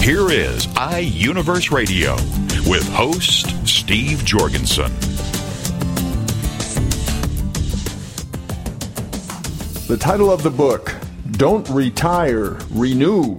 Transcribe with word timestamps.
Here 0.00 0.30
is 0.30 0.66
iUniverse 0.68 1.70
Radio 1.70 2.14
with 2.70 2.88
host 2.88 3.66
Steve 3.66 4.24
Jorgensen. 4.24 4.90
The 9.86 9.98
title 10.00 10.30
of 10.30 10.42
the 10.42 10.50
book, 10.50 10.94
Don't 11.32 11.68
Retire, 11.68 12.56
Renew. 12.70 13.36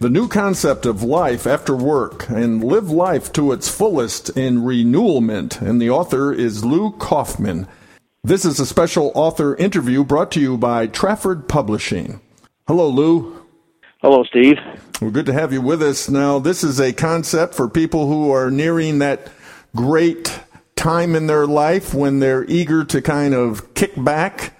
The 0.00 0.10
new 0.10 0.28
concept 0.28 0.84
of 0.84 1.02
life 1.02 1.46
after 1.46 1.74
work 1.74 2.28
and 2.28 2.62
live 2.62 2.90
life 2.90 3.32
to 3.34 3.52
its 3.52 3.68
fullest 3.68 4.36
in 4.36 4.64
renewalment. 4.64 5.62
And 5.62 5.80
the 5.80 5.90
author 5.90 6.32
is 6.32 6.64
Lou 6.64 6.90
Kaufmann. 6.92 7.68
This 8.22 8.44
is 8.44 8.60
a 8.60 8.66
special 8.66 9.12
author 9.14 9.56
interview 9.56 10.04
brought 10.04 10.30
to 10.32 10.40
you 10.40 10.58
by 10.58 10.88
Trafford 10.88 11.48
Publishing. 11.48 12.20
Hello, 12.66 12.88
Lou. 12.88 13.46
Hello, 14.02 14.24
Steve. 14.24 14.58
Well, 15.00 15.10
good 15.10 15.26
to 15.26 15.32
have 15.32 15.52
you 15.52 15.60
with 15.60 15.82
us. 15.82 16.08
Now, 16.08 16.38
this 16.38 16.62
is 16.62 16.80
a 16.80 16.92
concept 16.92 17.54
for 17.54 17.68
people 17.68 18.06
who 18.06 18.30
are 18.30 18.50
nearing 18.50 18.98
that 19.00 19.32
great 19.74 20.40
time 20.76 21.14
in 21.14 21.26
their 21.26 21.46
life 21.46 21.94
when 21.94 22.18
they're 22.18 22.44
eager 22.44 22.84
to 22.84 23.02
kind 23.02 23.34
of 23.34 23.74
kick 23.74 23.92
back. 23.96 24.54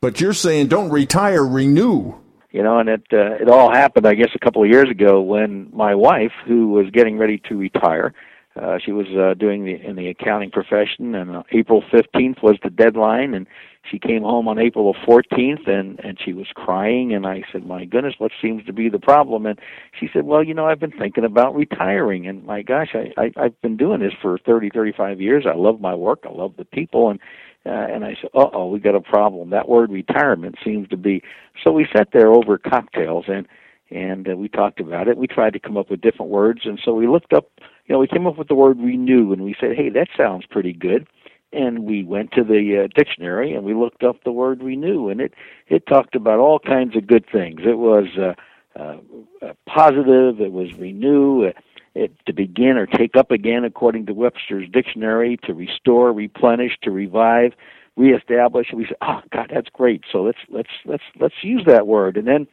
But 0.00 0.20
you're 0.20 0.32
saying 0.32 0.68
don't 0.68 0.90
retire, 0.90 1.44
renew. 1.44 2.14
You 2.50 2.62
know, 2.62 2.78
and 2.78 2.88
it 2.88 3.02
uh, 3.12 3.34
it 3.40 3.48
all 3.48 3.70
happened, 3.70 4.06
I 4.06 4.14
guess, 4.14 4.30
a 4.34 4.38
couple 4.38 4.62
of 4.62 4.70
years 4.70 4.88
ago 4.90 5.20
when 5.20 5.68
my 5.72 5.94
wife, 5.94 6.32
who 6.46 6.68
was 6.68 6.88
getting 6.90 7.18
ready 7.18 7.38
to 7.48 7.56
retire, 7.56 8.14
uh, 8.56 8.78
she 8.84 8.92
was 8.92 9.06
uh, 9.08 9.34
doing 9.34 9.64
the 9.64 9.74
in 9.74 9.96
the 9.96 10.08
accounting 10.08 10.50
profession, 10.50 11.14
and 11.14 11.36
uh, 11.36 11.42
April 11.52 11.82
15th 11.92 12.42
was 12.42 12.56
the 12.62 12.70
deadline, 12.70 13.34
and 13.34 13.46
she 13.90 13.98
came 13.98 14.22
home 14.22 14.48
on 14.48 14.58
April 14.58 14.92
the 14.92 14.98
14th 15.00 15.68
and 15.68 16.00
and 16.00 16.18
she 16.22 16.32
was 16.32 16.46
crying 16.54 17.14
and 17.14 17.26
I 17.26 17.42
said, 17.52 17.66
"My 17.66 17.84
goodness, 17.84 18.14
what 18.18 18.32
seems 18.42 18.64
to 18.66 18.72
be 18.72 18.88
the 18.88 18.98
problem?" 18.98 19.46
And 19.46 19.58
she 19.98 20.08
said, 20.12 20.24
"Well, 20.24 20.42
you 20.42 20.54
know, 20.54 20.66
I've 20.66 20.80
been 20.80 20.92
thinking 20.92 21.24
about 21.24 21.54
retiring 21.54 22.26
and 22.26 22.44
my 22.44 22.62
gosh, 22.62 22.94
I, 22.94 23.12
I 23.20 23.32
I've 23.36 23.60
been 23.62 23.76
doing 23.76 24.00
this 24.00 24.12
for 24.20 24.38
30, 24.38 24.70
35 24.70 25.20
years. 25.20 25.44
I 25.46 25.54
love 25.54 25.80
my 25.80 25.94
work, 25.94 26.24
I 26.24 26.32
love 26.32 26.54
the 26.56 26.64
people 26.64 27.10
and 27.10 27.20
uh, 27.66 27.70
and 27.70 28.04
I 28.04 28.16
said, 28.20 28.30
"Uh-oh, 28.34 28.68
we 28.68 28.78
got 28.78 28.94
a 28.94 29.00
problem. 29.00 29.50
That 29.50 29.68
word 29.68 29.90
retirement 29.90 30.56
seems 30.64 30.88
to 30.88 30.96
be." 30.96 31.22
So 31.64 31.72
we 31.72 31.86
sat 31.94 32.08
there 32.12 32.32
over 32.32 32.58
cocktails 32.58 33.26
and 33.28 33.46
and 33.90 34.28
uh, 34.28 34.36
we 34.36 34.48
talked 34.48 34.80
about 34.80 35.08
it. 35.08 35.16
We 35.16 35.26
tried 35.26 35.54
to 35.54 35.58
come 35.58 35.76
up 35.76 35.90
with 35.90 36.00
different 36.00 36.30
words 36.30 36.62
and 36.64 36.78
so 36.84 36.92
we 36.94 37.06
looked 37.06 37.32
up, 37.32 37.50
you 37.86 37.94
know, 37.94 37.98
we 37.98 38.06
came 38.06 38.26
up 38.26 38.36
with 38.36 38.48
the 38.48 38.54
word 38.54 38.78
renew 38.78 39.32
and 39.32 39.42
we 39.42 39.56
said, 39.60 39.76
"Hey, 39.76 39.88
that 39.90 40.08
sounds 40.16 40.44
pretty 40.46 40.72
good." 40.72 41.06
And 41.52 41.84
we 41.84 42.04
went 42.04 42.32
to 42.32 42.44
the 42.44 42.84
uh, 42.84 42.88
dictionary 42.94 43.54
and 43.54 43.64
we 43.64 43.74
looked 43.74 44.02
up 44.02 44.22
the 44.24 44.32
word 44.32 44.62
renew 44.62 45.08
and 45.08 45.20
it 45.20 45.34
it 45.68 45.86
talked 45.86 46.14
about 46.14 46.38
all 46.38 46.58
kinds 46.58 46.96
of 46.96 47.06
good 47.06 47.24
things. 47.30 47.60
It 47.64 47.78
was 47.78 48.06
uh, 48.18 48.34
uh, 48.78 48.98
uh 49.42 49.52
positive 49.66 50.40
it 50.40 50.52
was 50.52 50.72
renew 50.74 51.46
uh, 51.46 51.52
it, 51.94 52.12
to 52.26 52.32
begin 52.32 52.76
or 52.76 52.86
take 52.86 53.16
up 53.16 53.30
again 53.30 53.64
according 53.64 54.06
to 54.06 54.14
Webster's 54.14 54.68
dictionary 54.68 55.38
to 55.44 55.54
restore 55.54 56.12
replenish 56.12 56.72
to 56.82 56.90
revive 56.90 57.52
reestablish. 57.96 58.68
And 58.70 58.78
we 58.78 58.86
said 58.86 58.96
oh 59.02 59.20
god 59.32 59.50
that's 59.52 59.70
great. 59.70 60.04
So 60.12 60.22
let's 60.22 60.38
let's 60.50 60.70
let's 60.84 61.04
let's 61.18 61.42
use 61.42 61.64
that 61.66 61.86
word. 61.86 62.16
And 62.16 62.26
then 62.26 62.46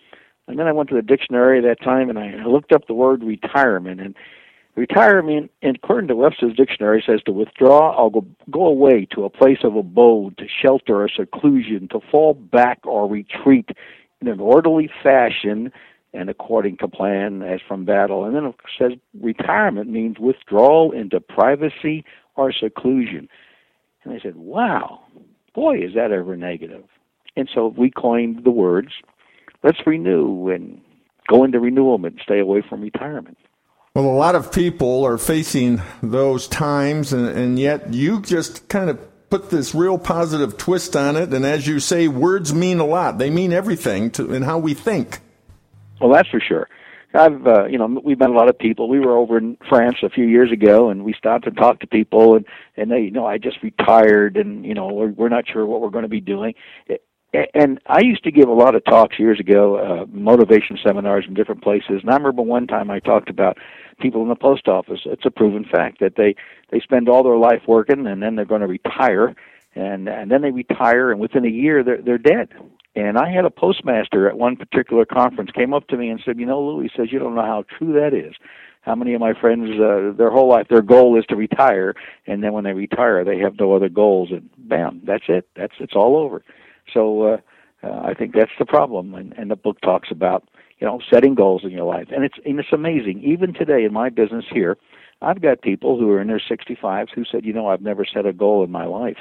and 0.47 0.57
then 0.57 0.67
I 0.67 0.71
went 0.71 0.89
to 0.89 0.95
the 0.95 1.01
dictionary 1.01 1.57
at 1.57 1.63
that 1.63 1.83
time 1.83 2.09
and 2.09 2.19
I 2.19 2.45
looked 2.45 2.71
up 2.71 2.87
the 2.87 2.93
word 2.93 3.23
retirement 3.23 3.99
and 3.99 4.15
Retirement, 4.75 5.51
according 5.63 6.09
to 6.09 6.15
Webster's 6.15 6.55
dictionary, 6.55 7.01
says 7.05 7.21
to 7.25 7.31
withdraw 7.31 7.95
or 7.95 8.11
go, 8.11 8.25
go 8.51 8.65
away 8.65 9.07
to 9.11 9.23
a 9.23 9.29
place 9.29 9.59
of 9.63 9.75
abode, 9.75 10.37
to 10.37 10.45
shelter 10.61 11.01
or 11.01 11.09
seclusion, 11.09 11.87
to 11.89 12.01
fall 12.11 12.33
back 12.33 12.79
or 12.83 13.09
retreat 13.09 13.69
in 14.19 14.27
an 14.27 14.41
orderly 14.41 14.89
fashion 15.01 15.71
and 16.13 16.29
according 16.29 16.77
to 16.77 16.87
plan 16.87 17.41
as 17.41 17.59
from 17.65 17.85
battle. 17.85 18.25
And 18.25 18.35
then 18.35 18.45
it 18.45 18.55
says 18.77 18.91
retirement 19.21 19.89
means 19.89 20.17
withdrawal 20.19 20.91
into 20.91 21.19
privacy 21.19 22.03
or 22.35 22.51
seclusion. 22.51 23.29
And 24.03 24.13
I 24.13 24.19
said, 24.21 24.35
wow, 24.35 25.01
boy, 25.53 25.77
is 25.77 25.93
that 25.95 26.11
ever 26.11 26.35
negative. 26.35 26.83
And 27.35 27.49
so 27.53 27.73
we 27.77 27.91
coined 27.91 28.43
the 28.43 28.51
words, 28.51 28.89
let's 29.63 29.85
renew 29.85 30.49
and 30.49 30.81
go 31.27 31.43
into 31.43 31.59
renewal 31.59 32.03
and 32.05 32.19
stay 32.21 32.39
away 32.39 32.61
from 32.67 32.81
retirement. 32.81 33.37
Well, 33.95 34.07
a 34.07 34.11
lot 34.11 34.35
of 34.35 34.51
people 34.51 35.05
are 35.05 35.17
facing 35.17 35.81
those 36.03 36.49
times, 36.49 37.13
and, 37.13 37.29
and 37.29 37.57
yet 37.57 37.93
you 37.93 38.21
just 38.21 38.67
kind 38.67 38.89
of 38.89 38.99
put 39.29 39.49
this 39.49 39.73
real 39.73 39.97
positive 39.97 40.57
twist 40.57 40.97
on 40.97 41.15
it. 41.15 41.33
And 41.33 41.45
as 41.45 41.65
you 41.65 41.79
say, 41.79 42.09
words 42.09 42.53
mean 42.53 42.79
a 42.79 42.85
lot. 42.85 43.19
They 43.19 43.29
mean 43.29 43.53
everything 43.53 44.11
to, 44.11 44.33
in 44.33 44.43
how 44.43 44.57
we 44.57 44.73
think. 44.73 45.21
Well, 46.01 46.11
that's 46.11 46.27
for 46.27 46.41
sure. 46.41 46.67
I've, 47.13 47.47
uh, 47.47 47.67
you 47.67 47.77
know, 47.77 48.01
we've 48.03 48.19
met 48.19 48.31
a 48.31 48.33
lot 48.33 48.49
of 48.49 48.59
people. 48.59 48.89
We 48.89 48.99
were 48.99 49.15
over 49.15 49.37
in 49.37 49.57
France 49.69 49.99
a 50.03 50.09
few 50.09 50.25
years 50.25 50.51
ago, 50.51 50.89
and 50.89 51.05
we 51.05 51.13
stopped 51.13 51.47
and 51.47 51.55
talked 51.55 51.79
to 51.79 51.87
people, 51.87 52.35
and 52.35 52.45
and 52.75 52.91
they, 52.91 52.99
you 52.99 53.11
know, 53.11 53.25
I 53.25 53.37
just 53.37 53.63
retired, 53.63 54.35
and 54.35 54.65
you 54.65 54.73
know, 54.73 54.87
we're 54.87 55.11
we're 55.11 55.29
not 55.29 55.45
sure 55.47 55.65
what 55.65 55.79
we're 55.79 55.89
going 55.89 56.03
to 56.03 56.09
be 56.09 56.19
doing 56.19 56.53
It, 56.87 57.01
and 57.53 57.79
I 57.87 58.01
used 58.01 58.23
to 58.25 58.31
give 58.31 58.47
a 58.47 58.53
lot 58.53 58.75
of 58.75 58.83
talks 58.85 59.19
years 59.19 59.39
ago, 59.39 59.77
uh, 59.77 60.05
motivation 60.11 60.77
seminars 60.83 61.25
in 61.27 61.33
different 61.33 61.63
places. 61.63 62.01
And 62.01 62.09
I 62.09 62.15
remember 62.15 62.41
one 62.41 62.67
time 62.67 62.89
I 62.89 62.99
talked 62.99 63.29
about 63.29 63.57
people 63.99 64.21
in 64.21 64.29
the 64.29 64.35
post 64.35 64.67
office. 64.67 65.01
It's 65.05 65.25
a 65.25 65.31
proven 65.31 65.65
fact 65.65 65.99
that 65.99 66.15
they 66.15 66.35
they 66.71 66.79
spend 66.79 67.09
all 67.09 67.23
their 67.23 67.37
life 67.37 67.63
working, 67.67 68.07
and 68.07 68.21
then 68.21 68.35
they're 68.35 68.45
going 68.45 68.61
to 68.61 68.67
retire, 68.67 69.35
and 69.75 70.07
and 70.07 70.31
then 70.31 70.41
they 70.41 70.51
retire, 70.51 71.11
and 71.11 71.19
within 71.19 71.45
a 71.45 71.49
year 71.49 71.83
they're 71.83 72.01
they're 72.01 72.17
dead. 72.17 72.49
And 72.97 73.17
I 73.17 73.29
had 73.29 73.43
a 73.43 73.49
postmaster 73.49 74.29
at 74.29 74.37
one 74.37 74.55
particular 74.55 75.05
conference 75.05 75.51
came 75.51 75.73
up 75.73 75.87
to 75.87 75.97
me 75.97 76.09
and 76.09 76.21
said, 76.23 76.39
"You 76.39 76.45
know, 76.45 76.61
Louis 76.61 76.91
says 76.95 77.11
you 77.11 77.19
don't 77.19 77.35
know 77.35 77.41
how 77.41 77.65
true 77.77 77.93
that 77.93 78.13
is." 78.13 78.35
How 78.81 78.93
many 78.93 79.15
of 79.15 79.19
my 79.19 79.33
friends, 79.33 79.79
uh, 79.79 80.13
their 80.15 80.29
whole 80.29 80.47
life, 80.47 80.67
their 80.69 80.83
goal 80.83 81.17
is 81.17 81.25
to 81.25 81.35
retire, 81.35 81.95
and 82.27 82.43
then 82.43 82.53
when 82.53 82.65
they 82.65 82.73
retire, 82.73 83.23
they 83.23 83.39
have 83.39 83.59
no 83.59 83.73
other 83.73 83.89
goals, 83.89 84.29
and 84.31 84.47
bam, 84.59 85.01
that's 85.03 85.23
it. 85.27 85.47
That's 85.55 85.73
it's 85.79 85.95
all 85.95 86.15
over. 86.15 86.43
So 86.93 87.23
uh, 87.23 87.37
uh, 87.83 88.01
I 88.03 88.13
think 88.13 88.35
that's 88.35 88.51
the 88.59 88.65
problem, 88.65 89.15
and, 89.15 89.33
and 89.37 89.49
the 89.49 89.55
book 89.55 89.81
talks 89.81 90.11
about 90.11 90.47
you 90.79 90.87
know 90.87 90.99
setting 91.11 91.35
goals 91.35 91.63
in 91.63 91.71
your 91.71 91.85
life, 91.85 92.07
and 92.13 92.23
it's 92.23 92.37
and 92.45 92.59
it's 92.59 92.73
amazing. 92.73 93.21
Even 93.23 93.53
today 93.53 93.83
in 93.83 93.93
my 93.93 94.09
business 94.09 94.45
here, 94.51 94.77
I've 95.21 95.41
got 95.41 95.61
people 95.61 95.99
who 95.99 96.09
are 96.11 96.21
in 96.21 96.27
their 96.27 96.39
65s 96.41 97.09
who 97.13 97.23
said, 97.25 97.45
you 97.45 97.53
know, 97.53 97.67
I've 97.67 97.81
never 97.81 98.05
set 98.05 98.25
a 98.25 98.33
goal 98.33 98.63
in 98.63 98.71
my 98.71 98.85
life, 98.85 99.17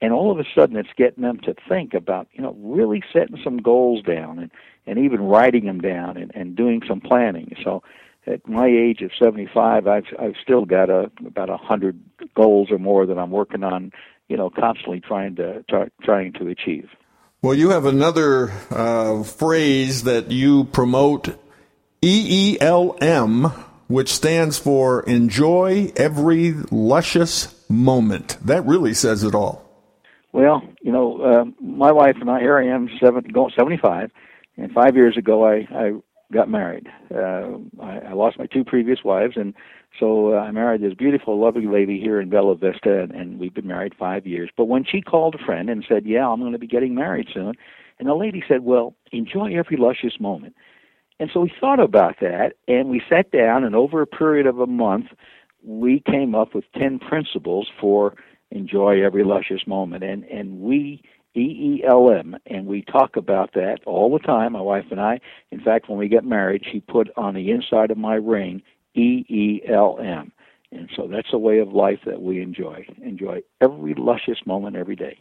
and 0.00 0.12
all 0.12 0.30
of 0.30 0.38
a 0.38 0.44
sudden 0.54 0.76
it's 0.76 0.90
getting 0.96 1.22
them 1.22 1.38
to 1.40 1.54
think 1.68 1.94
about 1.94 2.28
you 2.32 2.42
know 2.42 2.56
really 2.60 3.02
setting 3.12 3.38
some 3.42 3.58
goals 3.58 4.02
down 4.02 4.38
and 4.38 4.50
and 4.86 4.98
even 4.98 5.20
writing 5.20 5.66
them 5.66 5.80
down 5.80 6.16
and, 6.16 6.32
and 6.34 6.56
doing 6.56 6.82
some 6.86 7.00
planning. 7.00 7.54
So 7.62 7.82
at 8.26 8.46
my 8.46 8.66
age 8.66 9.02
of 9.02 9.10
75, 9.18 9.86
I've 9.86 10.04
I've 10.18 10.34
still 10.42 10.64
got 10.64 10.90
a 10.90 11.10
about 11.26 11.50
a 11.50 11.56
hundred 11.56 12.00
goals 12.34 12.70
or 12.70 12.78
more 12.78 13.06
that 13.06 13.18
I'm 13.18 13.30
working 13.30 13.64
on, 13.64 13.92
you 14.28 14.36
know, 14.36 14.50
constantly 14.50 15.00
trying 15.00 15.36
to 15.36 15.64
try, 15.68 15.88
trying 16.02 16.32
to 16.34 16.48
achieve. 16.48 16.88
Well, 17.42 17.54
you 17.54 17.70
have 17.70 17.86
another 17.86 18.50
uh, 18.70 19.22
phrase 19.22 20.02
that 20.02 20.30
you 20.30 20.64
promote 20.64 21.38
EELM, 22.02 23.50
which 23.88 24.10
stands 24.10 24.58
for 24.58 25.02
Enjoy 25.04 25.90
Every 25.96 26.52
Luscious 26.70 27.54
Moment. 27.70 28.36
That 28.44 28.66
really 28.66 28.92
says 28.92 29.24
it 29.24 29.34
all. 29.34 29.64
Well, 30.32 30.62
you 30.82 30.92
know, 30.92 31.22
uh, 31.22 31.44
my 31.64 31.92
wife 31.92 32.16
and 32.20 32.30
I, 32.30 32.40
here 32.40 32.58
I 32.58 32.66
am, 32.66 32.90
seven, 33.02 33.24
going 33.32 33.54
75, 33.58 34.10
and 34.58 34.70
five 34.72 34.94
years 34.94 35.16
ago 35.16 35.46
I, 35.46 35.66
I 35.74 35.92
got 36.30 36.50
married. 36.50 36.88
Uh, 37.10 37.56
I, 37.80 38.00
I 38.10 38.12
lost 38.12 38.38
my 38.38 38.48
two 38.52 38.64
previous 38.64 39.02
wives, 39.02 39.38
and 39.38 39.54
so 39.98 40.34
uh, 40.34 40.38
I 40.38 40.50
married 40.50 40.82
this 40.82 40.94
beautiful, 40.94 41.40
lovely 41.40 41.66
lady 41.66 42.00
here 42.00 42.20
in 42.20 42.30
Bella 42.30 42.54
Vista, 42.54 43.02
and, 43.02 43.12
and 43.12 43.38
we've 43.38 43.54
been 43.54 43.66
married 43.66 43.94
five 43.98 44.26
years. 44.26 44.50
But 44.56 44.66
when 44.66 44.84
she 44.84 45.00
called 45.00 45.34
a 45.34 45.44
friend 45.44 45.68
and 45.68 45.84
said, 45.88 46.06
"Yeah, 46.06 46.28
I'm 46.28 46.40
going 46.40 46.52
to 46.52 46.58
be 46.58 46.66
getting 46.66 46.94
married 46.94 47.28
soon," 47.34 47.54
and 47.98 48.08
the 48.08 48.14
lady 48.14 48.42
said, 48.46 48.62
"Well, 48.62 48.94
enjoy 49.12 49.56
every 49.56 49.76
luscious 49.76 50.20
moment." 50.20 50.54
And 51.18 51.30
so 51.34 51.40
we 51.40 51.52
thought 51.60 51.80
about 51.80 52.16
that, 52.20 52.54
and 52.66 52.88
we 52.88 53.02
sat 53.08 53.30
down, 53.30 53.64
and 53.64 53.74
over 53.74 54.00
a 54.00 54.06
period 54.06 54.46
of 54.46 54.58
a 54.58 54.66
month, 54.66 55.06
we 55.62 56.00
came 56.00 56.34
up 56.34 56.54
with 56.54 56.64
ten 56.72 56.98
principles 56.98 57.68
for 57.80 58.14
enjoy 58.50 59.04
every 59.04 59.24
luscious 59.24 59.66
moment, 59.66 60.04
and 60.04 60.24
and 60.24 60.60
we 60.60 61.02
E 61.36 61.40
E 61.40 61.84
L 61.86 62.10
M, 62.10 62.36
and 62.46 62.66
we 62.66 62.82
talk 62.82 63.16
about 63.16 63.52
that 63.54 63.78
all 63.86 64.10
the 64.12 64.24
time, 64.24 64.52
my 64.52 64.60
wife 64.60 64.86
and 64.90 65.00
I. 65.00 65.20
In 65.50 65.60
fact, 65.60 65.88
when 65.88 65.98
we 65.98 66.08
get 66.08 66.24
married, 66.24 66.64
she 66.70 66.80
put 66.80 67.10
on 67.16 67.34
the 67.34 67.50
inside 67.50 67.90
of 67.90 67.98
my 67.98 68.14
ring 68.14 68.62
E 68.94 69.24
E 69.28 69.62
L 69.68 69.98
M. 70.00 70.32
And 70.72 70.88
so 70.96 71.08
that's 71.08 71.32
a 71.32 71.38
way 71.38 71.58
of 71.58 71.72
life 71.72 72.00
that 72.06 72.22
we 72.22 72.40
enjoy. 72.40 72.86
Enjoy 73.02 73.42
every 73.60 73.94
luscious 73.94 74.38
moment 74.46 74.76
every 74.76 74.96
day. 74.96 75.18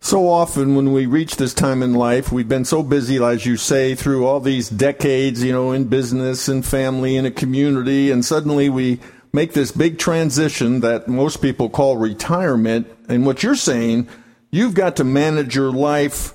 So 0.00 0.28
often 0.28 0.74
when 0.74 0.92
we 0.92 1.06
reach 1.06 1.36
this 1.36 1.54
time 1.54 1.80
in 1.82 1.94
life, 1.94 2.32
we've 2.32 2.48
been 2.48 2.64
so 2.64 2.82
busy, 2.82 3.22
as 3.22 3.46
you 3.46 3.56
say, 3.56 3.94
through 3.94 4.26
all 4.26 4.40
these 4.40 4.68
decades, 4.68 5.44
you 5.44 5.52
know, 5.52 5.70
in 5.70 5.84
business 5.84 6.48
and 6.48 6.66
family 6.66 7.16
and 7.16 7.26
a 7.26 7.30
community, 7.30 8.10
and 8.10 8.24
suddenly 8.24 8.68
we 8.68 8.98
make 9.32 9.52
this 9.52 9.70
big 9.70 9.98
transition 9.98 10.80
that 10.80 11.06
most 11.06 11.40
people 11.40 11.70
call 11.70 11.96
retirement. 11.96 12.88
And 13.08 13.24
what 13.24 13.42
you're 13.42 13.54
saying, 13.54 14.08
you've 14.50 14.74
got 14.74 14.96
to 14.96 15.04
manage 15.04 15.54
your 15.54 15.70
life 15.70 16.34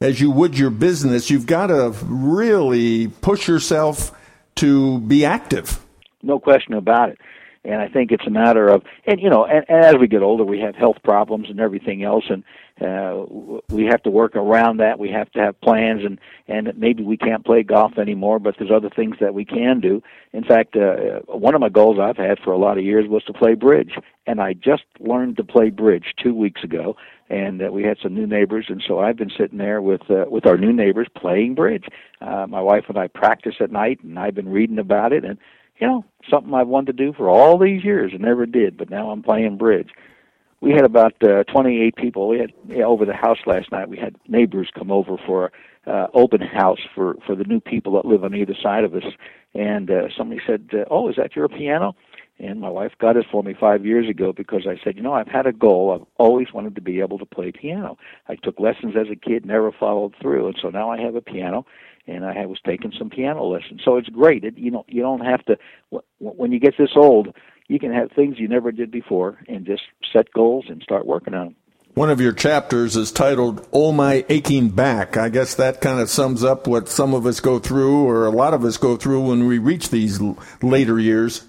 as 0.00 0.20
you 0.20 0.30
would 0.30 0.58
your 0.58 0.70
business. 0.70 1.30
You've 1.30 1.46
got 1.46 1.68
to 1.68 1.94
really 2.04 3.08
push 3.08 3.48
yourself 3.48 4.12
to 4.58 5.00
be 5.00 5.24
active. 5.24 5.84
No 6.22 6.38
question 6.38 6.74
about 6.74 7.10
it. 7.10 7.18
And 7.64 7.82
I 7.82 7.88
think 7.88 8.12
it's 8.12 8.26
a 8.26 8.30
matter 8.30 8.68
of, 8.68 8.82
and 9.06 9.20
you 9.20 9.28
know, 9.28 9.44
and, 9.44 9.64
and 9.68 9.84
as 9.84 9.96
we 9.96 10.06
get 10.06 10.22
older, 10.22 10.44
we 10.44 10.60
have 10.60 10.74
health 10.74 10.96
problems 11.02 11.50
and 11.50 11.60
everything 11.60 12.02
else, 12.02 12.24
and 12.30 12.44
uh, 12.80 13.24
we 13.70 13.86
have 13.86 14.02
to 14.04 14.10
work 14.10 14.36
around 14.36 14.78
that. 14.78 14.98
We 14.98 15.10
have 15.10 15.30
to 15.32 15.40
have 15.40 15.60
plans, 15.60 16.02
and 16.04 16.18
and 16.46 16.76
maybe 16.78 17.02
we 17.02 17.16
can't 17.16 17.44
play 17.44 17.62
golf 17.62 17.98
anymore, 17.98 18.38
but 18.38 18.54
there's 18.58 18.70
other 18.70 18.90
things 18.90 19.16
that 19.20 19.34
we 19.34 19.44
can 19.44 19.80
do. 19.80 20.02
In 20.32 20.44
fact, 20.44 20.76
uh, 20.76 21.20
one 21.26 21.54
of 21.54 21.60
my 21.60 21.68
goals 21.68 21.98
I've 22.00 22.16
had 22.16 22.38
for 22.38 22.52
a 22.52 22.58
lot 22.58 22.78
of 22.78 22.84
years 22.84 23.08
was 23.08 23.24
to 23.24 23.32
play 23.32 23.54
bridge, 23.54 23.92
and 24.26 24.40
I 24.40 24.52
just 24.52 24.84
learned 25.00 25.36
to 25.38 25.44
play 25.44 25.70
bridge 25.70 26.14
two 26.22 26.34
weeks 26.34 26.62
ago, 26.62 26.96
and 27.28 27.62
uh, 27.62 27.72
we 27.72 27.82
had 27.82 27.98
some 28.02 28.14
new 28.14 28.26
neighbors, 28.26 28.66
and 28.68 28.82
so 28.86 29.00
I've 29.00 29.16
been 29.16 29.32
sitting 29.36 29.58
there 29.58 29.82
with 29.82 30.10
uh, 30.10 30.24
with 30.28 30.46
our 30.46 30.56
new 30.56 30.72
neighbors 30.72 31.08
playing 31.16 31.54
bridge. 31.54 31.86
Uh, 32.20 32.46
my 32.48 32.60
wife 32.60 32.84
and 32.88 32.98
I 32.98 33.08
practice 33.08 33.56
at 33.60 33.72
night, 33.72 34.02
and 34.02 34.18
I've 34.18 34.34
been 34.34 34.48
reading 34.48 34.78
about 34.78 35.12
it, 35.12 35.24
and 35.24 35.38
you 35.80 35.86
know, 35.86 36.04
something 36.30 36.52
I've 36.54 36.68
wanted 36.68 36.96
to 36.96 37.04
do 37.04 37.12
for 37.12 37.28
all 37.28 37.58
these 37.58 37.84
years 37.84 38.12
and 38.12 38.22
never 38.22 38.46
did, 38.46 38.76
but 38.76 38.90
now 38.90 39.10
I'm 39.10 39.22
playing 39.22 39.56
bridge. 39.56 39.90
We 40.60 40.72
had 40.72 40.84
about 40.84 41.14
uh, 41.22 41.44
28 41.44 41.96
people. 41.96 42.28
We 42.28 42.38
had 42.38 42.52
yeah, 42.66 42.84
over 42.84 43.04
the 43.04 43.14
house 43.14 43.38
last 43.46 43.70
night. 43.70 43.88
We 43.88 43.96
had 43.96 44.16
neighbors 44.26 44.70
come 44.76 44.90
over 44.90 45.16
for 45.24 45.52
uh, 45.86 46.08
open 46.14 46.40
house 46.40 46.80
for 46.94 47.16
for 47.26 47.34
the 47.34 47.44
new 47.44 47.60
people 47.60 47.94
that 47.94 48.04
live 48.04 48.24
on 48.24 48.34
either 48.34 48.54
side 48.60 48.84
of 48.84 48.94
us. 48.94 49.04
And 49.54 49.90
uh, 49.90 50.08
somebody 50.16 50.40
said, 50.46 50.68
uh, 50.72 50.84
"Oh, 50.90 51.08
is 51.08 51.16
that 51.16 51.36
your 51.36 51.48
piano?" 51.48 51.94
And 52.40 52.60
my 52.60 52.68
wife 52.68 52.92
got 53.00 53.16
it 53.16 53.26
for 53.32 53.42
me 53.42 53.54
five 53.58 53.84
years 53.84 54.08
ago 54.08 54.32
because 54.32 54.64
I 54.68 54.78
said, 54.84 54.94
you 54.94 55.02
know, 55.02 55.12
I've 55.12 55.26
had 55.26 55.48
a 55.48 55.52
goal. 55.52 55.92
I've 55.92 56.06
always 56.18 56.52
wanted 56.54 56.76
to 56.76 56.80
be 56.80 57.00
able 57.00 57.18
to 57.18 57.26
play 57.26 57.50
piano. 57.50 57.98
I 58.28 58.36
took 58.36 58.60
lessons 58.60 58.94
as 58.96 59.08
a 59.10 59.16
kid, 59.16 59.44
never 59.44 59.72
followed 59.72 60.14
through, 60.22 60.46
and 60.46 60.56
so 60.62 60.70
now 60.70 60.88
I 60.88 61.00
have 61.00 61.16
a 61.16 61.20
piano 61.20 61.66
and 62.08 62.24
I 62.24 62.46
was 62.46 62.58
taking 62.64 62.92
some 62.98 63.10
piano 63.10 63.44
lessons. 63.44 63.82
So 63.84 63.96
it's 63.96 64.08
great. 64.08 64.42
It, 64.42 64.56
you 64.56 64.70
know, 64.70 64.84
you 64.88 65.02
don't 65.02 65.24
have 65.24 65.44
to. 65.44 65.58
When 66.18 66.52
you 66.52 66.58
get 66.58 66.74
this 66.78 66.92
old, 66.96 67.34
you 67.68 67.78
can 67.78 67.92
have 67.92 68.10
things 68.12 68.38
you 68.38 68.48
never 68.48 68.72
did 68.72 68.90
before, 68.90 69.38
and 69.46 69.64
just 69.64 69.82
set 70.12 70.32
goals 70.32 70.66
and 70.68 70.82
start 70.82 71.06
working 71.06 71.34
on 71.34 71.46
them. 71.46 71.56
One 71.94 72.10
of 72.10 72.20
your 72.20 72.32
chapters 72.32 72.96
is 72.96 73.10
titled 73.10 73.66
"Oh 73.72 73.92
My 73.92 74.24
Aching 74.28 74.70
Back." 74.70 75.16
I 75.16 75.28
guess 75.28 75.54
that 75.56 75.80
kind 75.80 76.00
of 76.00 76.08
sums 76.08 76.44
up 76.44 76.66
what 76.66 76.88
some 76.88 77.14
of 77.14 77.26
us 77.26 77.40
go 77.40 77.58
through, 77.58 78.08
or 78.08 78.26
a 78.26 78.30
lot 78.30 78.54
of 78.54 78.64
us 78.64 78.76
go 78.76 78.96
through 78.96 79.28
when 79.28 79.46
we 79.46 79.58
reach 79.58 79.90
these 79.90 80.20
later 80.62 80.98
years. 80.98 81.44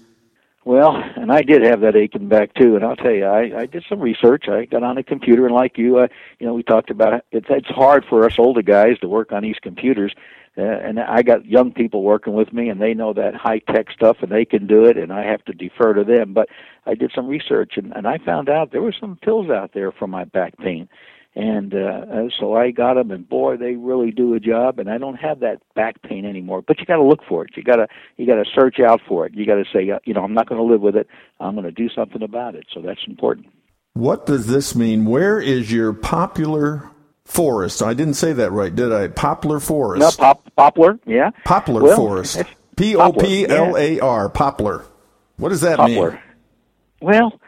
Well, 0.64 0.94
and 1.16 1.32
I 1.32 1.42
did 1.42 1.62
have 1.62 1.80
that 1.80 1.96
aching 1.96 2.28
back 2.28 2.52
too, 2.54 2.76
and 2.76 2.84
I'll 2.84 2.96
tell 2.96 3.12
you, 3.12 3.24
I, 3.24 3.60
I 3.60 3.66
did 3.66 3.84
some 3.88 4.00
research. 4.00 4.44
I 4.48 4.66
got 4.66 4.82
on 4.82 4.98
a 4.98 5.02
computer, 5.02 5.46
and 5.46 5.54
like 5.54 5.78
you, 5.78 5.98
uh, 5.98 6.08
you 6.38 6.46
know, 6.46 6.52
we 6.52 6.62
talked 6.62 6.90
about 6.90 7.14
it. 7.14 7.24
It's, 7.32 7.46
it's 7.48 7.68
hard 7.68 8.04
for 8.04 8.26
us 8.26 8.34
older 8.38 8.62
guys 8.62 8.98
to 8.98 9.08
work 9.08 9.32
on 9.32 9.42
these 9.42 9.56
computers, 9.62 10.12
uh, 10.58 10.62
and 10.62 10.98
I 10.98 11.22
got 11.22 11.46
young 11.46 11.72
people 11.72 12.02
working 12.02 12.34
with 12.34 12.52
me, 12.52 12.68
and 12.68 12.80
they 12.80 12.92
know 12.92 13.12
that 13.12 13.34
high 13.34 13.60
tech 13.60 13.86
stuff, 13.94 14.18
and 14.20 14.30
they 14.30 14.44
can 14.44 14.66
do 14.66 14.84
it, 14.84 14.96
and 14.96 15.12
I 15.12 15.24
have 15.24 15.44
to 15.44 15.52
defer 15.52 15.94
to 15.94 16.04
them. 16.04 16.34
But 16.34 16.48
I 16.86 16.94
did 16.94 17.12
some 17.14 17.28
research, 17.28 17.74
and, 17.76 17.92
and 17.94 18.06
I 18.06 18.18
found 18.18 18.48
out 18.48 18.72
there 18.72 18.82
were 18.82 18.94
some 18.98 19.18
pills 19.22 19.48
out 19.50 19.70
there 19.74 19.92
for 19.92 20.08
my 20.08 20.24
back 20.24 20.56
pain, 20.58 20.88
and 21.36 21.72
uh, 21.72 22.28
so 22.40 22.54
I 22.54 22.72
got 22.72 22.94
them, 22.94 23.12
and 23.12 23.28
boy, 23.28 23.56
they 23.56 23.76
really 23.76 24.10
do 24.10 24.34
a 24.34 24.40
job. 24.40 24.80
And 24.80 24.90
I 24.90 24.98
don't 24.98 25.14
have 25.14 25.38
that 25.40 25.62
back 25.76 26.02
pain 26.02 26.24
anymore. 26.24 26.60
But 26.60 26.80
you 26.80 26.86
got 26.86 26.96
to 26.96 27.04
look 27.04 27.20
for 27.28 27.44
it. 27.44 27.50
You 27.56 27.62
got 27.62 27.76
to 27.76 27.86
you 28.16 28.26
got 28.26 28.42
to 28.42 28.50
search 28.52 28.80
out 28.80 29.00
for 29.06 29.26
it. 29.26 29.34
You 29.34 29.46
got 29.46 29.54
to 29.54 29.64
say, 29.72 29.88
uh, 29.90 30.00
you 30.04 30.12
know, 30.12 30.24
I'm 30.24 30.34
not 30.34 30.48
going 30.48 30.60
to 30.60 30.66
live 30.66 30.80
with 30.80 30.96
it. 30.96 31.06
I'm 31.38 31.54
going 31.54 31.66
to 31.66 31.70
do 31.70 31.88
something 31.88 32.22
about 32.22 32.56
it. 32.56 32.66
So 32.74 32.80
that's 32.80 33.00
important. 33.06 33.46
What 33.92 34.26
does 34.26 34.48
this 34.48 34.74
mean? 34.74 35.04
Where 35.04 35.40
is 35.40 35.72
your 35.72 35.92
popular 35.92 36.90
forest. 37.30 37.82
I 37.82 37.94
didn't 37.94 38.14
say 38.14 38.32
that 38.34 38.50
right, 38.50 38.74
did 38.74 38.92
I? 38.92 39.08
Poplar 39.08 39.60
forest. 39.60 40.00
No, 40.00 40.10
pop, 40.10 40.54
poplar. 40.56 40.98
Yeah. 41.06 41.30
Poplar 41.44 41.82
well, 41.82 41.96
forest. 41.96 42.42
P 42.76 42.96
O 42.96 43.12
P 43.12 43.46
L 43.46 43.76
A 43.76 44.00
R. 44.00 44.28
Poplar. 44.28 44.84
What 45.36 45.50
does 45.50 45.60
that 45.62 45.76
poplar. 45.76 46.12
mean? 46.12 46.20
Well, 47.00 47.40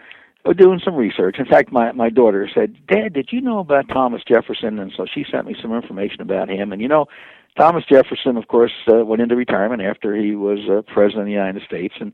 we're 0.44 0.54
doing 0.54 0.80
some 0.84 0.94
research. 0.94 1.36
In 1.38 1.46
fact, 1.46 1.72
my 1.72 1.92
my 1.92 2.10
daughter 2.10 2.48
said, 2.54 2.76
"Dad, 2.86 3.12
did 3.12 3.30
you 3.32 3.40
know 3.40 3.58
about 3.58 3.88
Thomas 3.88 4.22
Jefferson?" 4.26 4.78
And 4.78 4.92
so 4.96 5.06
she 5.12 5.24
sent 5.30 5.46
me 5.46 5.54
some 5.60 5.74
information 5.74 6.20
about 6.20 6.48
him. 6.48 6.72
And 6.72 6.80
you 6.80 6.88
know, 6.88 7.06
Thomas 7.58 7.84
Jefferson, 7.90 8.36
of 8.36 8.48
course, 8.48 8.72
uh, 8.88 9.04
went 9.04 9.22
into 9.22 9.36
retirement 9.36 9.82
after 9.82 10.16
he 10.16 10.34
was 10.34 10.58
uh, 10.70 10.82
president 10.92 11.22
of 11.22 11.26
the 11.26 11.32
United 11.32 11.62
States, 11.62 11.94
and 12.00 12.12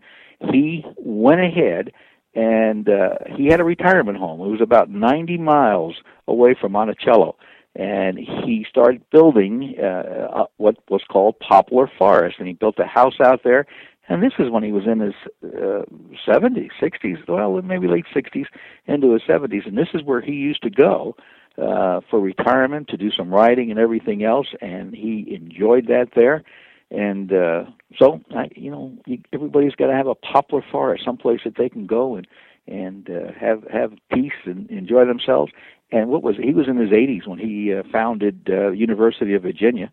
he 0.52 0.84
went 0.96 1.40
ahead 1.40 1.92
and 2.34 2.88
uh, 2.88 3.14
he 3.36 3.46
had 3.46 3.60
a 3.60 3.64
retirement 3.64 4.18
home. 4.18 4.40
It 4.40 4.50
was 4.50 4.60
about 4.60 4.90
90 4.90 5.38
miles 5.38 5.96
away 6.28 6.54
from 6.60 6.72
Monticello 6.72 7.36
and 7.74 8.18
he 8.18 8.66
started 8.68 9.02
building 9.10 9.74
uh, 9.78 10.44
what 10.56 10.76
was 10.88 11.02
called 11.10 11.38
poplar 11.38 11.90
forest, 11.98 12.36
and 12.38 12.48
he 12.48 12.54
built 12.54 12.78
a 12.78 12.86
house 12.86 13.20
out 13.20 13.42
there. 13.44 13.66
And 14.08 14.22
this 14.22 14.32
is 14.38 14.50
when 14.50 14.62
he 14.62 14.72
was 14.72 14.84
in 14.86 15.00
his 15.00 15.14
uh, 15.44 15.84
70s, 16.26 16.70
60s, 16.80 17.28
well, 17.28 17.60
maybe 17.62 17.86
late 17.86 18.06
60s, 18.14 18.46
into 18.86 19.12
his 19.12 19.22
70s, 19.22 19.66
and 19.66 19.76
this 19.76 19.88
is 19.92 20.02
where 20.02 20.22
he 20.22 20.32
used 20.32 20.62
to 20.62 20.70
go 20.70 21.14
uh, 21.58 22.00
for 22.08 22.18
retirement 22.18 22.88
to 22.88 22.96
do 22.96 23.10
some 23.10 23.32
writing 23.32 23.70
and 23.70 23.78
everything 23.78 24.24
else, 24.24 24.46
and 24.60 24.94
he 24.94 25.26
enjoyed 25.34 25.88
that 25.88 26.08
there. 26.16 26.42
And 26.90 27.32
uh, 27.32 27.64
so, 27.98 28.20
I, 28.34 28.48
you 28.56 28.70
know, 28.70 28.96
everybody's 29.32 29.74
got 29.74 29.88
to 29.88 29.92
have 29.92 30.06
a 30.06 30.14
poplar 30.14 30.64
forest, 30.72 31.04
someplace 31.04 31.40
that 31.44 31.56
they 31.56 31.68
can 31.68 31.86
go 31.86 32.16
and 32.16 32.26
and 32.66 33.08
uh, 33.08 33.32
have 33.38 33.64
have 33.72 33.92
peace 34.12 34.32
and 34.44 34.70
enjoy 34.70 35.06
themselves 35.06 35.52
and 35.90 36.08
what 36.08 36.22
was 36.22 36.36
he 36.36 36.52
was 36.52 36.68
in 36.68 36.76
his 36.76 36.90
80s 36.90 37.26
when 37.26 37.38
he 37.38 37.74
uh, 37.74 37.82
founded 37.90 38.48
uh, 38.50 38.70
University 38.70 39.34
of 39.34 39.42
Virginia. 39.42 39.92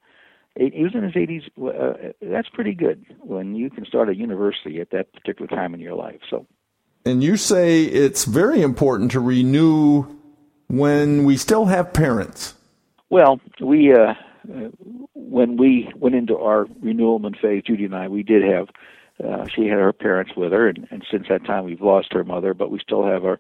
He 0.57 0.83
was 0.83 0.95
in 0.95 1.03
his 1.03 1.13
80s. 1.13 1.44
Uh, 1.57 2.13
that's 2.21 2.47
pretty 2.47 2.74
good 2.74 3.06
when 3.19 3.55
you 3.55 3.69
can 3.69 3.86
start 3.86 4.08
a 4.08 4.15
university 4.15 4.79
at 4.79 4.89
that 4.91 5.12
particular 5.12 5.48
time 5.48 5.74
in 5.74 5.81
your 5.81 5.96
life. 5.96 6.22
So, 6.29 6.46
and 7.05 7.22
you 7.22 7.36
say 7.36 7.84
it's 7.84 8.24
very 8.24 8.62
important 8.62 9.12
to 9.12 9.19
renew 9.19 10.05
when 10.67 11.25
we 11.25 11.36
still 11.36 11.65
have 11.65 11.91
parents. 11.91 12.53
Well, 13.10 13.41
we 13.60 13.93
uh, 13.93 14.13
when 15.13 15.58
we 15.58 15.91
went 15.96 16.15
into 16.15 16.38
our 16.38 16.67
renewalment 16.81 17.38
phase, 17.41 17.63
Judy 17.63 17.86
and 17.86 17.96
I, 17.96 18.08
we 18.08 18.24
did 18.24 18.43
have. 18.43 18.69
Uh, 19.24 19.48
she 19.48 19.67
had 19.67 19.79
her 19.79 19.93
parents 19.93 20.34
with 20.36 20.51
her, 20.51 20.67
and, 20.67 20.88
and 20.91 21.05
since 21.10 21.27
that 21.29 21.46
time 21.46 21.63
we've 21.63 21.81
lost 21.81 22.12
her 22.12 22.25
mother, 22.25 22.53
but 22.53 22.69
we 22.69 22.79
still 22.79 23.05
have 23.05 23.24
our 23.24 23.39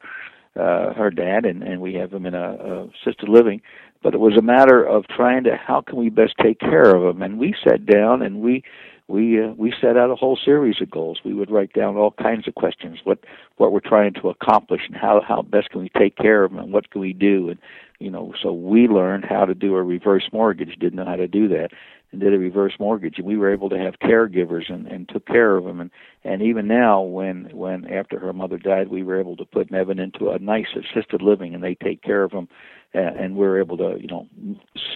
uh, 0.59 0.93
her 0.93 1.09
dad, 1.09 1.45
and, 1.45 1.63
and 1.63 1.81
we 1.81 1.93
have 1.95 2.13
him 2.13 2.25
in 2.25 2.33
a, 2.33 2.55
a 2.55 2.83
assisted 2.85 3.29
living. 3.29 3.61
But 4.03 4.13
it 4.13 4.19
was 4.19 4.37
a 4.37 4.41
matter 4.41 4.83
of 4.83 5.07
trying 5.07 5.43
to 5.45 5.55
how 5.55 5.81
can 5.81 5.97
we 5.97 6.09
best 6.09 6.35
take 6.41 6.59
care 6.59 6.95
of 6.95 7.03
him, 7.03 7.21
and 7.21 7.39
we 7.39 7.55
sat 7.63 7.85
down 7.85 8.21
and 8.21 8.41
we 8.41 8.63
we 9.07 9.43
uh, 9.43 9.49
we 9.57 9.73
set 9.79 9.97
out 9.97 10.09
a 10.09 10.15
whole 10.15 10.37
series 10.43 10.81
of 10.81 10.89
goals. 10.89 11.19
We 11.23 11.33
would 11.33 11.51
write 11.51 11.73
down 11.73 11.95
all 11.95 12.11
kinds 12.11 12.47
of 12.47 12.55
questions, 12.55 12.99
what 13.03 13.19
what 13.57 13.71
we're 13.71 13.79
trying 13.79 14.13
to 14.15 14.29
accomplish, 14.29 14.81
and 14.87 14.95
how 14.95 15.21
how 15.27 15.41
best 15.43 15.69
can 15.69 15.81
we 15.81 15.89
take 15.89 16.17
care 16.17 16.43
of 16.43 16.51
them, 16.51 16.59
and 16.59 16.73
what 16.73 16.89
can 16.89 17.01
we 17.01 17.13
do, 17.13 17.49
and 17.49 17.59
you 17.99 18.09
know. 18.09 18.33
So 18.41 18.51
we 18.51 18.87
learned 18.87 19.25
how 19.25 19.45
to 19.45 19.53
do 19.53 19.75
a 19.75 19.83
reverse 19.83 20.27
mortgage. 20.33 20.75
Didn't 20.79 20.95
know 20.95 21.05
how 21.05 21.17
to 21.17 21.27
do 21.27 21.47
that, 21.49 21.69
and 22.11 22.21
did 22.21 22.33
a 22.33 22.37
reverse 22.37 22.73
mortgage, 22.79 23.15
and 23.17 23.25
we 23.25 23.37
were 23.37 23.51
able 23.51 23.69
to 23.69 23.77
have 23.77 23.99
caregivers 24.01 24.71
and, 24.71 24.87
and 24.87 25.09
took 25.09 25.25
care 25.25 25.55
of 25.57 25.65
them. 25.65 25.79
And 25.81 25.91
and 26.23 26.41
even 26.41 26.67
now, 26.67 27.01
when 27.01 27.49
when 27.51 27.91
after 27.91 28.19
her 28.19 28.33
mother 28.33 28.57
died, 28.57 28.89
we 28.89 29.03
were 29.03 29.19
able 29.19 29.35
to 29.37 29.45
put 29.45 29.71
Nevin 29.71 29.99
into 29.99 30.29
a 30.29 30.39
nice 30.39 30.67
assisted 30.75 31.21
living, 31.21 31.53
and 31.53 31.63
they 31.63 31.75
take 31.75 32.01
care 32.01 32.23
of 32.23 32.31
him, 32.31 32.47
and, 32.93 33.15
and 33.17 33.35
we're 33.35 33.59
able 33.59 33.77
to 33.77 33.97
you 33.99 34.07
know 34.07 34.27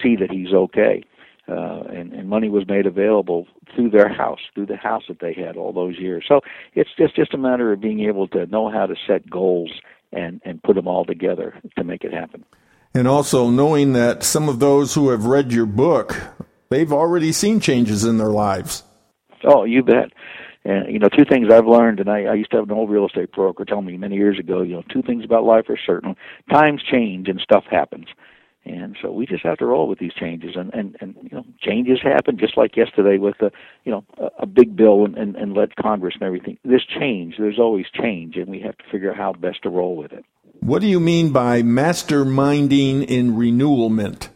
see 0.02 0.16
that 0.16 0.30
he's 0.30 0.52
okay. 0.52 1.02
Uh, 1.48 1.82
and, 1.90 2.12
and 2.12 2.28
money 2.28 2.48
was 2.48 2.64
made 2.68 2.86
available 2.86 3.48
through 3.74 3.90
their 3.90 4.08
house, 4.08 4.38
through 4.54 4.66
the 4.66 4.76
house 4.76 5.02
that 5.08 5.18
they 5.18 5.32
had 5.32 5.56
all 5.56 5.72
those 5.72 5.98
years. 5.98 6.24
So 6.28 6.42
it's 6.74 6.90
just 6.96 7.16
just 7.16 7.34
a 7.34 7.38
matter 7.38 7.72
of 7.72 7.80
being 7.80 8.00
able 8.00 8.28
to 8.28 8.46
know 8.46 8.70
how 8.70 8.86
to 8.86 8.94
set 9.06 9.28
goals 9.28 9.72
and 10.12 10.40
and 10.44 10.62
put 10.62 10.76
them 10.76 10.86
all 10.86 11.04
together 11.04 11.60
to 11.76 11.84
make 11.84 12.04
it 12.04 12.12
happen. 12.12 12.44
And 12.94 13.06
also 13.06 13.50
knowing 13.50 13.92
that 13.92 14.24
some 14.24 14.48
of 14.48 14.58
those 14.58 14.94
who 14.94 15.10
have 15.10 15.24
read 15.24 15.52
your 15.52 15.66
book 15.66 16.16
they've 16.70 16.92
already 16.92 17.32
seen 17.32 17.60
changes 17.60 18.04
in 18.04 18.18
their 18.18 18.28
lives. 18.30 18.82
Oh, 19.44 19.64
you 19.64 19.82
bet. 19.82 20.12
And 20.64 20.92
you 20.92 20.98
know, 20.98 21.08
two 21.08 21.24
things 21.24 21.50
I've 21.50 21.66
learned, 21.66 22.00
and 22.00 22.10
I, 22.10 22.24
I 22.24 22.34
used 22.34 22.50
to 22.50 22.58
have 22.58 22.68
an 22.68 22.76
old 22.76 22.90
real 22.90 23.06
estate 23.06 23.32
broker 23.32 23.64
tell 23.64 23.82
me 23.82 23.96
many 23.96 24.16
years 24.16 24.38
ago. 24.38 24.62
You 24.62 24.74
know, 24.74 24.82
two 24.92 25.02
things 25.02 25.24
about 25.24 25.44
life 25.44 25.68
are 25.68 25.78
certain: 25.86 26.16
times 26.50 26.82
change 26.82 27.28
and 27.28 27.40
stuff 27.40 27.64
happens. 27.70 28.06
And 28.66 28.94
so 29.00 29.10
we 29.10 29.24
just 29.24 29.42
have 29.42 29.56
to 29.58 29.64
roll 29.64 29.88
with 29.88 29.98
these 29.98 30.12
changes, 30.12 30.54
and 30.54 30.72
and 30.74 30.96
and 31.00 31.16
you 31.22 31.30
know 31.30 31.44
changes 31.60 31.98
happen 32.02 32.36
just 32.38 32.58
like 32.58 32.76
yesterday 32.76 33.16
with 33.16 33.36
the 33.38 33.50
you 33.84 33.92
know 33.92 34.04
a, 34.18 34.42
a 34.42 34.46
big 34.46 34.76
bill 34.76 35.06
and, 35.06 35.16
and 35.16 35.34
and 35.34 35.54
led 35.54 35.76
Congress 35.76 36.14
and 36.14 36.24
everything. 36.24 36.58
There's 36.62 36.86
change. 36.86 37.36
There's 37.38 37.58
always 37.58 37.86
change, 37.90 38.36
and 38.36 38.48
we 38.48 38.60
have 38.60 38.76
to 38.76 38.84
figure 38.92 39.10
out 39.10 39.16
how 39.16 39.32
best 39.32 39.62
to 39.62 39.70
roll 39.70 39.96
with 39.96 40.12
it. 40.12 40.26
What 40.60 40.82
do 40.82 40.88
you 40.88 41.00
mean 41.00 41.32
by 41.32 41.62
masterminding 41.62 43.06
in 43.06 43.34
renewalment? 43.34 44.28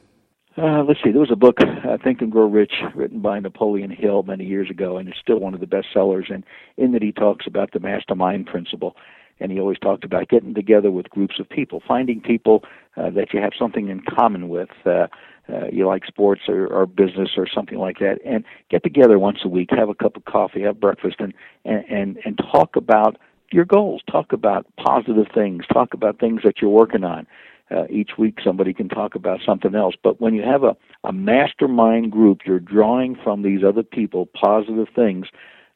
Uh, 0.57 0.85
let's 0.85 1.01
see. 1.03 1.11
There 1.11 1.21
was 1.21 1.33
a 1.33 1.37
book, 1.37 1.59
uh, 1.61 1.97
Think 2.03 2.21
and 2.21 2.31
Grow 2.31 2.47
Rich, 2.47 2.75
written 2.95 3.19
by 3.19 3.41
Napoleon 3.41 3.91
Hill 3.91 4.23
many 4.23 4.45
years 4.45 4.71
ago, 4.71 4.99
and 4.99 5.09
it's 5.09 5.19
still 5.19 5.41
one 5.41 5.53
of 5.53 5.61
the 5.61 5.67
best 5.67 5.89
sellers. 5.93 6.27
And 6.29 6.45
in 6.77 6.93
that, 6.93 7.03
he 7.03 7.11
talks 7.11 7.47
about 7.47 7.73
the 7.73 7.81
mastermind 7.81 8.47
principle, 8.47 8.95
and 9.41 9.51
he 9.51 9.59
always 9.59 9.81
talked 9.81 10.05
about 10.05 10.29
getting 10.29 10.55
together 10.55 10.93
with 10.93 11.11
groups 11.11 11.41
of 11.41 11.49
people, 11.49 11.83
finding 11.87 12.21
people 12.21 12.63
uh, 12.97 13.11
that 13.11 13.35
you 13.35 13.41
have 13.41 13.53
something 13.59 13.89
in 13.89 14.01
common 14.03 14.49
with. 14.49 14.71
Uh, 14.87 15.09
uh, 15.47 15.67
you 15.71 15.87
like 15.87 16.07
sports 16.07 16.43
or, 16.49 16.67
or 16.69 16.87
business 16.87 17.31
or 17.37 17.47
something 17.47 17.77
like 17.77 17.99
that, 17.99 18.19
and 18.25 18.45
get 18.71 18.83
together 18.83 19.19
once 19.19 19.41
a 19.45 19.49
week, 19.49 19.69
have 19.71 19.91
a 19.91 19.95
cup 19.95 20.17
of 20.17 20.25
coffee, 20.25 20.63
have 20.63 20.81
breakfast, 20.81 21.17
and 21.19 21.35
and 21.67 21.85
and, 21.91 22.19
and 22.25 22.39
talk 22.39 22.77
about 22.77 23.19
your 23.51 23.67
goals. 23.67 24.03
Talk 24.11 24.33
about 24.33 24.67
positive 24.79 25.27
things. 25.35 25.65
Talk 25.71 25.93
about 25.93 26.19
things 26.19 26.41
that 26.45 26.63
you're 26.63 26.71
working 26.71 27.05
on. 27.05 27.27
Uh, 27.71 27.87
each 27.89 28.11
week, 28.19 28.39
somebody 28.45 28.75
can 28.75 28.91
talk 28.91 29.15
about 29.15 29.41
something 29.45 29.75
else. 29.75 29.95
But 30.03 30.21
when 30.21 30.35
you 30.35 30.43
have 30.43 30.65
a, 30.65 30.77
a 31.03 31.13
mastermind 31.13 32.13
group, 32.13 32.41
you're 32.45 32.61
drawing 32.61 33.17
from 33.25 33.43
these 33.43 33.65
other 33.67 33.83
people 33.83 34.27
positive 34.27 34.89
things 34.95 35.27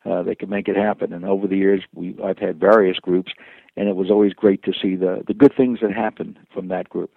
uh, 0.05 0.23
that 0.25 0.39
can 0.39 0.51
make 0.51 0.69
it 0.69 0.77
happen. 0.77 1.13
And 1.13 1.25
over 1.25 1.47
the 1.47 1.57
years, 1.57 1.83
we 1.95 2.15
I've 2.23 2.39
had 2.39 2.61
various 2.61 2.99
groups, 2.99 3.33
and 3.77 3.89
it 3.89 3.97
was 3.97 4.11
always 4.11 4.33
great 4.33 4.63
to 4.65 4.73
see 4.73 4.97
the 4.97 5.23
the 5.27 5.35
good 5.35 5.55
things 5.57 5.79
that 5.81 5.93
happen 5.93 6.39
from 6.53 6.69
that 6.69 6.89
group. 6.89 7.11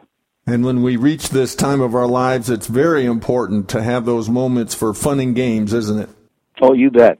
And 0.48 0.66
when 0.66 0.82
we 0.82 0.96
reach 0.96 1.30
this 1.30 1.54
time 1.54 1.82
of 1.82 1.94
our 1.94 2.08
lives, 2.08 2.50
it's 2.50 2.68
very 2.68 3.06
important 3.06 3.70
to 3.70 3.84
have 3.84 4.06
those 4.06 4.30
moments 4.30 4.74
for 4.74 4.94
fun 4.94 5.20
and 5.20 5.36
games, 5.36 5.74
isn't 5.74 6.00
it? 6.00 6.10
Oh, 6.62 6.74
you 6.74 6.90
bet, 6.90 7.20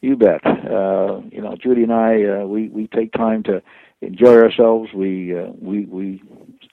you 0.00 0.16
bet. 0.16 0.44
Uh, 0.44 1.20
you 1.30 1.40
know, 1.40 1.54
Judy 1.62 1.84
and 1.84 1.92
I, 1.92 2.24
uh, 2.24 2.46
we 2.46 2.68
we 2.68 2.88
take 2.88 3.12
time 3.12 3.42
to 3.44 3.62
enjoy 4.00 4.34
ourselves. 4.34 4.90
We 4.92 5.38
uh, 5.38 5.52
we 5.60 5.84
we 5.84 6.22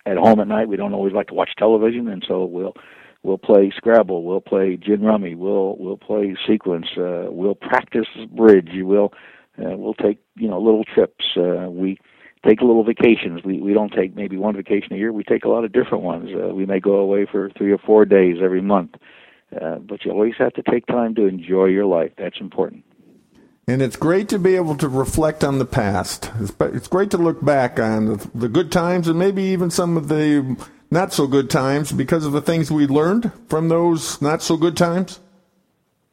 at 0.06 0.18
home 0.18 0.40
at 0.40 0.48
night. 0.48 0.68
We 0.68 0.78
don't 0.78 0.94
always 0.94 1.14
like 1.14 1.28
to 1.28 1.34
watch 1.34 1.52
television, 1.58 2.08
and 2.08 2.24
so 2.28 2.46
we'll 2.46 2.74
we'll 3.24 3.38
play 3.38 3.72
Scrabble, 3.76 4.24
we'll 4.24 4.42
play 4.42 4.78
gin 4.78 5.02
rummy, 5.02 5.36
we'll 5.36 5.76
we'll 5.78 5.98
play 5.98 6.36
sequence, 6.48 6.88
uh, 6.98 7.26
we'll 7.30 7.56
practice 7.56 8.08
bridge, 8.36 8.70
we'll 8.74 9.12
uh, 9.60 9.76
we'll 9.76 9.94
take 9.94 10.20
you 10.36 10.48
know 10.48 10.60
little 10.60 10.84
trips. 10.84 11.26
Uh, 11.38 11.70
we 11.70 11.98
take 12.46 12.62
little 12.62 12.84
vacations. 12.84 13.44
We 13.44 13.60
we 13.60 13.74
don't 13.74 13.92
take 13.92 14.16
maybe 14.16 14.38
one 14.38 14.56
vacation 14.56 14.94
a 14.94 14.98
year. 14.98 15.12
We 15.12 15.24
take 15.24 15.46
a 15.46 15.50
lot 15.50 15.64
of 15.66 15.74
different 15.74 16.04
ones. 16.04 16.30
Uh, 16.34 16.54
we 16.54 16.66
may 16.66 16.80
go 16.80 16.96
away 16.96 17.26
for 17.30 17.50
three 17.58 17.72
or 17.72 17.80
four 17.80 18.06
days 18.06 18.38
every 18.44 18.62
month. 18.62 18.96
Uh, 19.62 19.76
but 19.76 20.04
you 20.04 20.12
always 20.12 20.34
have 20.38 20.54
to 20.54 20.64
take 20.64 20.86
time 20.88 21.16
to 21.16 21.28
enjoy 21.28 21.66
your 21.66 21.86
life. 21.86 22.12
That's 22.18 22.42
important. 22.42 22.84
And 23.68 23.82
it's 23.82 23.96
great 23.96 24.30
to 24.30 24.38
be 24.38 24.56
able 24.56 24.78
to 24.78 24.88
reflect 24.88 25.44
on 25.44 25.58
the 25.58 25.66
past. 25.66 26.32
It's, 26.40 26.88
great 26.88 27.10
to 27.12 27.18
look 27.18 27.44
back 27.44 27.80
on 27.80 28.20
the, 28.36 28.48
good 28.48 28.72
times 28.72 29.08
and 29.08 29.18
maybe 29.18 29.42
even 29.44 29.72
some 29.72 29.98
of 29.98 30.08
the 30.08 30.56
not 30.92 31.14
so 31.14 31.26
good 31.26 31.50
times 31.50 31.92
because 31.92 32.26
of 32.26 32.32
the 32.32 32.42
things 32.42 32.70
we 32.70 32.86
learned 32.86 33.32
from 33.48 33.70
those 33.70 34.22
not 34.22 34.44
so 34.44 34.56
good 34.56 34.78
times. 34.78 35.20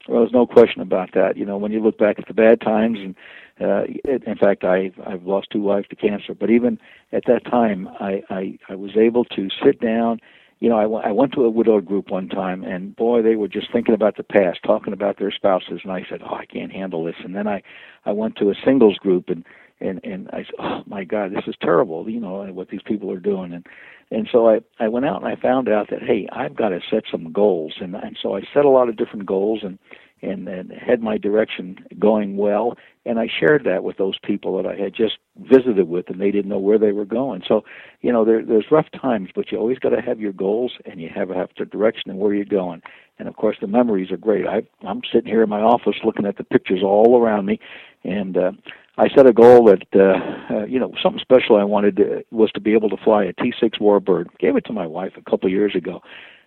Well, 0.08 0.20
there's 0.20 0.32
no 0.32 0.46
question 0.46 0.80
about 0.80 1.12
that. 1.12 1.36
You 1.36 1.44
know, 1.44 1.58
when 1.58 1.72
you 1.72 1.80
look 1.80 1.98
back 1.98 2.18
at 2.18 2.26
the 2.26 2.34
bad 2.34 2.62
times, 2.62 2.98
and 2.98 3.14
uh, 3.60 3.84
in 4.04 4.36
fact, 4.36 4.64
I 4.64 4.90
I've 5.06 5.24
lost 5.24 5.48
two 5.52 5.60
wives 5.60 5.86
to 5.88 5.96
cancer, 5.96 6.34
but 6.34 6.50
even 6.50 6.78
at 7.12 7.24
that 7.26 7.44
time, 7.44 7.86
I 8.00 8.22
I, 8.28 8.58
I 8.70 8.74
was 8.74 8.96
able 8.96 9.24
to 9.26 9.48
sit 9.62 9.78
down 9.78 10.20
you 10.62 10.68
know, 10.68 10.78
I, 10.78 10.82
w- 10.82 11.02
I 11.04 11.10
went 11.10 11.32
to 11.32 11.44
a 11.44 11.50
widowed 11.50 11.84
group 11.86 12.10
one 12.10 12.28
time, 12.28 12.62
and 12.62 12.94
boy, 12.94 13.20
they 13.20 13.34
were 13.34 13.48
just 13.48 13.72
thinking 13.72 13.96
about 13.96 14.16
the 14.16 14.22
past, 14.22 14.60
talking 14.64 14.92
about 14.92 15.18
their 15.18 15.32
spouses, 15.32 15.80
and 15.82 15.90
I 15.90 16.06
said, 16.08 16.20
"Oh, 16.22 16.36
I 16.36 16.46
can't 16.46 16.70
handle 16.70 17.02
this." 17.02 17.16
And 17.24 17.34
then 17.34 17.48
I, 17.48 17.62
I 18.06 18.12
went 18.12 18.36
to 18.36 18.50
a 18.50 18.54
singles 18.64 18.96
group, 18.98 19.28
and 19.28 19.44
and 19.80 19.98
and 20.04 20.30
I 20.32 20.44
said, 20.44 20.54
"Oh 20.60 20.82
my 20.86 21.02
God, 21.02 21.32
this 21.32 21.48
is 21.48 21.56
terrible," 21.60 22.08
you 22.08 22.20
know, 22.20 22.44
what 22.52 22.68
these 22.68 22.80
people 22.86 23.10
are 23.10 23.18
doing, 23.18 23.52
and 23.52 23.66
and 24.12 24.28
so 24.30 24.48
I 24.48 24.60
I 24.78 24.86
went 24.86 25.04
out 25.04 25.20
and 25.20 25.26
I 25.26 25.34
found 25.34 25.68
out 25.68 25.90
that 25.90 26.00
hey, 26.00 26.28
I've 26.30 26.54
got 26.54 26.68
to 26.68 26.78
set 26.88 27.02
some 27.10 27.32
goals, 27.32 27.74
and 27.80 27.96
and 27.96 28.16
so 28.22 28.36
I 28.36 28.42
set 28.54 28.64
a 28.64 28.70
lot 28.70 28.88
of 28.88 28.96
different 28.96 29.26
goals, 29.26 29.62
and 29.64 29.80
and, 30.22 30.48
and 30.48 30.72
had 30.72 31.02
my 31.02 31.18
direction 31.18 31.76
going 31.98 32.36
well. 32.36 32.76
And 33.04 33.18
I 33.18 33.26
shared 33.40 33.64
that 33.64 33.82
with 33.82 33.96
those 33.96 34.18
people 34.24 34.56
that 34.56 34.66
I 34.66 34.76
had 34.76 34.94
just 34.94 35.18
visited 35.36 35.88
with, 35.88 36.08
and 36.08 36.20
they 36.20 36.30
didn't 36.30 36.50
know 36.50 36.58
where 36.58 36.78
they 36.78 36.92
were 36.92 37.04
going. 37.04 37.42
So, 37.46 37.64
you 38.00 38.12
know, 38.12 38.24
there, 38.24 38.44
there's 38.44 38.70
rough 38.70 38.86
times, 39.00 39.30
but 39.34 39.50
you 39.50 39.58
always 39.58 39.78
got 39.78 39.90
to 39.90 40.00
have 40.00 40.20
your 40.20 40.32
goals, 40.32 40.72
and 40.84 41.00
you 41.00 41.08
have 41.14 41.28
to 41.28 41.34
have 41.34 41.50
the 41.58 41.64
direction 41.64 42.10
and 42.10 42.20
where 42.20 42.32
you're 42.32 42.44
going. 42.44 42.82
And 43.18 43.28
of 43.28 43.36
course, 43.36 43.56
the 43.60 43.66
memories 43.66 44.10
are 44.12 44.16
great. 44.16 44.46
I, 44.46 44.62
I'm 44.86 45.02
sitting 45.12 45.28
here 45.28 45.42
in 45.42 45.48
my 45.48 45.60
office 45.60 45.96
looking 46.04 46.26
at 46.26 46.36
the 46.36 46.44
pictures 46.44 46.82
all 46.82 47.20
around 47.20 47.46
me, 47.46 47.58
and 48.04 48.36
uh, 48.36 48.52
I 48.98 49.08
set 49.08 49.26
a 49.26 49.32
goal 49.32 49.64
that 49.66 49.86
uh, 49.94 50.54
uh, 50.54 50.64
you 50.64 50.78
know 50.78 50.92
something 51.02 51.20
special 51.20 51.56
I 51.56 51.64
wanted 51.64 51.96
to, 51.96 52.24
was 52.30 52.50
to 52.52 52.60
be 52.60 52.74
able 52.74 52.90
to 52.90 52.96
fly 52.98 53.24
a 53.24 53.32
T6 53.32 53.80
Warbird. 53.80 54.26
Gave 54.38 54.56
it 54.56 54.64
to 54.66 54.72
my 54.72 54.86
wife 54.86 55.12
a 55.16 55.30
couple 55.30 55.50
years 55.50 55.74
ago, 55.74 56.02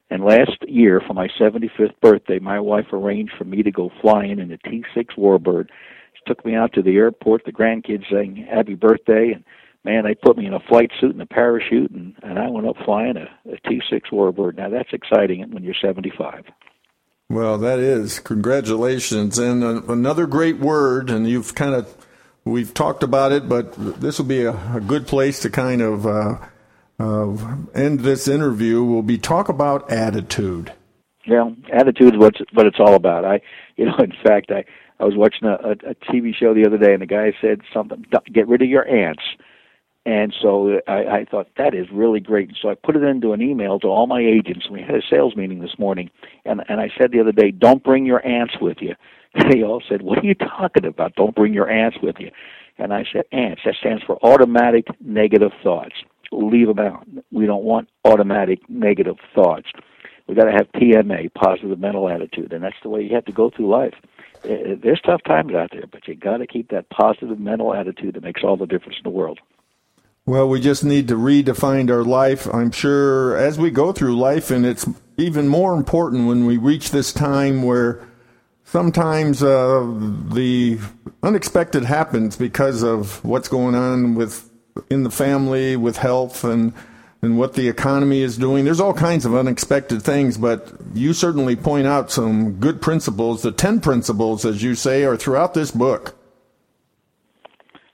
and 0.09 0.23
last 0.23 0.57
year, 0.67 1.01
for 1.05 1.13
my 1.13 1.27
75th 1.39 1.99
birthday, 2.01 2.39
my 2.39 2.59
wife 2.59 2.93
arranged 2.93 3.33
for 3.37 3.43
me 3.43 3.63
to 3.63 3.71
go 3.71 3.91
flying 4.01 4.39
in 4.39 4.51
a 4.51 4.57
T6 4.57 5.17
Warbird. 5.17 5.67
She 6.13 6.21
took 6.27 6.45
me 6.45 6.55
out 6.55 6.73
to 6.73 6.83
the 6.83 6.95
airport, 6.95 7.43
the 7.45 7.51
grandkids 7.51 8.09
saying 8.11 8.47
happy 8.49 8.75
birthday, 8.75 9.31
and 9.33 9.43
man, 9.83 10.03
they 10.03 10.13
put 10.13 10.37
me 10.37 10.45
in 10.45 10.53
a 10.53 10.59
flight 10.59 10.91
suit 10.99 11.11
and 11.11 11.21
a 11.21 11.25
parachute, 11.25 11.91
and, 11.91 12.15
and 12.21 12.37
I 12.37 12.49
went 12.49 12.67
up 12.67 12.75
flying 12.85 13.17
a 13.17 13.29
a 13.51 13.57
T6 13.67 14.11
Warbird. 14.11 14.57
Now, 14.57 14.69
that's 14.69 14.93
exciting 14.93 15.49
when 15.51 15.63
you're 15.63 15.75
75. 15.81 16.45
Well, 17.27 17.57
that 17.57 17.79
is. 17.79 18.19
Congratulations. 18.19 19.39
And 19.39 19.63
uh, 19.63 19.81
another 19.87 20.27
great 20.27 20.59
word, 20.59 21.09
and 21.09 21.27
you've 21.27 21.55
kind 21.55 21.73
of, 21.73 21.95
we've 22.43 22.75
talked 22.75 23.01
about 23.01 23.31
it, 23.31 23.49
but 23.49 23.73
this 23.99 24.19
will 24.19 24.25
be 24.25 24.43
a, 24.43 24.51
a 24.75 24.81
good 24.81 25.07
place 25.07 25.39
to 25.41 25.49
kind 25.49 25.81
of. 25.81 26.05
Uh, 26.05 26.37
uh, 26.99 27.35
end 27.73 28.01
this 28.01 28.27
interview 28.27 28.83
will 28.83 29.03
be 29.03 29.17
talk 29.17 29.49
about 29.49 29.91
attitude. 29.91 30.73
Yeah, 31.25 31.49
attitude 31.73 32.13
is 32.13 32.19
what 32.19 32.35
what 32.53 32.65
it's 32.65 32.79
all 32.79 32.95
about. 32.95 33.25
I, 33.25 33.41
you 33.75 33.85
know, 33.85 33.95
in 33.99 34.13
fact, 34.23 34.51
I 34.51 34.63
I 34.99 35.05
was 35.05 35.15
watching 35.15 35.47
a, 35.47 35.55
a, 35.55 35.91
a 35.91 35.95
TV 36.11 36.33
show 36.35 36.53
the 36.53 36.65
other 36.65 36.77
day, 36.77 36.93
and 36.93 37.01
the 37.01 37.07
guy 37.07 37.33
said 37.41 37.61
something, 37.73 38.05
"Get 38.31 38.47
rid 38.47 38.61
of 38.61 38.69
your 38.69 38.87
ants." 38.87 39.23
And 40.07 40.35
so 40.39 40.81
I, 40.87 40.93
I 40.93 41.25
thought 41.25 41.47
that 41.57 41.73
is 41.73 41.87
really 41.91 42.19
great. 42.19 42.49
And 42.49 42.57
So 42.61 42.69
I 42.69 42.75
put 42.75 42.95
it 42.95 43.01
into 43.01 43.33
an 43.33 43.41
email 43.41 43.79
to 43.79 43.87
all 43.87 44.05
my 44.05 44.21
agents. 44.21 44.69
We 44.69 44.81
had 44.81 44.93
a 44.93 45.01
sales 45.09 45.35
meeting 45.35 45.59
this 45.59 45.79
morning, 45.79 46.11
and 46.45 46.61
and 46.69 46.79
I 46.79 46.89
said 46.97 47.11
the 47.11 47.19
other 47.19 47.31
day, 47.31 47.51
"Don't 47.51 47.83
bring 47.83 48.05
your 48.05 48.25
ants 48.25 48.55
with 48.61 48.77
you." 48.81 48.95
They 49.51 49.63
all 49.63 49.83
said, 49.89 50.01
"What 50.01 50.19
are 50.19 50.25
you 50.25 50.35
talking 50.35 50.85
about? 50.85 51.15
Don't 51.15 51.35
bring 51.35 51.53
your 51.53 51.69
ants 51.69 51.97
with 52.01 52.15
you." 52.19 52.31
And 52.77 52.93
I 52.93 53.03
said, 53.11 53.23
"Ants." 53.33 53.63
That 53.65 53.75
stands 53.81 54.01
for 54.03 54.17
automatic 54.23 54.85
negative 55.01 55.51
thoughts 55.61 55.95
leave 56.39 56.67
them 56.67 56.79
out. 56.79 57.07
We 57.31 57.45
don't 57.45 57.63
want 57.63 57.89
automatic 58.03 58.59
negative 58.69 59.17
thoughts. 59.33 59.67
We 60.27 60.35
got 60.35 60.45
to 60.45 60.51
have 60.51 60.71
PMA, 60.75 61.33
positive 61.33 61.79
mental 61.79 62.09
attitude, 62.09 62.51
and 62.51 62.63
that's 62.63 62.75
the 62.81 62.89
way 62.89 63.03
you 63.03 63.13
have 63.13 63.25
to 63.25 63.31
go 63.31 63.51
through 63.51 63.69
life. 63.69 63.93
Uh, 64.43 64.75
there's 64.81 65.01
tough 65.01 65.21
times 65.23 65.53
out 65.53 65.69
there, 65.71 65.85
but 65.91 66.07
you 66.07 66.15
got 66.15 66.37
to 66.37 66.47
keep 66.47 66.69
that 66.69 66.89
positive 66.89 67.39
mental 67.39 67.73
attitude 67.73 68.15
that 68.15 68.23
makes 68.23 68.43
all 68.43 68.57
the 68.57 68.65
difference 68.65 68.97
in 68.97 69.03
the 69.03 69.15
world. 69.15 69.39
Well, 70.27 70.49
we 70.49 70.59
just 70.59 70.83
need 70.83 71.07
to 71.09 71.15
redefine 71.15 71.91
our 71.91 72.03
life. 72.03 72.51
I'm 72.51 72.71
sure 72.71 73.37
as 73.37 73.59
we 73.59 73.69
go 73.69 73.91
through 73.91 74.17
life, 74.17 74.49
and 74.49 74.65
it's 74.65 74.87
even 75.17 75.47
more 75.47 75.75
important 75.75 76.27
when 76.27 76.47
we 76.47 76.57
reach 76.57 76.89
this 76.89 77.13
time 77.13 77.61
where 77.61 78.07
sometimes 78.63 79.43
uh, 79.43 79.85
the 80.31 80.79
unexpected 81.21 81.85
happens 81.85 82.35
because 82.35 82.81
of 82.81 83.23
what's 83.23 83.47
going 83.47 83.75
on 83.75 84.15
with 84.15 84.49
in 84.89 85.03
the 85.03 85.11
family 85.11 85.75
with 85.75 85.97
health 85.97 86.43
and 86.43 86.73
and 87.21 87.39
what 87.39 87.53
the 87.53 87.67
economy 87.67 88.21
is 88.21 88.37
doing. 88.37 88.65
There's 88.65 88.79
all 88.79 88.93
kinds 88.93 89.25
of 89.25 89.35
unexpected 89.35 90.03
things, 90.03 90.37
but 90.37 90.73
you 90.93 91.11
certainly 91.11 91.55
point 91.55 91.87
out 91.87 92.11
some 92.11 92.53
good 92.59 92.81
principles. 92.81 93.41
The 93.41 93.51
10 93.51 93.79
principles, 93.79 94.45
as 94.45 94.61
you 94.61 94.75
say, 94.75 95.03
are 95.05 95.17
throughout 95.17 95.55
this 95.55 95.71
book. 95.71 96.15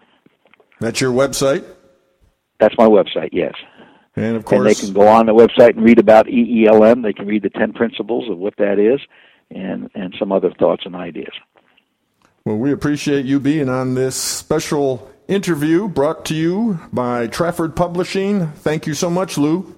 That's 0.78 1.00
your 1.00 1.12
website? 1.12 1.64
That's 2.60 2.78
my 2.78 2.86
website, 2.86 3.30
yes. 3.32 3.54
And 4.14 4.36
of 4.36 4.44
course, 4.44 4.58
and 4.58 4.66
they 4.68 4.74
can 4.74 4.92
go 4.92 5.08
on 5.08 5.26
the 5.26 5.34
website 5.34 5.70
and 5.70 5.82
read 5.82 5.98
about 5.98 6.26
EELM. 6.26 7.02
They 7.02 7.12
can 7.12 7.26
read 7.26 7.42
the 7.42 7.50
ten 7.50 7.72
principles 7.72 8.30
of 8.30 8.38
what 8.38 8.54
that 8.58 8.78
is, 8.78 9.00
and 9.50 9.90
and 9.94 10.14
some 10.18 10.30
other 10.30 10.52
thoughts 10.56 10.84
and 10.84 10.94
ideas. 10.94 11.32
Well, 12.44 12.58
we 12.58 12.72
appreciate 12.72 13.24
you 13.24 13.40
being 13.40 13.68
on 13.68 13.94
this 13.94 14.14
special 14.14 15.11
interview 15.32 15.88
brought 15.88 16.24
to 16.26 16.34
you 16.34 16.78
by 16.92 17.26
Trafford 17.26 17.74
Publishing. 17.74 18.48
Thank 18.48 18.86
you 18.86 18.94
so 18.94 19.10
much, 19.10 19.38
Lou. 19.38 19.74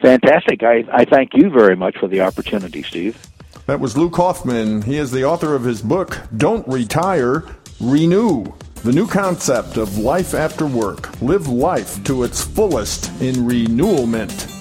Fantastic. 0.00 0.62
I, 0.62 0.84
I 0.92 1.04
thank 1.04 1.34
you 1.34 1.50
very 1.50 1.76
much 1.76 1.96
for 1.98 2.06
the 2.06 2.20
opportunity, 2.20 2.82
Steve. 2.82 3.26
That 3.66 3.80
was 3.80 3.96
Lou 3.96 4.10
Kaufmann. 4.10 4.82
He 4.82 4.96
is 4.96 5.10
the 5.10 5.24
author 5.24 5.54
of 5.54 5.64
his 5.64 5.82
book, 5.82 6.20
Don't 6.36 6.66
Retire, 6.68 7.44
Renew 7.80 8.54
the 8.86 8.92
new 8.92 9.06
concept 9.06 9.76
of 9.76 9.98
life 9.98 10.32
after 10.32 10.64
work. 10.64 11.20
Live 11.20 11.48
life 11.48 12.02
to 12.04 12.22
its 12.22 12.42
fullest 12.42 13.10
in 13.20 13.44
renewalment. 13.44 14.55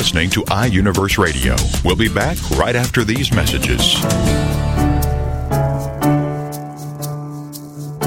Listening 0.00 0.30
to 0.30 0.40
iUniverse 0.44 1.18
Radio. 1.18 1.54
We'll 1.84 1.94
be 1.94 2.08
back 2.08 2.38
right 2.52 2.74
after 2.74 3.04
these 3.04 3.30
messages. 3.34 3.96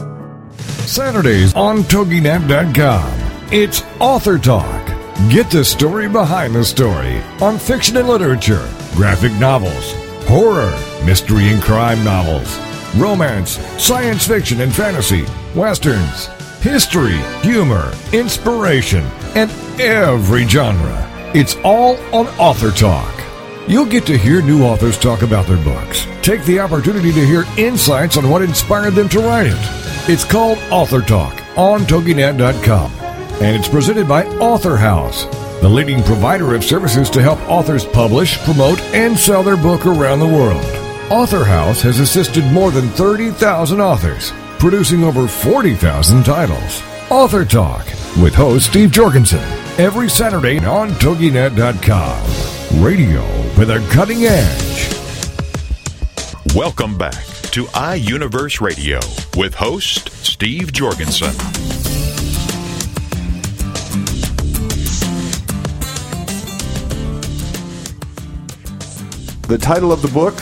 Saturdays 0.90 1.54
on 1.56 1.80
TogiNet.com. 1.80 3.17
It's 3.50 3.82
Author 4.02 4.38
Talk. 4.38 4.86
Get 5.30 5.50
the 5.50 5.64
story 5.64 6.10
behind 6.10 6.54
the 6.54 6.66
story 6.66 7.22
on 7.40 7.58
fiction 7.58 7.96
and 7.96 8.06
literature, 8.06 8.70
graphic 8.94 9.32
novels, 9.40 9.94
horror, 10.28 10.78
mystery 11.06 11.48
and 11.54 11.64
crime 11.64 12.04
novels, 12.04 12.60
romance, 12.98 13.52
science 13.82 14.28
fiction 14.28 14.60
and 14.60 14.76
fantasy, 14.76 15.26
westerns, 15.56 16.26
history, 16.60 17.20
humor, 17.42 17.94
inspiration, 18.12 19.06
and 19.34 19.50
every 19.80 20.46
genre. 20.46 21.32
It's 21.34 21.56
all 21.64 21.96
on 22.14 22.28
Author 22.40 22.72
Talk. 22.72 23.14
You'll 23.66 23.86
get 23.86 24.06
to 24.08 24.18
hear 24.18 24.42
new 24.42 24.66
authors 24.66 24.98
talk 24.98 25.22
about 25.22 25.48
their 25.48 25.64
books. 25.64 26.06
Take 26.22 26.44
the 26.44 26.60
opportunity 26.60 27.14
to 27.14 27.26
hear 27.26 27.46
insights 27.58 28.18
on 28.18 28.30
what 28.30 28.42
inspired 28.42 28.96
them 28.96 29.08
to 29.08 29.20
write 29.20 29.48
it. 29.48 30.10
It's 30.10 30.26
called 30.26 30.58
Author 30.70 31.02
Talk 31.02 31.42
on 31.58 31.84
TogiNet.com 31.84 33.07
and 33.42 33.56
it's 33.56 33.70
presented 33.70 34.08
by 34.08 34.26
Author 34.38 34.76
House, 34.78 35.26
the 35.62 35.70
leading 35.70 36.04
provider 36.04 36.56
of 36.56 36.64
services 36.64 37.10
to 37.12 37.22
help 37.22 37.40
authors 37.50 37.86
publish, 37.86 38.38
promote, 38.40 38.80
and 38.94 39.18
sell 39.18 39.44
their 39.44 39.58
book 39.58 39.86
around 39.86 40.20
the 40.20 40.28
world. 40.28 40.66
Author 41.12 41.44
House 41.44 41.82
has 41.82 42.00
assisted 42.00 42.44
more 42.52 42.72
than 42.72 42.90
30,000 42.90 43.80
authors, 43.80 44.32
producing 44.60 45.04
over 45.04 45.28
40,000 45.28 46.24
titles. 46.24 46.82
Author 47.10 47.46
Talk 47.46 47.86
with 48.22 48.34
host 48.34 48.68
Steve 48.68 48.92
Jorgensen 48.92 49.40
every 49.78 50.10
Saturday 50.10 50.58
on 50.66 50.90
TogiNet.com. 50.90 52.84
Radio 52.84 53.22
with 53.58 53.70
a 53.70 53.88
cutting 53.92 54.26
edge. 54.26 54.94
Welcome 56.56 56.98
back 56.98 57.24
to 57.52 57.66
iUniverse 57.66 58.60
Radio 58.60 59.00
with 59.38 59.54
host 59.54 60.10
Steve 60.26 60.74
Jorgensen. 60.74 61.87
The 69.48 69.58
title 69.58 69.94
of 69.94 70.02
the 70.02 70.10
book, 70.10 70.36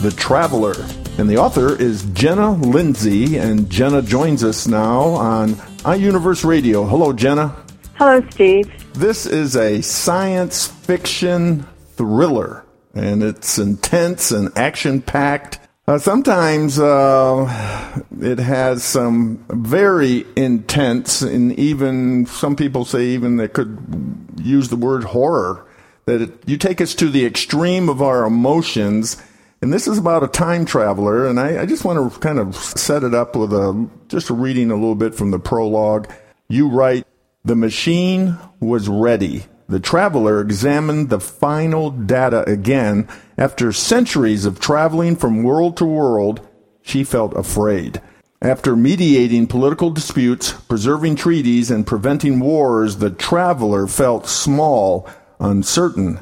The 0.00 0.10
Traveler. 0.10 0.74
And 1.18 1.28
the 1.28 1.36
author 1.36 1.78
is 1.78 2.04
Jenna 2.14 2.52
Lindsey, 2.52 3.36
and 3.36 3.68
Jenna 3.68 4.00
joins 4.00 4.42
us 4.42 4.66
now 4.66 5.00
on 5.10 5.50
iUniverse 5.84 6.42
Radio. 6.42 6.84
Hello, 6.84 7.12
Jenna. 7.12 7.54
Hello, 7.96 8.26
Steve. 8.30 8.72
This 8.94 9.26
is 9.26 9.56
a 9.56 9.82
science 9.82 10.68
fiction 10.68 11.66
thriller, 11.96 12.64
and 12.94 13.22
it's 13.22 13.58
intense 13.58 14.30
and 14.30 14.50
action 14.56 15.02
packed. 15.02 15.58
Uh, 15.86 15.98
sometimes 15.98 16.78
uh, 16.78 18.00
it 18.22 18.38
has 18.38 18.82
some 18.82 19.44
very 19.50 20.24
intense, 20.34 21.20
and 21.20 21.52
even 21.58 22.24
some 22.24 22.56
people 22.56 22.86
say 22.86 23.08
even 23.08 23.36
they 23.36 23.48
could 23.48 24.32
use 24.42 24.70
the 24.70 24.76
word 24.76 25.04
horror 25.04 25.66
that 26.06 26.22
it, 26.22 26.32
you 26.46 26.56
take 26.56 26.80
us 26.80 26.94
to 26.94 27.10
the 27.10 27.26
extreme 27.26 27.88
of 27.88 28.00
our 28.00 28.24
emotions. 28.24 29.22
And 29.60 29.72
this 29.72 29.88
is 29.88 29.98
about 29.98 30.22
a 30.22 30.28
time 30.28 30.64
traveler, 30.64 31.26
and 31.26 31.40
I, 31.40 31.62
I 31.62 31.66
just 31.66 31.84
want 31.84 32.12
to 32.12 32.18
kind 32.20 32.38
of 32.38 32.54
set 32.54 33.02
it 33.02 33.14
up 33.14 33.34
with 33.34 33.52
a 33.52 33.88
just 34.08 34.30
a 34.30 34.34
reading 34.34 34.70
a 34.70 34.74
little 34.74 34.94
bit 34.94 35.14
from 35.14 35.30
the 35.30 35.38
prologue. 35.38 36.12
You 36.48 36.68
write, 36.68 37.06
"The 37.44 37.56
machine 37.56 38.36
was 38.60 38.88
ready. 38.88 39.46
The 39.68 39.80
traveler 39.80 40.40
examined 40.40 41.08
the 41.08 41.18
final 41.18 41.90
data 41.90 42.48
again. 42.48 43.08
After 43.36 43.72
centuries 43.72 44.44
of 44.44 44.60
traveling 44.60 45.16
from 45.16 45.42
world 45.42 45.76
to 45.78 45.84
world, 45.84 46.46
she 46.82 47.02
felt 47.02 47.34
afraid." 47.34 48.00
After 48.42 48.76
mediating 48.76 49.46
political 49.46 49.90
disputes, 49.90 50.52
preserving 50.52 51.16
treaties, 51.16 51.70
and 51.70 51.86
preventing 51.86 52.38
wars, 52.38 52.98
the 52.98 53.10
traveler 53.10 53.86
felt 53.86 54.28
small, 54.28 55.08
uncertain, 55.40 56.20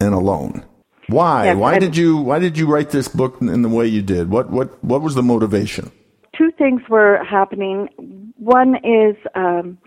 and 0.00 0.14
alone. 0.14 0.64
Why? 1.08 1.54
Why 1.54 1.78
did 1.78 1.96
you 1.96 2.16
why 2.16 2.38
did 2.38 2.56
you 2.56 2.66
write 2.66 2.90
this 2.90 3.08
book 3.08 3.40
in 3.40 3.62
the 3.62 3.68
way 3.68 3.86
you 3.86 4.02
did? 4.02 4.30
What 4.30 4.50
what 4.50 4.82
what 4.82 5.02
was 5.02 5.14
the 5.14 5.22
motivation? 5.22 5.90
Two 6.36 6.50
things 6.58 6.82
were 6.88 7.22
happening. 7.24 7.88
One 8.38 8.76
is 8.76 9.16
um, 9.34 9.78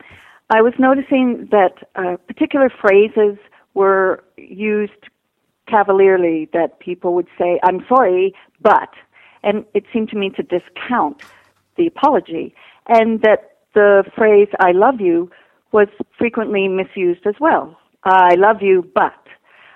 I 0.50 0.62
was 0.62 0.74
noticing 0.80 1.50
that 1.52 1.88
uh, 1.96 2.18
particular 2.28 2.70
phrases 2.70 3.38
were 3.74 4.24
used 4.38 5.10
cavalierly, 5.68 6.50
that 6.54 6.80
people 6.80 7.14
would 7.16 7.28
say, 7.38 7.60
I'm 7.64 7.86
sorry, 7.90 8.34
but, 8.62 8.90
and 9.44 9.66
it 9.74 9.84
seemed 9.92 10.10
to 10.10 10.16
me 10.18 10.30
to 10.32 10.44
discount 10.44 11.22
the 11.76 11.86
apology, 11.86 12.56
and 12.88 13.22
that 13.22 13.58
the 13.74 14.04
phrase, 14.16 14.48
I 14.60 14.72
love 14.72 15.02
you, 15.02 15.30
was 15.74 15.90
frequently 16.18 16.70
misused 16.70 17.28
as 17.28 17.36
well. 17.42 17.78
I 18.08 18.36
love 18.36 18.62
you, 18.62 18.90
but. 18.96 19.14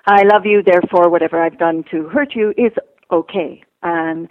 I 0.07 0.23
love 0.23 0.45
you, 0.45 0.63
therefore, 0.63 1.09
whatever 1.09 1.43
I've 1.43 1.59
done 1.59 1.83
to 1.91 2.07
hurt 2.07 2.33
you 2.33 2.53
is 2.57 2.71
okay. 3.11 3.61
And 3.83 4.27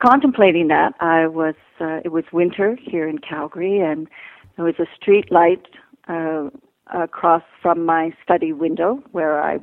contemplating 0.00 0.68
that, 0.68 0.94
I 1.00 1.26
was, 1.26 1.54
uh, 1.80 2.00
it 2.04 2.10
was 2.10 2.24
winter 2.32 2.76
here 2.80 3.06
in 3.06 3.18
Calgary, 3.18 3.78
and 3.78 4.08
there 4.56 4.64
was 4.64 4.74
a 4.78 4.86
street 4.96 5.30
light 5.30 5.66
uh, 6.08 6.48
across 6.92 7.42
from 7.60 7.84
my 7.84 8.10
study 8.24 8.52
window 8.52 9.02
where 9.12 9.42
I 9.42 9.58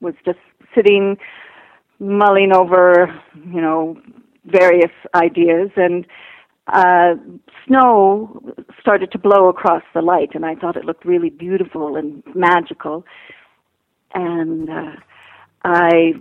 was 0.00 0.14
just 0.24 0.38
sitting, 0.74 1.18
mulling 1.98 2.52
over, 2.54 3.12
you 3.52 3.60
know, 3.60 4.00
various 4.46 4.92
ideas, 5.14 5.70
and 5.76 6.06
uh, 6.68 7.14
snow 7.66 8.40
started 8.80 9.10
to 9.12 9.18
blow 9.18 9.48
across 9.48 9.82
the 9.94 10.02
light, 10.02 10.30
and 10.34 10.46
I 10.46 10.54
thought 10.54 10.76
it 10.76 10.84
looked 10.84 11.04
really 11.04 11.30
beautiful 11.30 11.96
and 11.96 12.22
magical. 12.34 13.04
And 14.14 14.70
uh, 14.70 14.96
I, 15.64 16.12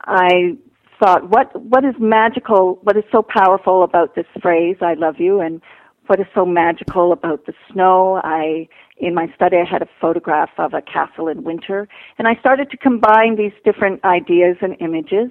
I 0.00 0.56
thought, 0.98 1.30
what 1.30 1.60
what 1.62 1.84
is 1.84 1.94
magical? 1.98 2.78
What 2.82 2.96
is 2.96 3.04
so 3.10 3.22
powerful 3.22 3.82
about 3.82 4.14
this 4.14 4.26
phrase, 4.42 4.76
"I 4.82 4.94
love 4.94 5.16
you," 5.18 5.40
and 5.40 5.62
what 6.08 6.20
is 6.20 6.26
so 6.34 6.44
magical 6.44 7.12
about 7.12 7.46
the 7.46 7.54
snow? 7.72 8.20
I 8.24 8.68
in 8.96 9.14
my 9.14 9.32
study 9.34 9.56
I 9.56 9.64
had 9.64 9.82
a 9.82 9.88
photograph 10.00 10.50
of 10.58 10.74
a 10.74 10.82
castle 10.82 11.28
in 11.28 11.44
winter, 11.44 11.88
and 12.18 12.26
I 12.28 12.34
started 12.40 12.70
to 12.70 12.76
combine 12.76 13.36
these 13.36 13.52
different 13.64 14.04
ideas 14.04 14.56
and 14.60 14.76
images, 14.80 15.30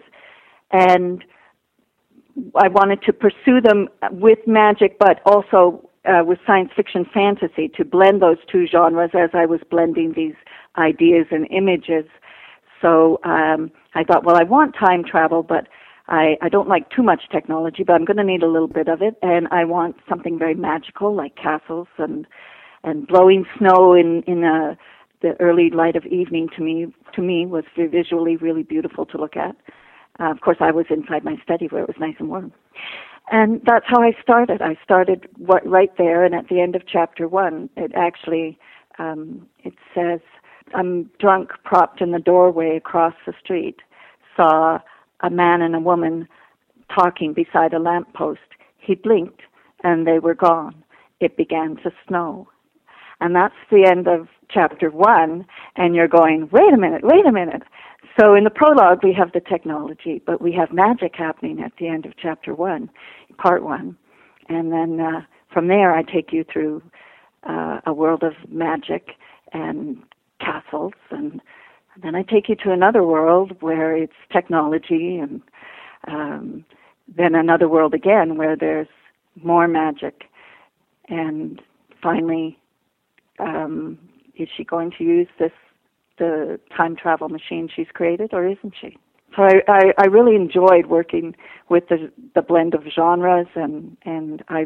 and 0.71 1.23
I 2.55 2.67
wanted 2.67 3.01
to 3.03 3.13
pursue 3.13 3.61
them 3.61 3.89
with 4.11 4.39
magic, 4.45 4.97
but 4.99 5.21
also 5.25 5.89
uh, 6.05 6.23
with 6.23 6.39
science 6.45 6.69
fiction 6.75 7.05
fantasy 7.13 7.67
to 7.75 7.83
blend 7.83 8.21
those 8.21 8.37
two 8.51 8.65
genres 8.67 9.11
as 9.13 9.29
I 9.33 9.45
was 9.45 9.59
blending 9.69 10.13
these 10.15 10.35
ideas 10.77 11.27
and 11.31 11.47
images. 11.51 12.05
So 12.81 13.19
um, 13.23 13.71
I 13.95 14.03
thought, 14.03 14.23
well, 14.23 14.37
I 14.37 14.43
want 14.43 14.75
time 14.75 15.03
travel, 15.03 15.43
but 15.43 15.67
I, 16.07 16.37
I 16.41 16.49
don't 16.49 16.69
like 16.69 16.89
too 16.89 17.03
much 17.03 17.23
technology, 17.31 17.83
but 17.83 17.93
I'm 17.93 18.05
going 18.05 18.17
to 18.17 18.23
need 18.23 18.43
a 18.43 18.47
little 18.47 18.67
bit 18.67 18.87
of 18.87 19.01
it, 19.01 19.15
and 19.21 19.47
I 19.51 19.65
want 19.65 19.97
something 20.07 20.39
very 20.39 20.55
magical, 20.55 21.15
like 21.15 21.35
castles 21.35 21.87
and 21.97 22.25
and 22.83 23.07
blowing 23.07 23.45
snow 23.57 23.93
in 23.93 24.23
in 24.27 24.43
a, 24.43 24.71
uh, 24.71 24.75
the 25.21 25.33
early 25.41 25.71
light 25.71 25.95
of 25.95 26.05
evening. 26.05 26.47
To 26.55 26.61
me, 26.61 26.93
to 27.13 27.21
me, 27.21 27.45
was 27.45 27.65
visually 27.75 28.37
really 28.37 28.63
beautiful 28.63 29.05
to 29.07 29.17
look 29.17 29.35
at. 29.35 29.55
Uh, 30.19 30.31
of 30.31 30.41
course, 30.41 30.57
I 30.59 30.71
was 30.71 30.85
inside 30.89 31.23
my 31.23 31.37
study 31.43 31.67
where 31.67 31.83
it 31.83 31.87
was 31.87 31.97
nice 31.99 32.15
and 32.19 32.29
warm, 32.29 32.51
and 33.31 33.61
that's 33.65 33.85
how 33.87 34.01
I 34.01 34.11
started. 34.21 34.61
I 34.61 34.77
started 34.83 35.27
what, 35.37 35.65
right 35.67 35.91
there, 35.97 36.23
and 36.25 36.33
at 36.33 36.47
the 36.49 36.59
end 36.59 36.75
of 36.75 36.87
chapter 36.87 37.27
one, 37.27 37.69
it 37.77 37.91
actually 37.95 38.57
um, 38.99 39.47
it 39.63 39.73
says 39.93 40.19
I'm 40.73 41.09
drunk, 41.19 41.51
propped 41.63 42.01
in 42.01 42.11
the 42.11 42.19
doorway 42.19 42.75
across 42.75 43.13
the 43.25 43.33
street, 43.41 43.77
saw 44.35 44.79
a 45.21 45.29
man 45.29 45.61
and 45.61 45.75
a 45.75 45.79
woman 45.79 46.27
talking 46.93 47.33
beside 47.33 47.73
a 47.73 47.79
lamppost. 47.79 48.39
He 48.77 48.95
blinked, 48.95 49.41
and 49.83 50.07
they 50.07 50.19
were 50.19 50.35
gone. 50.35 50.83
It 51.19 51.37
began 51.37 51.77
to 51.77 51.91
snow. 52.07 52.47
And 53.19 53.35
that's 53.35 53.55
the 53.71 53.85
end 53.85 54.07
of 54.07 54.27
chapter 54.49 54.89
one, 54.89 55.45
and 55.75 55.95
you're 55.95 56.07
going, 56.07 56.49
wait 56.51 56.73
a 56.73 56.77
minute, 56.77 57.01
wait 57.03 57.25
a 57.25 57.31
minute. 57.31 57.63
So 58.19 58.33
in 58.33 58.43
the 58.43 58.49
prologue, 58.49 59.03
we 59.03 59.13
have 59.13 59.31
the 59.33 59.39
technology, 59.39 60.21
but 60.25 60.41
we 60.41 60.51
have 60.53 60.71
magic 60.73 61.15
happening 61.15 61.61
at 61.61 61.73
the 61.79 61.87
end 61.87 62.05
of 62.05 62.13
chapter 62.17 62.55
one, 62.55 62.89
part 63.37 63.63
one. 63.63 63.95
And 64.49 64.71
then 64.71 64.99
uh, 64.99 65.21
from 65.53 65.67
there, 65.67 65.93
I 65.93 66.01
take 66.01 66.33
you 66.33 66.43
through 66.51 66.81
uh, 67.47 67.79
a 67.85 67.93
world 67.93 68.23
of 68.23 68.33
magic 68.49 69.09
and 69.53 70.01
castles 70.39 70.93
and 71.11 71.41
then 72.01 72.15
I 72.15 72.23
take 72.23 72.47
you 72.49 72.55
to 72.57 72.71
another 72.71 73.03
world 73.03 73.57
where 73.61 73.95
it's 73.95 74.13
technology 74.31 75.17
and 75.17 75.41
um, 76.07 76.65
then 77.07 77.33
another 77.33 77.67
world 77.67 77.93
again 77.93 78.37
where 78.37 78.55
there's 78.55 78.87
more 79.41 79.67
magic 79.67 80.23
and 81.09 81.61
finally 82.01 82.59
um, 83.39 83.97
is 84.35 84.47
she 84.55 84.63
going 84.63 84.91
to 84.97 85.03
use 85.03 85.27
this 85.39 85.51
the 86.17 86.59
time 86.75 86.95
travel 86.95 87.29
machine 87.29 87.69
she's 87.73 87.87
created 87.93 88.33
or 88.33 88.47
isn't 88.47 88.73
she 88.79 88.97
so 89.35 89.43
I, 89.43 89.61
I, 89.67 89.81
I 89.97 90.05
really 90.05 90.35
enjoyed 90.35 90.87
working 90.87 91.35
with 91.69 91.87
the 91.89 92.11
the 92.35 92.41
blend 92.41 92.73
of 92.73 92.83
genres 92.93 93.47
and 93.55 93.97
and 94.03 94.43
I 94.49 94.65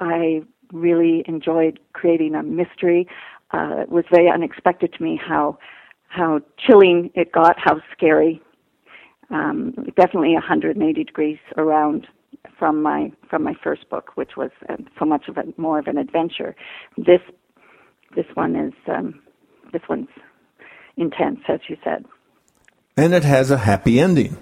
I 0.00 0.42
really 0.72 1.24
enjoyed 1.26 1.78
creating 1.92 2.34
a 2.34 2.42
mystery 2.42 3.06
uh, 3.52 3.82
it 3.82 3.90
was 3.90 4.04
very 4.10 4.30
unexpected 4.30 4.92
to 4.94 5.02
me 5.02 5.20
how 5.22 5.58
how 6.08 6.40
chilling 6.58 7.10
it 7.14 7.32
got, 7.32 7.56
how 7.58 7.80
scary. 7.92 8.40
Um, 9.30 9.72
definitely 9.96 10.34
180 10.34 11.04
degrees 11.04 11.38
around 11.56 12.06
from 12.58 12.82
my 12.82 13.12
from 13.30 13.42
my 13.42 13.54
first 13.62 13.88
book, 13.88 14.10
which 14.14 14.32
was 14.36 14.50
uh, 14.68 14.76
so 14.98 15.04
much 15.06 15.28
of 15.28 15.38
a 15.38 15.44
more 15.56 15.78
of 15.78 15.86
an 15.86 15.96
adventure. 15.96 16.54
This 16.96 17.20
this 18.14 18.26
one 18.34 18.56
is 18.56 18.74
um, 18.88 19.22
this 19.72 19.82
one's 19.88 20.08
intense, 20.96 21.40
as 21.48 21.60
you 21.68 21.76
said. 21.84 22.04
And 22.96 23.14
it 23.14 23.24
has 23.24 23.50
a 23.50 23.58
happy 23.58 24.00
ending. 24.00 24.36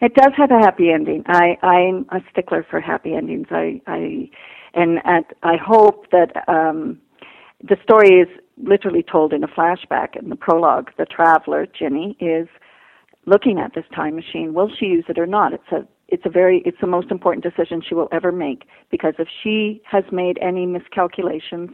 It 0.00 0.14
does 0.14 0.32
have 0.36 0.50
a 0.50 0.58
happy 0.58 0.90
ending. 0.90 1.24
I 1.26 1.58
I'm 1.62 2.06
a 2.10 2.20
stickler 2.30 2.64
for 2.68 2.80
happy 2.80 3.14
endings. 3.14 3.48
I 3.50 3.80
I 3.86 4.30
and 4.72 4.98
at, 5.04 5.34
I 5.42 5.56
hope 5.56 6.10
that 6.10 6.48
um, 6.48 7.00
the 7.62 7.76
story 7.82 8.20
is 8.20 8.28
literally 8.56 9.02
told 9.02 9.32
in 9.32 9.42
a 9.42 9.48
flashback 9.48 10.16
in 10.16 10.28
the 10.28 10.36
prologue. 10.36 10.90
The 10.96 11.06
traveler, 11.06 11.66
Ginny, 11.66 12.16
is 12.20 12.48
looking 13.26 13.58
at 13.58 13.74
this 13.74 13.84
time 13.94 14.16
machine. 14.16 14.54
Will 14.54 14.70
she 14.78 14.86
use 14.86 15.04
it 15.08 15.18
or 15.18 15.26
not? 15.26 15.52
It's 15.52 15.72
a 15.72 15.86
it's 16.08 16.24
a 16.24 16.30
very 16.30 16.62
it's 16.64 16.80
the 16.80 16.86
most 16.86 17.10
important 17.10 17.44
decision 17.44 17.82
she 17.86 17.94
will 17.94 18.08
ever 18.12 18.32
make 18.32 18.64
because 18.90 19.14
if 19.18 19.28
she 19.42 19.82
has 19.84 20.04
made 20.10 20.38
any 20.40 20.66
miscalculations, 20.66 21.70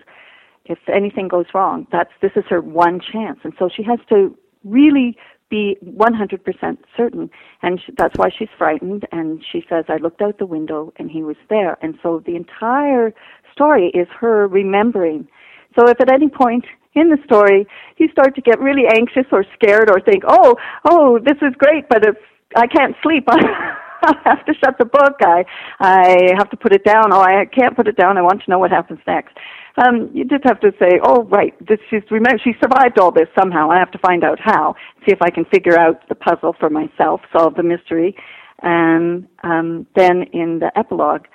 if 0.68 0.78
anything 0.92 1.28
goes 1.28 1.46
wrong, 1.54 1.86
that's 1.90 2.12
this 2.22 2.32
is 2.36 2.44
her 2.48 2.60
one 2.60 3.00
chance, 3.00 3.40
and 3.44 3.52
so 3.58 3.68
she 3.74 3.82
has 3.82 3.98
to 4.08 4.36
really 4.64 5.16
be 5.48 5.76
100% 5.84 6.76
certain 6.96 7.30
and 7.62 7.80
she, 7.80 7.92
that's 7.96 8.18
why 8.18 8.28
she's 8.36 8.48
frightened 8.58 9.06
and 9.12 9.44
she 9.52 9.64
says 9.68 9.84
i 9.86 9.96
looked 9.98 10.20
out 10.20 10.38
the 10.38 10.44
window 10.44 10.92
and 10.96 11.08
he 11.08 11.22
was 11.22 11.36
there 11.48 11.78
and 11.82 11.96
so 12.02 12.20
the 12.26 12.34
entire 12.34 13.14
story 13.52 13.92
is 13.94 14.08
her 14.18 14.48
remembering 14.48 15.28
so 15.76 15.88
if 15.88 16.00
at 16.00 16.12
any 16.12 16.28
point 16.28 16.64
in 16.96 17.10
the 17.10 17.18
story 17.24 17.66
you 17.98 18.08
start 18.08 18.34
to 18.34 18.40
get 18.40 18.58
really 18.58 18.86
anxious 18.88 19.26
or 19.30 19.44
scared 19.54 19.90
or 19.90 20.00
think, 20.00 20.24
oh, 20.26 20.56
oh, 20.86 21.18
this 21.18 21.36
is 21.42 21.54
great, 21.58 21.88
but 21.88 22.04
if 22.04 22.16
I 22.56 22.66
can't 22.66 22.96
sleep, 23.02 23.24
I 23.30 24.14
have 24.24 24.44
to 24.46 24.54
shut 24.54 24.76
the 24.78 24.84
book. 24.84 25.16
I 25.20 25.44
I 25.80 26.32
have 26.36 26.50
to 26.50 26.56
put 26.56 26.72
it 26.72 26.84
down. 26.84 27.12
Oh, 27.12 27.20
I 27.20 27.44
can't 27.46 27.76
put 27.76 27.88
it 27.88 27.96
down. 27.96 28.18
I 28.18 28.22
want 28.22 28.42
to 28.42 28.50
know 28.50 28.58
what 28.58 28.70
happens 28.70 29.00
next. 29.06 29.36
Um, 29.78 30.10
you 30.14 30.24
just 30.24 30.44
have 30.44 30.60
to 30.60 30.72
say, 30.78 30.98
oh, 31.02 31.24
right, 31.24 31.54
this 31.66 31.78
she's 31.90 32.02
remember 32.10 32.40
she 32.42 32.52
survived 32.60 32.98
all 32.98 33.12
this 33.12 33.28
somehow. 33.38 33.70
I 33.70 33.78
have 33.78 33.90
to 33.90 33.98
find 33.98 34.24
out 34.24 34.38
how. 34.40 34.74
See 35.04 35.12
if 35.12 35.20
I 35.20 35.30
can 35.30 35.44
figure 35.44 35.78
out 35.78 36.08
the 36.08 36.14
puzzle 36.14 36.54
for 36.58 36.70
myself, 36.70 37.20
solve 37.30 37.56
the 37.56 37.62
mystery, 37.62 38.16
and 38.62 39.28
um, 39.42 39.86
then 39.94 40.24
in 40.32 40.60
the 40.60 40.70
epilogue, 40.76 41.26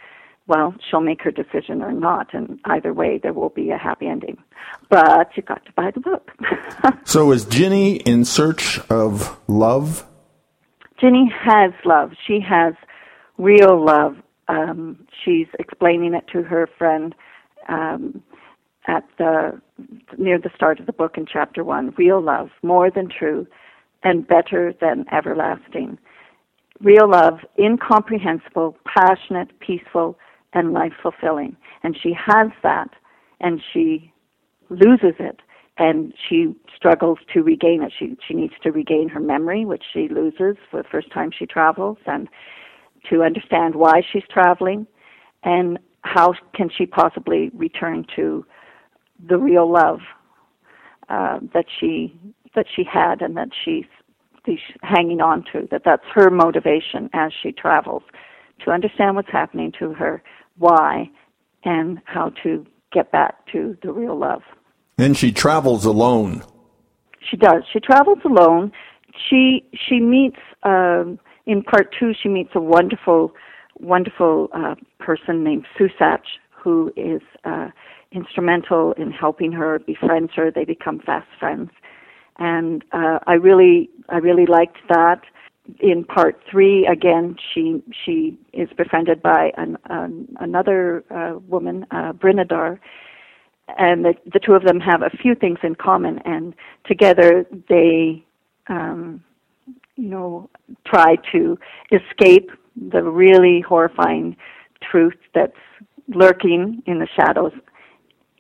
well, 0.47 0.73
she'll 0.89 1.01
make 1.01 1.21
her 1.21 1.31
decision 1.31 1.81
or 1.83 1.91
not, 1.91 2.33
and 2.33 2.59
either 2.65 2.93
way, 2.93 3.19
there 3.21 3.31
will 3.33 3.49
be 3.49 3.69
a 3.69 3.77
happy 3.77 4.07
ending. 4.07 4.37
But 4.89 5.29
you've 5.35 5.45
got 5.45 5.63
to 5.65 5.71
buy 5.73 5.91
the 5.91 5.99
book. 5.99 6.31
so, 7.05 7.31
is 7.31 7.45
Ginny 7.45 7.97
in 7.97 8.25
search 8.25 8.79
of 8.89 9.39
love? 9.47 10.05
Ginny 10.99 11.31
has 11.43 11.71
love. 11.85 12.11
She 12.27 12.39
has 12.41 12.73
real 13.37 13.83
love. 13.83 14.17
Um, 14.47 15.05
she's 15.23 15.47
explaining 15.59 16.15
it 16.15 16.25
to 16.33 16.41
her 16.43 16.67
friend 16.77 17.15
um, 17.69 18.21
at 18.87 19.03
the 19.17 19.61
near 20.17 20.39
the 20.39 20.49
start 20.55 20.79
of 20.79 20.85
the 20.85 20.93
book 20.93 21.17
in 21.17 21.25
chapter 21.25 21.63
one. 21.63 21.93
Real 21.97 22.21
love, 22.21 22.49
more 22.63 22.89
than 22.89 23.09
true, 23.09 23.47
and 24.03 24.27
better 24.27 24.73
than 24.81 25.05
everlasting. 25.11 25.97
Real 26.81 27.09
love, 27.09 27.39
incomprehensible, 27.59 28.75
passionate, 28.85 29.59
peaceful 29.59 30.17
and 30.53 30.73
life 30.73 30.93
fulfilling. 31.01 31.55
And 31.83 31.95
she 32.01 32.13
has 32.13 32.49
that 32.63 32.89
and 33.39 33.61
she 33.71 34.11
loses 34.69 35.15
it 35.19 35.41
and 35.77 36.13
she 36.29 36.53
struggles 36.75 37.19
to 37.33 37.41
regain 37.41 37.81
it. 37.81 37.93
She 37.97 38.17
she 38.27 38.33
needs 38.33 38.53
to 38.63 38.71
regain 38.71 39.09
her 39.09 39.19
memory, 39.19 39.65
which 39.65 39.83
she 39.93 40.07
loses 40.09 40.57
for 40.69 40.81
the 40.81 40.89
first 40.89 41.11
time 41.11 41.31
she 41.31 41.45
travels, 41.45 41.97
and 42.05 42.27
to 43.09 43.23
understand 43.23 43.75
why 43.75 44.01
she's 44.11 44.23
traveling, 44.29 44.85
and 45.43 45.79
how 46.01 46.33
can 46.53 46.69
she 46.69 46.85
possibly 46.85 47.49
return 47.53 48.05
to 48.15 48.45
the 49.27 49.37
real 49.37 49.71
love 49.71 49.99
uh, 51.09 51.39
that 51.53 51.65
she 51.79 52.17
that 52.55 52.65
she 52.73 52.83
had 52.83 53.21
and 53.21 53.37
that 53.37 53.49
she's, 53.63 53.85
she's 54.45 54.59
hanging 54.81 55.21
on 55.21 55.43
to. 55.53 55.67
That 55.71 55.83
that's 55.85 56.03
her 56.13 56.29
motivation 56.29 57.09
as 57.13 57.31
she 57.41 57.51
travels 57.51 58.03
to 58.65 58.71
understand 58.71 59.15
what's 59.15 59.31
happening 59.31 59.71
to 59.79 59.93
her 59.93 60.21
why, 60.57 61.09
and 61.63 61.99
how 62.05 62.31
to 62.43 62.65
get 62.91 63.11
back 63.11 63.45
to 63.51 63.77
the 63.81 63.91
real 63.91 64.17
love. 64.17 64.41
And 64.97 65.17
she 65.17 65.31
travels 65.31 65.85
alone. 65.85 66.43
She 67.29 67.37
does. 67.37 67.63
She 67.71 67.79
travels 67.79 68.19
alone. 68.25 68.71
She 69.29 69.65
she 69.73 69.99
meets 69.99 70.39
um, 70.63 71.19
in 71.45 71.63
part 71.63 71.93
two. 71.97 72.13
She 72.21 72.29
meets 72.29 72.51
a 72.55 72.61
wonderful, 72.61 73.33
wonderful 73.79 74.49
uh, 74.53 74.75
person 74.99 75.43
named 75.43 75.65
Susach, 75.77 76.21
who 76.51 76.91
is 76.95 77.21
uh, 77.43 77.69
instrumental 78.11 78.93
in 78.93 79.11
helping 79.11 79.51
her, 79.51 79.79
befriends 79.79 80.31
her. 80.35 80.51
They 80.51 80.65
become 80.65 80.99
fast 80.99 81.27
friends, 81.39 81.71
and 82.37 82.83
uh, 82.91 83.19
I 83.27 83.33
really 83.33 83.89
I 84.09 84.17
really 84.17 84.45
liked 84.45 84.77
that 84.89 85.21
in 85.79 86.03
part 86.03 86.41
three, 86.49 86.85
again, 86.85 87.35
she 87.53 87.81
she 88.03 88.37
is 88.51 88.67
befriended 88.77 89.21
by 89.21 89.51
an, 89.57 89.77
an, 89.85 90.27
another 90.39 91.03
uh, 91.09 91.39
woman, 91.47 91.85
uh, 91.91 92.13
Brinadar, 92.13 92.79
and 93.77 94.03
the, 94.03 94.13
the 94.33 94.39
two 94.39 94.53
of 94.53 94.63
them 94.63 94.79
have 94.79 95.01
a 95.01 95.09
few 95.09 95.35
things 95.35 95.59
in 95.63 95.75
common, 95.75 96.19
and 96.25 96.53
together 96.85 97.45
they 97.69 98.23
um, 98.67 99.23
you 99.95 100.09
know, 100.09 100.49
try 100.85 101.15
to 101.31 101.57
escape 101.91 102.49
the 102.91 103.03
really 103.03 103.61
horrifying 103.61 104.35
truth 104.81 105.17
that's 105.35 105.53
lurking 106.07 106.81
in 106.85 106.99
the 106.99 107.07
shadows. 107.15 107.51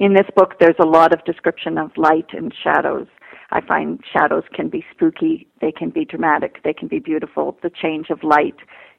In 0.01 0.15
this 0.15 0.25
book, 0.35 0.55
there's 0.59 0.79
a 0.79 0.87
lot 0.87 1.13
of 1.13 1.23
description 1.25 1.77
of 1.77 1.91
light 1.95 2.25
and 2.33 2.51
shadows. 2.63 3.05
I 3.51 3.61
find 3.61 3.99
shadows 4.11 4.41
can 4.51 4.67
be 4.67 4.83
spooky, 4.91 5.47
they 5.61 5.71
can 5.71 5.91
be 5.91 6.05
dramatic, 6.05 6.63
they 6.63 6.73
can 6.73 6.87
be 6.87 6.97
beautiful. 6.97 7.55
The 7.61 7.69
change 7.69 8.07
of 8.09 8.23
light 8.23 8.55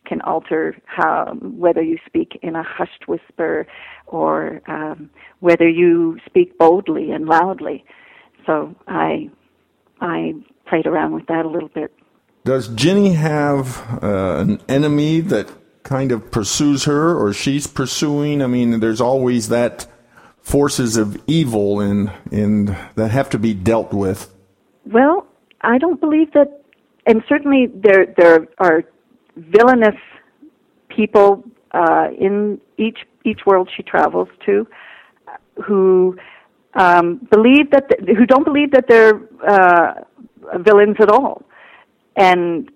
can 0.06 0.20
alter 0.20 0.76
how 0.84 1.34
whether 1.40 1.82
you 1.82 1.98
speak 2.06 2.38
in 2.40 2.54
a 2.54 2.62
hushed 2.62 3.08
whisper 3.08 3.66
or 4.06 4.60
um, 4.68 5.10
whether 5.40 5.68
you 5.68 6.20
speak 6.24 6.56
boldly 6.56 7.10
and 7.10 7.26
loudly. 7.26 7.84
So 8.46 8.72
I 8.86 9.28
I 10.00 10.34
played 10.68 10.86
around 10.86 11.14
with 11.14 11.26
that 11.26 11.44
a 11.44 11.48
little 11.48 11.70
bit. 11.74 11.92
Does 12.44 12.68
Ginny 12.68 13.14
have 13.14 14.00
uh, 14.00 14.36
an 14.46 14.60
enemy 14.68 15.18
that 15.18 15.50
kind 15.82 16.12
of 16.12 16.30
pursues 16.30 16.84
her, 16.84 17.12
or 17.12 17.32
she's 17.32 17.66
pursuing? 17.66 18.40
I 18.40 18.46
mean, 18.46 18.78
there's 18.78 19.00
always 19.00 19.48
that 19.48 19.88
forces 20.42 20.96
of 20.96 21.16
evil 21.26 21.80
in 21.80 22.10
in 22.30 22.76
that 22.96 23.10
have 23.10 23.30
to 23.30 23.38
be 23.38 23.54
dealt 23.54 23.92
with. 23.92 24.34
Well, 24.84 25.26
I 25.60 25.78
don't 25.78 26.00
believe 26.00 26.32
that, 26.32 26.62
and 27.06 27.22
certainly 27.28 27.66
there 27.72 28.06
there 28.16 28.48
are 28.58 28.84
villainous 29.36 29.96
people 30.88 31.44
uh, 31.72 32.08
in 32.18 32.60
each 32.76 32.98
each 33.24 33.40
world 33.46 33.70
she 33.74 33.82
travels 33.82 34.28
to 34.46 34.66
who 35.64 36.16
um, 36.74 37.26
believe 37.30 37.70
that 37.70 37.88
the, 37.88 38.14
who 38.14 38.26
don't 38.26 38.44
believe 38.44 38.72
that 38.72 38.86
they're 38.88 39.20
uh, 39.46 39.94
villains 40.58 40.96
at 41.00 41.08
all 41.08 41.44
and 42.16 42.70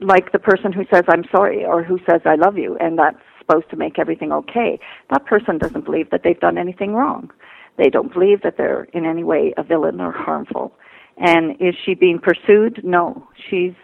like 0.00 0.32
the 0.32 0.38
person 0.38 0.72
who 0.72 0.84
says 0.92 1.04
I'm 1.08 1.24
sorry 1.30 1.64
or 1.64 1.82
who 1.82 1.98
says 2.08 2.20
I 2.24 2.34
love 2.34 2.58
you 2.58 2.76
and 2.78 2.98
that's 2.98 3.16
supposed 3.46 3.70
to 3.70 3.76
make 3.76 3.98
everything 3.98 4.32
okay. 4.32 4.78
That 5.10 5.24
person 5.26 5.58
doesn't 5.58 5.84
believe 5.84 6.10
that 6.10 6.22
they've 6.24 6.38
done 6.38 6.58
anything 6.58 6.94
wrong. 6.94 7.30
They 7.76 7.90
don't 7.90 8.12
believe 8.12 8.42
that 8.42 8.56
they're 8.56 8.84
in 8.92 9.04
any 9.04 9.24
way 9.24 9.52
a 9.56 9.62
villain 9.62 10.00
or 10.00 10.12
harmful. 10.12 10.72
And 11.16 11.52
is 11.60 11.74
she 11.84 11.94
being 11.94 12.18
pursued? 12.18 12.80
No. 12.84 13.28
She's 13.50 13.74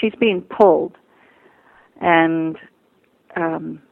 she's 0.00 0.12
being 0.18 0.42
pulled. 0.42 0.96
And 2.00 2.56
um 3.36 3.82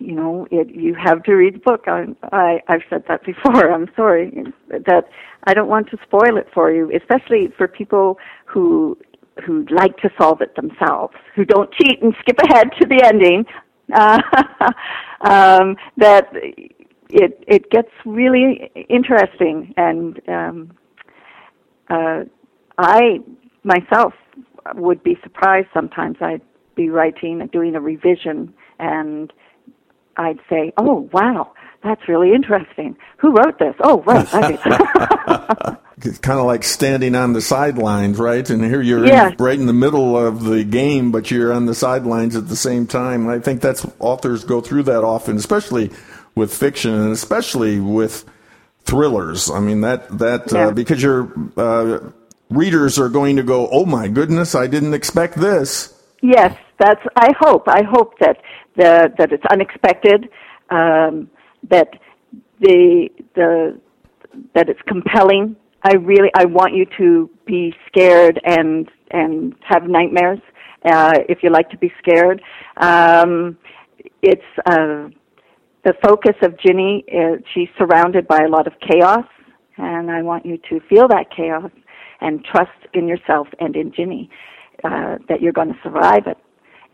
you 0.00 0.12
know, 0.12 0.46
it, 0.52 0.68
you 0.72 0.94
have 0.94 1.24
to 1.24 1.32
read 1.32 1.56
the 1.56 1.58
book. 1.58 1.84
I, 1.88 2.04
I, 2.30 2.62
I've 2.68 2.82
said 2.88 3.02
that 3.08 3.24
before. 3.24 3.72
I'm 3.72 3.88
sorry 3.96 4.44
that 4.68 5.08
I 5.44 5.54
don't 5.54 5.68
want 5.68 5.90
to 5.90 5.98
spoil 6.06 6.36
it 6.36 6.46
for 6.54 6.70
you, 6.70 6.90
especially 6.96 7.52
for 7.56 7.66
people 7.66 8.16
who 8.46 8.96
who 9.44 9.64
like 9.70 9.96
to 9.98 10.10
solve 10.20 10.40
it 10.40 10.54
themselves, 10.56 11.14
who 11.34 11.44
don't 11.44 11.72
cheat 11.72 12.02
and 12.02 12.14
skip 12.20 12.36
ahead 12.50 12.68
to 12.80 12.86
the 12.86 13.02
ending. 13.04 13.44
Uh, 13.90 14.20
um, 15.22 15.76
that 15.96 16.28
it 17.10 17.42
it 17.46 17.70
gets 17.70 17.88
really 18.04 18.70
interesting, 18.90 19.72
and 19.78 20.20
um, 20.28 20.70
uh, 21.88 22.24
I 22.76 23.20
myself 23.64 24.12
would 24.74 25.02
be 25.02 25.16
surprised 25.22 25.68
sometimes. 25.72 26.16
I'd 26.20 26.42
be 26.76 26.90
writing, 26.90 27.40
and 27.40 27.50
doing 27.50 27.74
a 27.76 27.80
revision, 27.80 28.52
and 28.78 29.32
I'd 30.18 30.40
say, 30.50 30.72
"Oh, 30.76 31.08
wow, 31.12 31.52
that's 31.82 32.08
really 32.08 32.32
interesting. 32.32 32.96
Who 33.18 33.32
wrote 33.36 33.58
this? 33.58 33.74
Oh, 33.80 34.02
right." 34.02 34.26
it's 36.02 36.18
kind 36.18 36.38
of 36.38 36.46
like 36.46 36.64
standing 36.64 37.14
on 37.14 37.32
the 37.32 37.40
sidelines, 37.40 38.18
right? 38.18 38.48
And 38.48 38.64
here 38.64 38.80
you're 38.80 39.06
yeah. 39.06 39.32
right 39.38 39.58
in 39.58 39.66
the 39.66 39.72
middle 39.72 40.16
of 40.16 40.44
the 40.44 40.64
game, 40.64 41.10
but 41.10 41.30
you're 41.30 41.52
on 41.52 41.66
the 41.66 41.74
sidelines 41.74 42.36
at 42.36 42.48
the 42.48 42.56
same 42.56 42.86
time. 42.86 43.28
I 43.28 43.38
think 43.38 43.60
that's 43.60 43.86
authors 43.98 44.44
go 44.44 44.60
through 44.60 44.84
that 44.84 45.04
often, 45.04 45.36
especially 45.36 45.90
with 46.34 46.54
fiction, 46.54 46.94
and 46.94 47.12
especially 47.12 47.80
with 47.80 48.24
thrillers. 48.84 49.50
I 49.50 49.60
mean 49.60 49.82
that 49.82 50.18
that 50.18 50.52
uh, 50.52 50.58
yeah. 50.58 50.66
uh, 50.68 50.70
because 50.72 51.02
your 51.02 51.32
uh, 51.56 52.10
readers 52.50 52.98
are 52.98 53.08
going 53.08 53.36
to 53.36 53.42
go, 53.42 53.68
"Oh 53.70 53.84
my 53.84 54.08
goodness, 54.08 54.54
I 54.54 54.66
didn't 54.66 54.94
expect 54.94 55.34
this." 55.36 55.94
Yes, 56.22 56.56
that's. 56.78 57.04
I 57.16 57.32
hope. 57.38 57.68
I 57.68 57.82
hope 57.82 58.18
that 58.20 58.38
the 58.76 59.12
that 59.18 59.32
it's 59.32 59.44
unexpected, 59.50 60.28
um, 60.70 61.28
that 61.70 61.88
the 62.60 63.08
the 63.34 63.80
that 64.54 64.68
it's 64.68 64.80
compelling. 64.86 65.56
I 65.82 65.94
really 65.94 66.30
I 66.36 66.44
want 66.44 66.74
you 66.74 66.86
to 66.98 67.30
be 67.46 67.74
scared 67.86 68.40
and 68.44 68.88
and 69.10 69.54
have 69.66 69.84
nightmares 69.84 70.40
uh, 70.84 71.14
if 71.28 71.38
you 71.42 71.50
like 71.50 71.70
to 71.70 71.78
be 71.78 71.92
scared. 71.98 72.42
Um, 72.76 73.56
it's 74.22 74.42
uh, 74.66 75.08
the 75.84 75.94
focus 76.02 76.34
of 76.42 76.58
Ginny. 76.58 77.04
Is, 77.08 77.40
she's 77.54 77.68
surrounded 77.78 78.26
by 78.26 78.40
a 78.40 78.48
lot 78.48 78.66
of 78.66 78.74
chaos, 78.80 79.26
and 79.76 80.10
I 80.10 80.22
want 80.22 80.44
you 80.44 80.58
to 80.68 80.80
feel 80.88 81.08
that 81.08 81.26
chaos 81.34 81.70
and 82.20 82.44
trust 82.44 82.70
in 82.94 83.06
yourself 83.06 83.46
and 83.60 83.76
in 83.76 83.92
Ginny 83.92 84.28
uh, 84.84 85.16
that 85.28 85.40
you're 85.40 85.52
going 85.52 85.68
to 85.68 85.78
survive 85.82 86.26
it. 86.26 86.36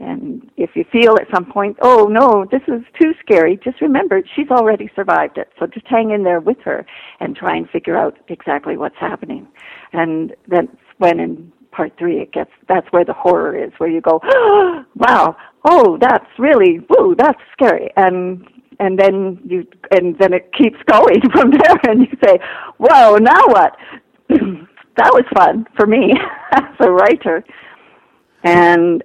And 0.04 0.50
if 0.56 0.70
you 0.74 0.84
feel 0.92 1.16
at 1.16 1.26
some 1.34 1.46
point, 1.46 1.78
oh 1.80 2.06
no, 2.06 2.44
this 2.50 2.60
is 2.68 2.82
too 3.00 3.12
scary, 3.20 3.58
just 3.64 3.80
remember 3.80 4.20
she's 4.36 4.50
already 4.50 4.90
survived 4.94 5.38
it. 5.38 5.48
So 5.58 5.66
just 5.66 5.86
hang 5.86 6.10
in 6.10 6.24
there 6.24 6.40
with 6.40 6.58
her 6.64 6.86
and 7.20 7.34
try 7.34 7.56
and 7.56 7.68
figure 7.70 7.96
out 7.96 8.18
exactly 8.28 8.76
what's 8.76 8.98
happening. 9.00 9.48
And 9.92 10.34
that's 10.46 10.68
when 10.98 11.20
in 11.20 11.52
part 11.72 11.92
three 11.98 12.18
it 12.18 12.32
gets, 12.32 12.50
that's 12.68 12.86
where 12.90 13.04
the 13.04 13.14
horror 13.14 13.56
is, 13.56 13.72
where 13.78 13.88
you 13.88 14.02
go, 14.02 14.20
oh, 14.22 14.84
wow, 14.94 15.36
oh, 15.64 15.96
that's 16.00 16.26
really, 16.38 16.80
woo, 16.90 17.14
that's 17.16 17.40
scary. 17.52 17.90
And 17.96 18.46
and 18.80 18.98
then 18.98 19.38
you 19.44 19.64
and 19.92 20.18
then 20.18 20.32
it 20.32 20.52
keeps 20.52 20.78
going 20.90 21.20
from 21.32 21.52
there 21.52 21.80
and 21.88 22.00
you 22.00 22.18
say 22.24 22.38
whoa 22.78 23.16
now 23.18 23.46
what 23.46 23.76
that 24.28 25.12
was 25.12 25.24
fun 25.32 25.64
for 25.76 25.86
me 25.86 26.12
as 26.52 26.74
a 26.80 26.90
writer 26.90 27.44
and 28.42 29.04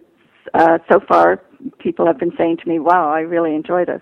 uh, 0.54 0.80
so 0.92 1.00
far, 1.08 1.42
people 1.80 2.06
have 2.06 2.20
been 2.20 2.34
saying 2.38 2.58
to 2.58 2.68
me, 2.68 2.80
"Wow, 2.80 3.10
I 3.10 3.22
really 3.22 3.56
enjoy 3.56 3.86
this." 3.86 4.02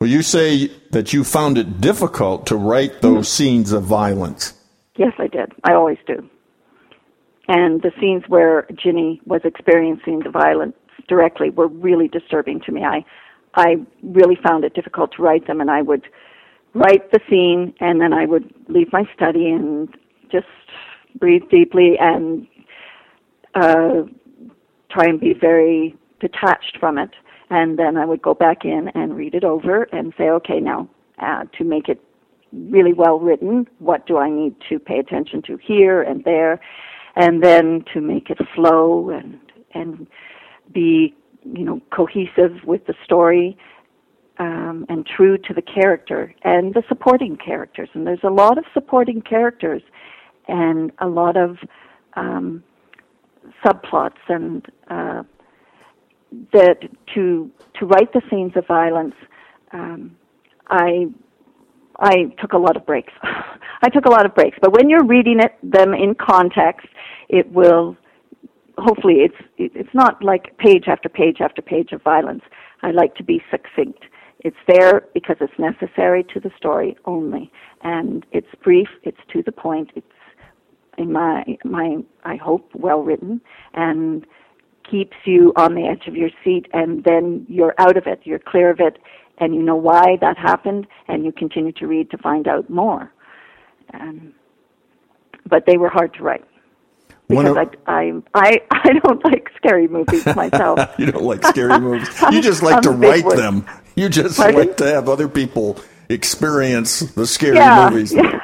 Well, 0.00 0.10
you 0.10 0.22
say 0.22 0.68
that 0.90 1.12
you 1.12 1.24
found 1.24 1.58
it 1.58 1.80
difficult 1.80 2.46
to 2.46 2.56
write 2.56 3.02
those 3.02 3.26
mm-hmm. 3.26 3.44
scenes 3.44 3.72
of 3.72 3.82
violence. 3.82 4.54
Yes, 4.96 5.12
I 5.18 5.26
did. 5.26 5.52
I 5.64 5.74
always 5.74 5.98
do. 6.06 6.28
And 7.48 7.82
the 7.82 7.92
scenes 8.00 8.24
where 8.28 8.66
Ginny 8.74 9.20
was 9.24 9.40
experiencing 9.44 10.20
the 10.20 10.30
violence 10.30 10.76
directly 11.08 11.50
were 11.50 11.68
really 11.68 12.06
disturbing 12.06 12.60
to 12.66 12.72
me. 12.72 12.84
I, 12.84 13.04
I 13.54 13.76
really 14.02 14.36
found 14.36 14.64
it 14.64 14.74
difficult 14.74 15.12
to 15.16 15.22
write 15.22 15.46
them, 15.46 15.60
and 15.60 15.70
I 15.70 15.82
would 15.82 16.06
write 16.74 17.10
the 17.10 17.20
scene, 17.28 17.74
and 17.80 18.00
then 18.00 18.12
I 18.12 18.26
would 18.26 18.52
leave 18.68 18.92
my 18.92 19.04
study 19.14 19.48
and 19.48 19.88
just 20.30 20.46
breathe 21.18 21.48
deeply 21.50 21.96
and 21.98 22.46
uh, 23.54 24.02
try 24.90 25.04
and 25.04 25.20
be 25.20 25.34
very 25.34 25.96
detached 26.20 26.78
from 26.80 26.98
it. 26.98 27.10
And 27.50 27.78
then 27.78 27.96
I 27.96 28.04
would 28.04 28.22
go 28.22 28.34
back 28.34 28.64
in 28.64 28.90
and 28.94 29.16
read 29.16 29.34
it 29.34 29.44
over 29.44 29.84
and 29.84 30.12
say, 30.18 30.28
okay, 30.30 30.60
now 30.60 30.88
uh, 31.20 31.44
to 31.56 31.64
make 31.64 31.88
it 31.88 32.02
really 32.52 32.92
well 32.92 33.18
written, 33.18 33.66
what 33.78 34.06
do 34.06 34.18
I 34.18 34.30
need 34.30 34.54
to 34.68 34.78
pay 34.78 34.98
attention 34.98 35.42
to 35.42 35.56
here 35.56 36.02
and 36.02 36.24
there? 36.24 36.60
And 37.16 37.42
then 37.42 37.84
to 37.94 38.00
make 38.00 38.30
it 38.30 38.38
flow 38.54 39.10
and, 39.10 39.38
and 39.74 40.06
be, 40.72 41.14
you 41.44 41.64
know, 41.64 41.80
cohesive 41.90 42.64
with 42.64 42.86
the 42.86 42.94
story 43.04 43.56
um, 44.38 44.86
and 44.88 45.06
true 45.06 45.36
to 45.38 45.54
the 45.54 45.62
character 45.62 46.34
and 46.42 46.74
the 46.74 46.82
supporting 46.88 47.36
characters. 47.36 47.88
And 47.94 48.06
there's 48.06 48.22
a 48.22 48.30
lot 48.30 48.56
of 48.56 48.64
supporting 48.72 49.20
characters 49.22 49.82
and 50.46 50.92
a 51.00 51.08
lot 51.08 51.36
of 51.36 51.56
um, 52.14 52.62
subplots 53.64 54.18
and 54.28 54.66
uh, 54.90 55.22
that 56.52 56.78
to 57.14 57.50
to 57.78 57.86
write 57.86 58.12
the 58.12 58.22
scenes 58.30 58.52
of 58.56 58.66
violence, 58.66 59.14
um, 59.72 60.16
I 60.68 61.06
I 61.98 62.32
took 62.40 62.52
a 62.52 62.58
lot 62.58 62.76
of 62.76 62.86
breaks. 62.86 63.12
I 63.82 63.88
took 63.88 64.06
a 64.06 64.10
lot 64.10 64.26
of 64.26 64.34
breaks, 64.34 64.58
but 64.60 64.72
when 64.72 64.88
you're 64.88 65.04
reading 65.04 65.40
it 65.40 65.56
them 65.62 65.94
in 65.94 66.14
context, 66.14 66.88
it 67.28 67.50
will 67.52 67.96
hopefully 68.78 69.16
it's 69.20 69.36
it's 69.56 69.94
not 69.94 70.22
like 70.22 70.56
page 70.58 70.84
after 70.86 71.08
page 71.08 71.38
after 71.40 71.62
page 71.62 71.92
of 71.92 72.02
violence. 72.02 72.42
I 72.82 72.90
like 72.90 73.14
to 73.16 73.24
be 73.24 73.42
succinct. 73.50 74.04
It's 74.40 74.56
there 74.68 75.04
because 75.14 75.36
it's 75.40 75.58
necessary 75.58 76.24
to 76.32 76.38
the 76.38 76.50
story 76.56 76.96
only, 77.04 77.50
and 77.82 78.24
it's 78.30 78.48
brief. 78.62 78.88
It's 79.02 79.18
to 79.32 79.42
the 79.42 79.52
point. 79.52 79.90
It's 79.96 80.06
in 80.98 81.12
my 81.12 81.44
my 81.64 81.96
I 82.24 82.36
hope 82.36 82.70
well 82.74 83.02
written 83.02 83.40
and 83.74 84.26
keeps 84.90 85.16
you 85.24 85.52
on 85.56 85.74
the 85.74 85.86
edge 85.86 86.06
of 86.08 86.16
your 86.16 86.30
seat 86.42 86.66
and 86.72 87.04
then 87.04 87.46
you're 87.48 87.74
out 87.78 87.96
of 87.96 88.06
it 88.06 88.20
you're 88.24 88.38
clear 88.38 88.70
of 88.70 88.80
it 88.80 88.98
and 89.38 89.54
you 89.54 89.62
know 89.62 89.76
why 89.76 90.16
that 90.20 90.36
happened 90.36 90.86
and 91.08 91.24
you 91.24 91.32
continue 91.32 91.72
to 91.72 91.86
read 91.86 92.10
to 92.10 92.18
find 92.18 92.48
out 92.48 92.68
more 92.70 93.12
and, 93.92 94.32
but 95.48 95.64
they 95.66 95.76
were 95.76 95.88
hard 95.88 96.12
to 96.14 96.22
write 96.22 96.44
because 97.28 97.56
I, 97.56 97.92
I 97.92 98.22
I 98.34 98.60
I 98.70 98.92
don't 99.04 99.24
like 99.24 99.50
scary 99.56 99.88
movies 99.88 100.24
myself. 100.36 100.80
you 100.98 101.06
don't 101.06 101.24
like 101.24 101.44
scary 101.44 101.78
movies. 101.80 102.08
You 102.30 102.40
just 102.40 102.62
like 102.62 102.82
to 102.82 102.90
write 102.90 103.24
one. 103.24 103.36
them. 103.36 103.66
You 103.94 104.08
just 104.08 104.38
Pardon? 104.38 104.60
like 104.60 104.76
to 104.78 104.86
have 104.86 105.08
other 105.08 105.28
people 105.28 105.78
experience 106.08 107.00
the 107.00 107.26
scary 107.26 107.56
yeah, 107.56 107.90
movies. 107.90 108.14
yeah. 108.14 108.40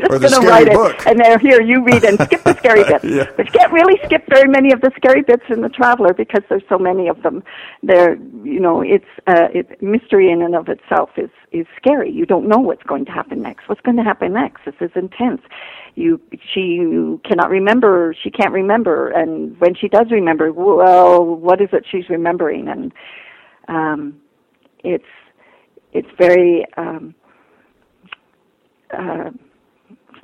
Just 0.08 0.12
the 0.12 0.18
gonna 0.20 0.36
scary 0.36 0.64
write 0.64 0.72
book. 0.72 0.96
it, 1.00 1.06
and 1.06 1.20
there, 1.20 1.38
here 1.38 1.60
you 1.62 1.84
read 1.84 2.04
and 2.04 2.18
skip 2.20 2.42
the 2.44 2.56
scary 2.56 2.84
bits. 2.88 3.04
Yeah. 3.04 3.26
But 3.36 3.46
you 3.46 3.52
can't 3.52 3.72
really 3.72 3.98
skip 4.04 4.24
very 4.28 4.48
many 4.48 4.72
of 4.72 4.80
the 4.80 4.90
scary 4.96 5.22
bits 5.22 5.44
in 5.48 5.60
the 5.62 5.68
Traveler 5.68 6.14
because 6.14 6.42
there's 6.48 6.62
so 6.68 6.78
many 6.78 7.08
of 7.08 7.22
them. 7.22 7.42
They're, 7.82 8.16
you 8.44 8.60
know, 8.60 8.82
it's 8.82 9.04
uh, 9.26 9.48
it, 9.52 9.80
mystery 9.82 10.30
in 10.30 10.42
and 10.42 10.54
of 10.54 10.68
itself 10.68 11.10
is 11.16 11.30
is 11.52 11.66
scary. 11.76 12.10
You 12.12 12.26
don't 12.26 12.48
know 12.48 12.58
what's 12.58 12.82
going 12.84 13.04
to 13.06 13.12
happen 13.12 13.42
next. 13.42 13.68
What's 13.68 13.80
going 13.80 13.96
to 13.96 14.04
happen 14.04 14.32
next? 14.32 14.64
This 14.64 14.74
is 14.80 14.90
intense. 14.94 15.42
You 15.94 16.20
she 16.54 16.78
cannot 17.24 17.50
remember. 17.50 18.14
She 18.22 18.30
can't 18.30 18.52
remember, 18.52 19.08
and 19.10 19.58
when 19.60 19.74
she 19.74 19.88
does 19.88 20.06
remember, 20.10 20.52
well, 20.52 21.24
what 21.24 21.60
is 21.60 21.68
it 21.72 21.84
she's 21.90 22.08
remembering? 22.08 22.68
And 22.68 22.92
um, 23.68 24.20
it's 24.84 25.04
it's 25.92 26.08
very 26.18 26.64
um, 26.76 27.14
uh, 28.96 29.30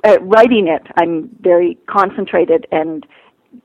uh, 0.05 0.19
writing 0.21 0.67
it. 0.67 0.83
I'm 0.97 1.29
very 1.41 1.77
concentrated 1.89 2.67
and 2.71 3.05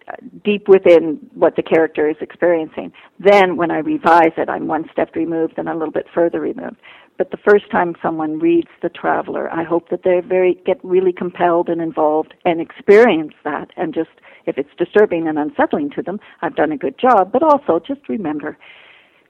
uh, 0.09 0.13
deep 0.45 0.69
within 0.69 1.19
what 1.35 1.57
the 1.57 1.63
character 1.63 2.09
is 2.09 2.17
experiencing. 2.21 2.93
Then 3.19 3.57
when 3.57 3.71
I 3.71 3.79
revise 3.79 4.33
it, 4.37 4.49
I'm 4.49 4.67
one 4.67 4.89
step 4.93 5.15
removed 5.15 5.55
and 5.59 5.69
a 5.69 5.75
little 5.75 5.93
bit 5.93 6.07
further 6.15 6.41
removed. 6.41 6.77
But 7.19 7.31
the 7.31 7.37
first 7.37 7.71
time 7.71 7.97
someone 8.01 8.39
reads 8.39 8.69
The 8.81 8.89
Traveler, 8.89 9.53
I 9.53 9.63
hope 9.63 9.91
that 9.91 10.05
they 10.05 10.21
very 10.27 10.59
get 10.65 10.83
really 10.83 11.13
compelled 11.13 11.69
and 11.69 11.83
involved 11.83 12.33
and 12.47 12.61
experience 12.61 13.35
that. 13.45 13.71
And 13.77 13.93
just 13.93 14.11
if 14.47 14.57
it's 14.57 14.71
disturbing 14.79 15.29
and 15.29 15.39
unsettling 15.39 15.91
to 15.91 16.03
them, 16.03 16.19
I've 16.41 16.57
done 16.57 16.73
a 16.73 16.79
good 16.79 16.99
job. 16.99 17.31
But 17.31 17.43
also 17.43 17.79
just 17.87 18.09
remember 18.09 18.57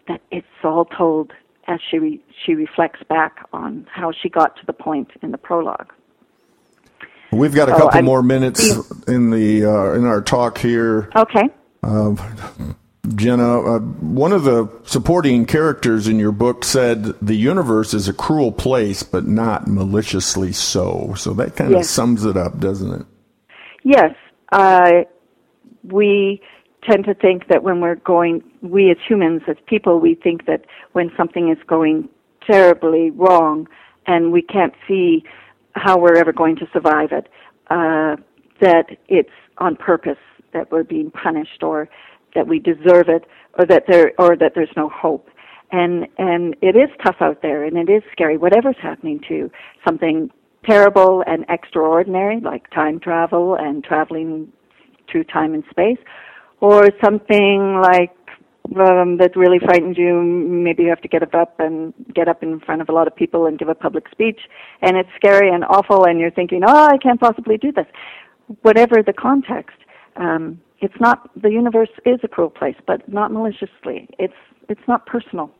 that 0.06 0.20
it's 0.30 0.46
all 0.62 0.84
told 0.84 1.32
as 1.66 1.80
she 1.90 1.98
re- 1.98 2.24
she 2.44 2.54
reflects 2.54 3.00
back 3.08 3.46
on 3.52 3.86
how 3.92 4.12
she 4.12 4.28
got 4.28 4.56
to 4.56 4.66
the 4.66 4.72
point 4.72 5.10
in 5.22 5.32
the 5.32 5.38
prologue. 5.38 5.92
We've 7.32 7.54
got 7.54 7.68
a 7.68 7.74
Oh, 7.74 7.78
couple 7.78 7.96
I'm- 7.96 8.04
more 8.04 8.22
minutes 8.22 8.62
in 9.08 9.30
the 9.30 9.64
uh, 9.64 9.92
in 9.94 10.04
our 10.04 10.20
talk 10.20 10.58
here. 10.58 11.08
Okay. 11.16 11.48
Jenna, 13.16 13.60
uh, 13.60 13.78
one 13.78 14.32
of 14.32 14.44
the 14.44 14.68
supporting 14.84 15.46
characters 15.46 16.06
in 16.06 16.18
your 16.18 16.32
book 16.32 16.64
said 16.64 17.04
the 17.22 17.34
universe 17.34 17.94
is 17.94 18.08
a 18.08 18.12
cruel 18.12 18.52
place, 18.52 19.02
but 19.02 19.26
not 19.26 19.66
maliciously 19.66 20.52
so. 20.52 21.14
So 21.16 21.32
that 21.34 21.56
kind 21.56 21.70
of 21.72 21.78
Yes. 21.78 21.88
sums 21.90 22.24
it 22.26 22.36
up, 22.36 22.58
doesn't 22.60 22.92
it? 23.00 23.06
Yes, 23.82 24.14
uh, 24.52 25.04
we 25.82 26.42
tend 26.82 27.04
to 27.06 27.14
think 27.14 27.48
that 27.48 27.62
when 27.62 27.80
we're 27.80 27.94
going, 27.96 28.42
we 28.60 28.90
as 28.90 28.98
humans, 29.08 29.42
as 29.48 29.56
people, 29.66 29.98
we 29.98 30.14
think 30.14 30.44
that 30.46 30.66
when 30.92 31.10
something 31.16 31.48
is 31.48 31.58
going 31.66 32.08
terribly 32.46 33.10
wrong 33.12 33.66
and 34.06 34.30
we 34.30 34.42
can't 34.42 34.74
see 34.86 35.24
how 35.74 35.98
we're 35.98 36.16
ever 36.16 36.32
going 36.32 36.56
to 36.56 36.66
survive 36.72 37.12
it, 37.12 37.28
uh, 37.70 38.16
that 38.60 38.96
it's 39.08 39.30
on 39.58 39.76
purpose 39.76 40.18
that 40.52 40.70
we're 40.70 40.84
being 40.84 41.10
punished 41.10 41.62
or 41.62 41.88
that 42.34 42.46
we 42.46 42.58
deserve 42.58 43.08
it 43.08 43.24
or 43.58 43.66
that 43.66 43.84
there 43.88 44.12
or 44.18 44.36
that 44.36 44.52
there's 44.54 44.70
no 44.76 44.88
hope. 44.88 45.28
And 45.72 46.06
and 46.18 46.56
it 46.60 46.76
is 46.76 46.90
tough 47.04 47.16
out 47.20 47.42
there 47.42 47.64
and 47.64 47.76
it 47.76 47.90
is 47.90 48.02
scary. 48.12 48.36
Whatever's 48.36 48.76
happening 48.82 49.20
to 49.28 49.34
you, 49.34 49.50
something 49.86 50.30
terrible 50.64 51.22
and 51.26 51.44
extraordinary 51.48 52.40
like 52.40 52.68
time 52.70 53.00
travel 53.00 53.56
and 53.58 53.82
traveling 53.84 54.52
through 55.10 55.24
time 55.24 55.54
and 55.54 55.64
space, 55.70 55.98
or 56.60 56.88
something 57.02 57.80
like 57.82 58.14
um, 58.76 59.16
that 59.18 59.36
really 59.36 59.58
frightens 59.58 59.96
you. 59.98 60.22
Maybe 60.22 60.84
you 60.84 60.88
have 60.90 61.00
to 61.02 61.08
get 61.08 61.22
up 61.34 61.58
and 61.58 61.92
get 62.14 62.28
up 62.28 62.42
in 62.42 62.60
front 62.60 62.82
of 62.82 62.88
a 62.88 62.92
lot 62.92 63.06
of 63.06 63.16
people 63.16 63.46
and 63.46 63.58
give 63.58 63.68
a 63.68 63.74
public 63.74 64.08
speech, 64.10 64.40
and 64.82 64.96
it's 64.96 65.08
scary 65.16 65.52
and 65.52 65.64
awful, 65.64 66.04
and 66.04 66.20
you're 66.20 66.30
thinking, 66.30 66.62
"Oh, 66.66 66.86
I 66.86 66.98
can't 66.98 67.20
possibly 67.20 67.56
do 67.56 67.72
this." 67.72 67.86
Whatever 68.62 69.02
the 69.02 69.12
context, 69.12 69.76
um, 70.16 70.60
it's 70.80 70.98
not. 71.00 71.30
The 71.40 71.50
universe 71.50 71.90
is 72.04 72.20
a 72.22 72.28
cruel 72.28 72.50
place, 72.50 72.76
but 72.86 73.08
not 73.08 73.32
maliciously. 73.32 74.08
It's 74.18 74.34
it's 74.68 74.86
not 74.86 75.06
personal, 75.06 75.50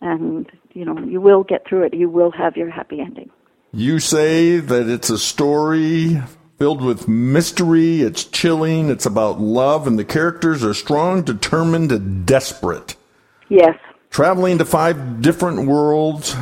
and 0.00 0.50
you 0.72 0.84
know 0.84 0.98
you 0.98 1.20
will 1.20 1.44
get 1.44 1.66
through 1.68 1.84
it. 1.84 1.94
You 1.94 2.08
will 2.08 2.30
have 2.30 2.56
your 2.56 2.70
happy 2.70 3.00
ending. 3.00 3.30
You 3.72 3.98
say 3.98 4.58
that 4.58 4.88
it's 4.88 5.10
a 5.10 5.18
story 5.18 6.22
filled 6.58 6.82
with 6.82 7.08
mystery, 7.08 8.00
it's 8.02 8.24
chilling, 8.24 8.90
it's 8.90 9.06
about 9.06 9.40
love, 9.40 9.86
and 9.86 9.98
the 9.98 10.04
characters 10.04 10.62
are 10.64 10.74
strong, 10.74 11.22
determined, 11.22 11.90
and 11.90 12.24
desperate. 12.26 12.96
Yes. 13.48 13.78
Traveling 14.10 14.58
to 14.58 14.64
five 14.64 15.20
different 15.20 15.66
worlds, 15.66 16.36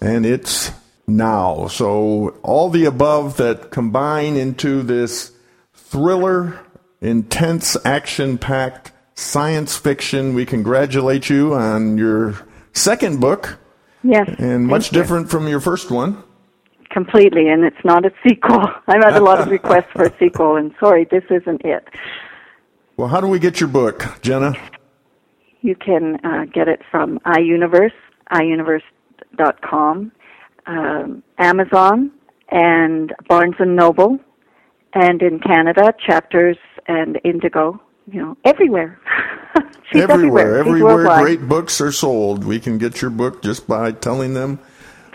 and 0.00 0.24
it's 0.24 0.70
now. 1.06 1.66
So, 1.66 2.38
all 2.42 2.70
the 2.70 2.84
above 2.84 3.36
that 3.38 3.70
combine 3.70 4.36
into 4.36 4.82
this 4.82 5.32
thriller, 5.74 6.60
intense, 7.00 7.76
action 7.84 8.38
packed 8.38 8.92
science 9.14 9.76
fiction. 9.76 10.34
We 10.34 10.46
congratulate 10.46 11.28
you 11.28 11.54
on 11.54 11.98
your 11.98 12.36
second 12.72 13.20
book, 13.20 13.58
Yes. 14.02 14.28
and 14.38 14.66
much 14.66 14.90
different 14.90 15.30
from 15.30 15.48
your 15.48 15.60
first 15.60 15.90
one. 15.90 16.22
Completely, 16.94 17.48
and 17.48 17.64
it's 17.64 17.84
not 17.84 18.06
a 18.06 18.12
sequel. 18.26 18.62
I've 18.86 19.02
had 19.02 19.16
a 19.16 19.20
lot 19.22 19.40
of 19.40 19.48
requests 19.48 19.90
for 19.92 20.04
a 20.04 20.14
sequel, 20.18 20.56
and 20.56 20.72
sorry, 20.80 21.06
this 21.10 21.24
isn't 21.28 21.62
it. 21.64 21.86
Well, 22.96 23.08
how 23.08 23.20
do 23.20 23.26
we 23.26 23.40
get 23.40 23.60
your 23.60 23.68
book, 23.68 24.06
Jenna? 24.22 24.54
You 25.60 25.74
can 25.74 26.24
uh, 26.24 26.44
get 26.44 26.68
it 26.68 26.80
from 26.90 27.18
iUniverse, 27.26 27.90
iUniverse.com, 28.32 30.12
um, 30.66 31.22
Amazon, 31.38 32.12
and 32.50 33.12
Barnes 33.28 33.56
and 33.58 33.74
Noble, 33.74 34.20
and 34.94 35.20
in 35.20 35.40
Canada, 35.40 35.92
Chapters 36.06 36.56
and 36.86 37.20
Indigo. 37.24 37.80
You 38.12 38.20
know, 38.20 38.36
everywhere. 38.44 39.00
She's 39.90 40.02
everywhere, 40.02 40.58
everywhere 40.58 41.22
great 41.22 41.48
books 41.48 41.80
are 41.80 41.92
sold. 41.92 42.44
We 42.44 42.60
can 42.60 42.78
get 42.78 43.00
your 43.00 43.10
book 43.10 43.42
just 43.42 43.66
by 43.66 43.92
telling 43.92 44.34
them. 44.34 44.60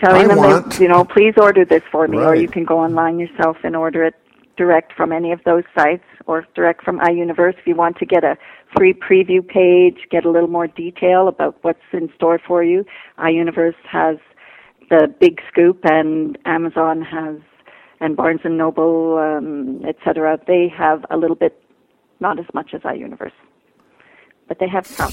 Telling 0.00 0.24
I 0.24 0.28
them 0.28 0.36
want- 0.38 0.70
that 0.72 0.80
you 0.80 0.88
know 0.88 1.04
please 1.04 1.34
order 1.36 1.64
this 1.64 1.82
for 1.90 2.08
me 2.08 2.18
or 2.18 2.34
you 2.34 2.48
can 2.48 2.64
go 2.64 2.78
online 2.78 3.18
yourself 3.18 3.56
and 3.62 3.76
order 3.76 4.04
it 4.04 4.14
direct 4.56 4.92
from 4.92 5.12
any 5.12 5.32
of 5.32 5.40
those 5.44 5.64
sites 5.74 6.04
or 6.26 6.46
direct 6.54 6.82
from 6.84 6.98
iUniverse 7.00 7.54
if 7.58 7.66
you 7.66 7.74
want 7.74 7.96
to 7.98 8.04
get 8.06 8.24
a 8.24 8.36
free 8.76 8.92
preview 8.92 9.46
page 9.46 9.98
get 10.10 10.24
a 10.24 10.30
little 10.30 10.48
more 10.48 10.66
detail 10.66 11.28
about 11.28 11.56
what's 11.62 11.80
in 11.92 12.10
store 12.14 12.38
for 12.46 12.62
you. 12.62 12.84
iUniverse 13.18 13.74
has 13.90 14.16
the 14.90 15.12
big 15.20 15.40
scoop 15.50 15.78
and 15.84 16.36
Amazon 16.46 17.00
has 17.02 17.36
and 18.00 18.16
Barnes 18.16 18.40
and 18.44 18.56
Noble 18.58 19.18
um 19.18 19.82
etc 19.86 20.38
they 20.46 20.68
have 20.68 21.04
a 21.10 21.16
little 21.16 21.36
bit 21.36 21.62
not 22.20 22.38
as 22.38 22.46
much 22.52 22.74
as 22.74 22.80
iUniverse 22.82 23.32
but 24.48 24.58
they 24.58 24.68
have 24.68 24.84
some. 24.84 25.12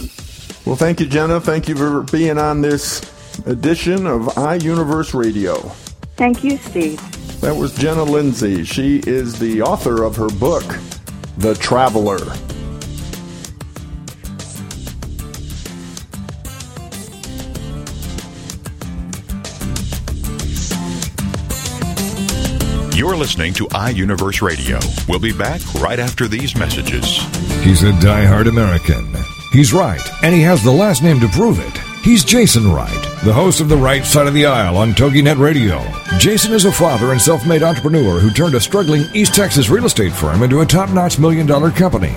Well, 0.66 0.76
thank 0.76 1.00
you, 1.00 1.06
Jenna. 1.06 1.40
Thank 1.40 1.70
you 1.70 1.76
for 1.76 2.02
being 2.12 2.40
on 2.40 2.62
this 2.64 3.02
edition 3.46 4.06
of 4.08 4.22
iUniverse 4.36 5.14
Radio. 5.18 5.56
thank 6.16 6.44
you 6.44 6.58
Steve 6.58 7.00
That 7.42 7.56
was 7.56 7.74
Jenna 7.76 8.04
Lindsey. 8.04 8.64
She 8.64 8.98
is 9.06 9.38
the 9.40 9.62
author 9.62 10.04
of 10.04 10.16
her 10.16 10.30
book, 10.30 10.66
The 11.38 11.54
Traveler. 11.56 12.20
You're 22.96 23.16
listening 23.16 23.54
to 23.54 23.66
iUniverse 23.68 24.42
Radio. 24.42 24.80
We'll 25.08 25.20
be 25.20 25.32
back 25.32 25.62
right 25.76 26.00
after 26.00 26.28
these 26.28 26.56
messages. 26.58 27.20
He's 27.64 27.84
a 27.84 27.92
die-hard 28.02 28.48
American. 28.48 29.14
He's 29.52 29.72
right, 29.72 30.02
and 30.24 30.34
he 30.34 30.42
has 30.42 30.64
the 30.64 30.72
last 30.72 31.04
name 31.04 31.20
to 31.20 31.28
prove 31.28 31.60
it. 31.60 31.87
He's 32.04 32.24
Jason 32.24 32.72
Wright, 32.72 33.04
the 33.26 33.34
host 33.34 33.60
of 33.60 33.68
The 33.68 33.76
Right 33.76 34.06
Side 34.06 34.28
of 34.28 34.34
the 34.34 34.46
Aisle 34.46 34.78
on 34.78 34.94
TogiNet 34.94 35.40
Radio. 35.40 35.84
Jason 36.20 36.54
is 36.54 36.64
a 36.64 36.72
father 36.72 37.12
and 37.12 37.22
self-made 37.22 37.64
entrepreneur 37.64 38.20
who 38.20 38.32
turned 38.32 38.56
a 38.56 38.62
struggling 38.62 39.04
East 39.14 39.36
Texas 39.36 39.70
real 39.70 39.86
estate 39.86 40.14
firm 40.14 40.42
into 40.42 40.62
a 40.62 40.66
top-notch 40.66 41.20
million-dollar 41.20 41.72
company. 41.72 42.16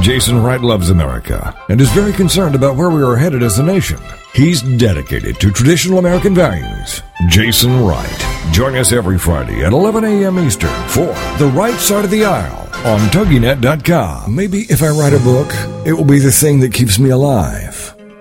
Jason 0.00 0.42
Wright 0.42 0.60
loves 0.60 0.90
America 0.90 1.54
and 1.68 1.80
is 1.80 1.90
very 1.90 2.12
concerned 2.12 2.56
about 2.56 2.76
where 2.76 2.90
we 2.90 3.02
are 3.02 3.16
headed 3.16 3.42
as 3.44 3.58
a 3.58 3.62
nation. 3.62 3.98
He's 4.34 4.60
dedicated 4.62 5.38
to 5.40 5.52
traditional 5.52 5.98
American 5.98 6.34
values. 6.34 7.02
Jason 7.28 7.84
Wright. 7.84 8.26
Join 8.52 8.74
us 8.76 8.92
every 8.92 9.18
Friday 9.18 9.64
at 9.64 9.72
11 9.72 10.04
a.m. 10.04 10.38
Eastern 10.40 10.88
for 10.88 11.06
The 11.38 11.50
Right 11.54 11.78
Side 11.78 12.04
of 12.04 12.10
the 12.10 12.24
Aisle 12.24 12.68
on 12.84 13.00
TogiNet.com. 13.10 14.34
Maybe 14.34 14.60
if 14.68 14.82
I 14.82 14.88
write 14.88 15.12
a 15.12 15.20
book, 15.20 15.48
it 15.86 15.92
will 15.92 16.04
be 16.04 16.18
the 16.18 16.32
thing 16.32 16.60
that 16.60 16.72
keeps 16.72 16.98
me 16.98 17.10
alive. 17.10 17.77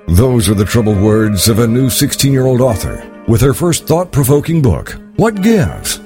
Those 0.08 0.48
are 0.48 0.54
the 0.54 0.64
troubled 0.64 1.02
words 1.02 1.50
of 1.50 1.60
a 1.60 1.68
new 1.68 1.90
16 1.90 2.32
year 2.32 2.46
old 2.46 2.62
author 2.62 3.06
with 3.28 3.42
her 3.42 3.54
first 3.54 3.88
thought 3.88 4.10
provoking 4.10 4.62
book, 4.62 4.96
What 5.18 5.42
Gives? 5.42 6.00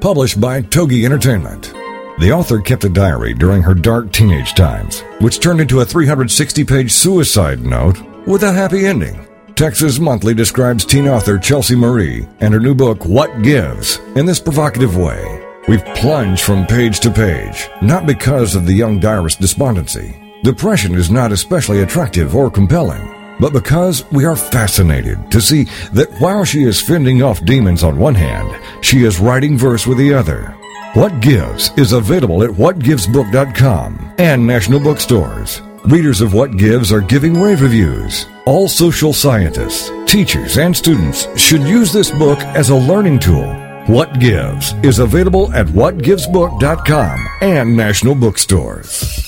Published 0.00 0.40
by 0.40 0.60
Togi 0.60 1.04
Entertainment. 1.04 1.72
The 2.18 2.32
author 2.32 2.60
kept 2.60 2.82
a 2.82 2.88
diary 2.88 3.32
during 3.32 3.62
her 3.62 3.74
dark 3.74 4.10
teenage 4.10 4.54
times, 4.54 5.02
which 5.20 5.38
turned 5.38 5.60
into 5.60 5.80
a 5.80 5.84
360 5.84 6.64
page 6.64 6.90
suicide 6.92 7.60
note 7.60 8.02
with 8.26 8.42
a 8.42 8.52
happy 8.52 8.86
ending. 8.86 9.24
Texas 9.54 10.00
Monthly 10.00 10.34
describes 10.34 10.84
teen 10.84 11.06
author 11.06 11.38
Chelsea 11.38 11.76
Marie 11.76 12.26
and 12.40 12.52
her 12.52 12.58
new 12.58 12.74
book, 12.74 13.04
What 13.04 13.42
Gives, 13.42 13.98
in 14.16 14.26
this 14.26 14.40
provocative 14.40 14.96
way. 14.96 15.44
We've 15.68 15.84
plunged 15.94 16.42
from 16.42 16.66
page 16.66 16.98
to 17.00 17.10
page, 17.10 17.68
not 17.80 18.04
because 18.04 18.56
of 18.56 18.66
the 18.66 18.74
young 18.74 18.98
diarist's 18.98 19.40
despondency. 19.40 20.20
Depression 20.42 20.96
is 20.96 21.08
not 21.08 21.30
especially 21.30 21.82
attractive 21.82 22.34
or 22.34 22.50
compelling, 22.50 23.13
but 23.40 23.52
because 23.52 24.04
we 24.10 24.24
are 24.24 24.36
fascinated 24.36 25.30
to 25.30 25.40
see 25.40 25.64
that 25.92 26.12
while 26.20 26.44
she 26.44 26.64
is 26.64 26.80
fending 26.80 27.22
off 27.22 27.44
demons 27.44 27.82
on 27.82 27.98
one 27.98 28.14
hand, 28.14 28.60
she 28.84 29.04
is 29.04 29.18
writing 29.18 29.58
verse 29.58 29.86
with 29.86 29.98
the 29.98 30.14
other. 30.14 30.54
What 30.94 31.20
Gives 31.20 31.76
is 31.76 31.92
available 31.92 32.44
at 32.44 32.50
whatgivesbook.com 32.50 34.14
and 34.18 34.46
national 34.46 34.78
bookstores. 34.80 35.60
Readers 35.86 36.20
of 36.20 36.32
What 36.32 36.56
Gives 36.56 36.92
are 36.92 37.00
giving 37.00 37.40
rave 37.40 37.60
reviews. 37.60 38.26
All 38.46 38.68
social 38.68 39.12
scientists, 39.12 39.90
teachers, 40.06 40.56
and 40.56 40.76
students 40.76 41.26
should 41.38 41.62
use 41.62 41.92
this 41.92 42.10
book 42.12 42.38
as 42.56 42.70
a 42.70 42.76
learning 42.76 43.18
tool. 43.18 43.52
What 43.86 44.20
Gives 44.20 44.72
is 44.84 45.00
available 45.00 45.52
at 45.52 45.66
whatgivesbook.com 45.66 47.26
and 47.40 47.76
national 47.76 48.14
bookstores. 48.14 49.20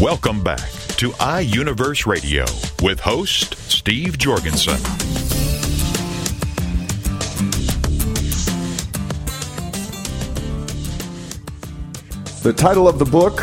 Welcome 0.00 0.44
back 0.44 0.75
to 0.96 1.10
iUniverse 1.10 2.06
Radio 2.06 2.46
with 2.82 3.00
host 3.00 3.54
Steve 3.70 4.16
Jorgensen. 4.16 4.80
The 12.42 12.54
title 12.56 12.88
of 12.88 12.98
the 12.98 13.04
book, 13.04 13.40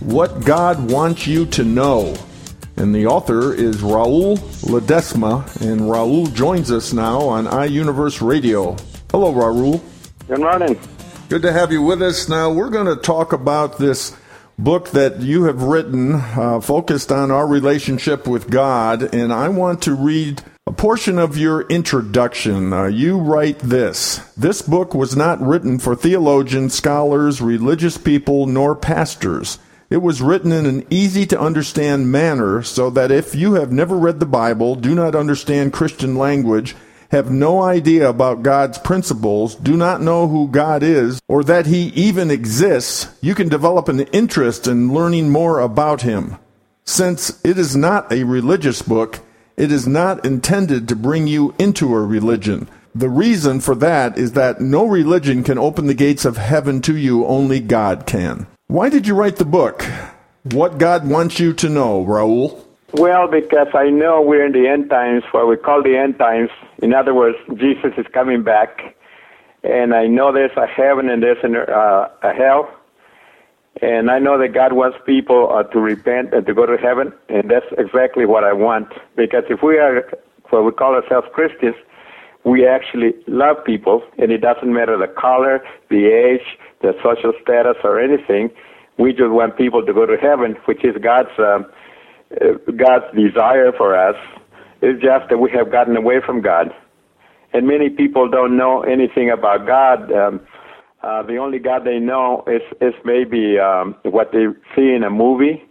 What 0.00 0.44
God 0.44 0.90
Wants 0.90 1.28
You 1.28 1.46
to 1.46 1.62
Know. 1.62 2.16
And 2.76 2.92
the 2.92 3.06
author 3.06 3.54
is 3.54 3.76
Raul 3.82 4.38
Ledesma, 4.62 5.44
and 5.60 5.82
Raul 5.82 6.34
joins 6.34 6.72
us 6.72 6.92
now 6.92 7.20
on 7.20 7.46
iUniverse 7.46 8.20
Radio. 8.26 8.74
Hello, 9.12 9.32
Raul. 9.32 9.80
Good 10.26 10.40
morning. 10.40 10.80
Good 11.28 11.42
to 11.42 11.52
have 11.52 11.70
you 11.70 11.82
with 11.82 12.02
us. 12.02 12.28
Now, 12.28 12.52
we're 12.52 12.70
going 12.70 12.86
to 12.86 13.00
talk 13.00 13.32
about 13.32 13.78
this 13.78 14.16
book 14.58 14.90
that 14.90 15.20
you 15.20 15.44
have 15.44 15.62
written 15.62 16.14
uh, 16.14 16.60
focused 16.60 17.12
on 17.12 17.30
our 17.30 17.46
relationship 17.46 18.26
with 18.26 18.50
God, 18.50 19.14
and 19.14 19.32
I 19.32 19.48
want 19.48 19.82
to 19.82 19.94
read 19.94 20.42
a 20.66 20.72
portion 20.72 21.18
of 21.18 21.36
your 21.36 21.62
introduction. 21.68 22.72
Uh, 22.72 22.86
you 22.86 23.18
write 23.18 23.58
this 23.60 24.18
This 24.36 24.62
book 24.62 24.94
was 24.94 25.14
not 25.14 25.40
written 25.40 25.78
for 25.78 25.94
theologians, 25.94 26.74
scholars, 26.74 27.40
religious 27.40 27.98
people, 27.98 28.46
nor 28.46 28.74
pastors. 28.74 29.58
It 29.88 29.98
was 29.98 30.20
written 30.20 30.50
in 30.50 30.66
an 30.66 30.84
easy 30.90 31.26
to 31.26 31.38
understand 31.38 32.10
manner 32.10 32.62
so 32.62 32.90
that 32.90 33.12
if 33.12 33.36
you 33.36 33.54
have 33.54 33.70
never 33.70 33.96
read 33.96 34.18
the 34.18 34.26
Bible, 34.26 34.74
do 34.74 34.96
not 34.96 35.14
understand 35.14 35.72
Christian 35.72 36.16
language, 36.16 36.74
have 37.10 37.30
no 37.30 37.62
idea 37.62 38.08
about 38.08 38.42
God's 38.42 38.78
principles, 38.78 39.54
do 39.54 39.76
not 39.76 40.00
know 40.00 40.28
who 40.28 40.48
God 40.48 40.82
is, 40.82 41.20
or 41.28 41.44
that 41.44 41.66
He 41.66 41.88
even 41.88 42.30
exists, 42.30 43.08
you 43.20 43.34
can 43.34 43.48
develop 43.48 43.88
an 43.88 44.00
interest 44.00 44.66
in 44.66 44.92
learning 44.92 45.30
more 45.30 45.60
about 45.60 46.02
Him. 46.02 46.36
Since 46.84 47.44
it 47.44 47.58
is 47.58 47.76
not 47.76 48.12
a 48.12 48.24
religious 48.24 48.82
book, 48.82 49.20
it 49.56 49.72
is 49.72 49.88
not 49.88 50.24
intended 50.24 50.88
to 50.88 50.96
bring 50.96 51.26
you 51.26 51.54
into 51.58 51.94
a 51.94 52.00
religion. 52.00 52.68
The 52.94 53.08
reason 53.08 53.60
for 53.60 53.74
that 53.76 54.16
is 54.16 54.32
that 54.32 54.60
no 54.60 54.86
religion 54.86 55.42
can 55.42 55.58
open 55.58 55.86
the 55.86 55.94
gates 55.94 56.24
of 56.24 56.36
heaven 56.36 56.80
to 56.82 56.96
you, 56.96 57.26
only 57.26 57.60
God 57.60 58.06
can. 58.06 58.46
Why 58.68 58.88
did 58.88 59.06
you 59.06 59.14
write 59.14 59.36
the 59.36 59.44
book? 59.44 59.84
What 60.44 60.78
God 60.78 61.08
wants 61.08 61.38
you 61.38 61.52
to 61.54 61.68
know, 61.68 62.04
Raul? 62.04 62.64
Well, 62.92 63.28
because 63.28 63.68
I 63.74 63.90
know 63.90 64.22
we're 64.22 64.46
in 64.46 64.52
the 64.52 64.68
end 64.68 64.88
times, 64.88 65.24
what 65.32 65.48
we 65.48 65.56
call 65.56 65.82
the 65.82 65.96
end 65.96 66.18
times. 66.18 66.50
In 66.82 66.94
other 66.94 67.14
words, 67.14 67.38
Jesus 67.56 67.92
is 67.96 68.06
coming 68.12 68.42
back, 68.42 68.94
and 69.62 69.94
I 69.94 70.06
know 70.06 70.32
there's 70.32 70.56
a 70.56 70.66
heaven 70.66 71.08
and 71.08 71.22
there's 71.22 71.42
an, 71.42 71.56
uh, 71.56 72.08
a 72.22 72.32
hell, 72.32 72.68
and 73.82 74.10
I 74.10 74.18
know 74.18 74.38
that 74.38 74.54
God 74.54 74.72
wants 74.72 74.96
people 75.04 75.50
uh, 75.52 75.62
to 75.64 75.80
repent 75.80 76.32
and 76.32 76.46
to 76.46 76.54
go 76.54 76.66
to 76.66 76.76
heaven, 76.76 77.12
and 77.28 77.50
that's 77.50 77.66
exactly 77.76 78.24
what 78.24 78.44
I 78.44 78.52
want. 78.52 78.88
Because 79.16 79.44
if 79.50 79.62
we 79.62 79.78
are 79.78 80.08
what 80.50 80.64
we 80.64 80.72
call 80.72 80.94
ourselves 80.94 81.26
Christians, 81.32 81.74
we 82.44 82.66
actually 82.66 83.12
love 83.26 83.56
people, 83.64 84.02
and 84.18 84.30
it 84.30 84.38
doesn't 84.38 84.72
matter 84.72 84.96
the 84.96 85.08
color, 85.08 85.62
the 85.90 86.06
age, 86.06 86.58
the 86.80 86.94
social 87.02 87.32
status, 87.42 87.76
or 87.82 88.00
anything. 88.00 88.50
We 88.98 89.12
just 89.12 89.30
want 89.30 89.58
people 89.58 89.84
to 89.84 89.92
go 89.92 90.06
to 90.06 90.16
heaven, 90.16 90.56
which 90.66 90.84
is 90.84 90.94
God's 91.02 91.36
uh, 91.38 91.64
God's 92.76 93.04
desire 93.14 93.72
for 93.72 93.96
us. 93.96 94.16
It's 94.82 95.02
just 95.02 95.28
that 95.30 95.38
we 95.38 95.50
have 95.52 95.70
gotten 95.72 95.96
away 95.96 96.20
from 96.24 96.40
God, 96.42 96.70
and 97.52 97.66
many 97.66 97.88
people 97.88 98.28
don't 98.28 98.56
know 98.56 98.82
anything 98.82 99.30
about 99.30 99.66
God. 99.66 100.12
Um, 100.12 100.40
uh, 101.02 101.22
the 101.22 101.36
only 101.36 101.58
God 101.58 101.84
they 101.84 101.98
know 101.98 102.44
is 102.46 102.62
is 102.80 102.94
maybe 103.04 103.58
um, 103.58 103.96
what 104.02 104.32
they 104.32 104.46
see 104.74 104.92
in 104.92 105.02
a 105.04 105.10
movie, 105.10 105.64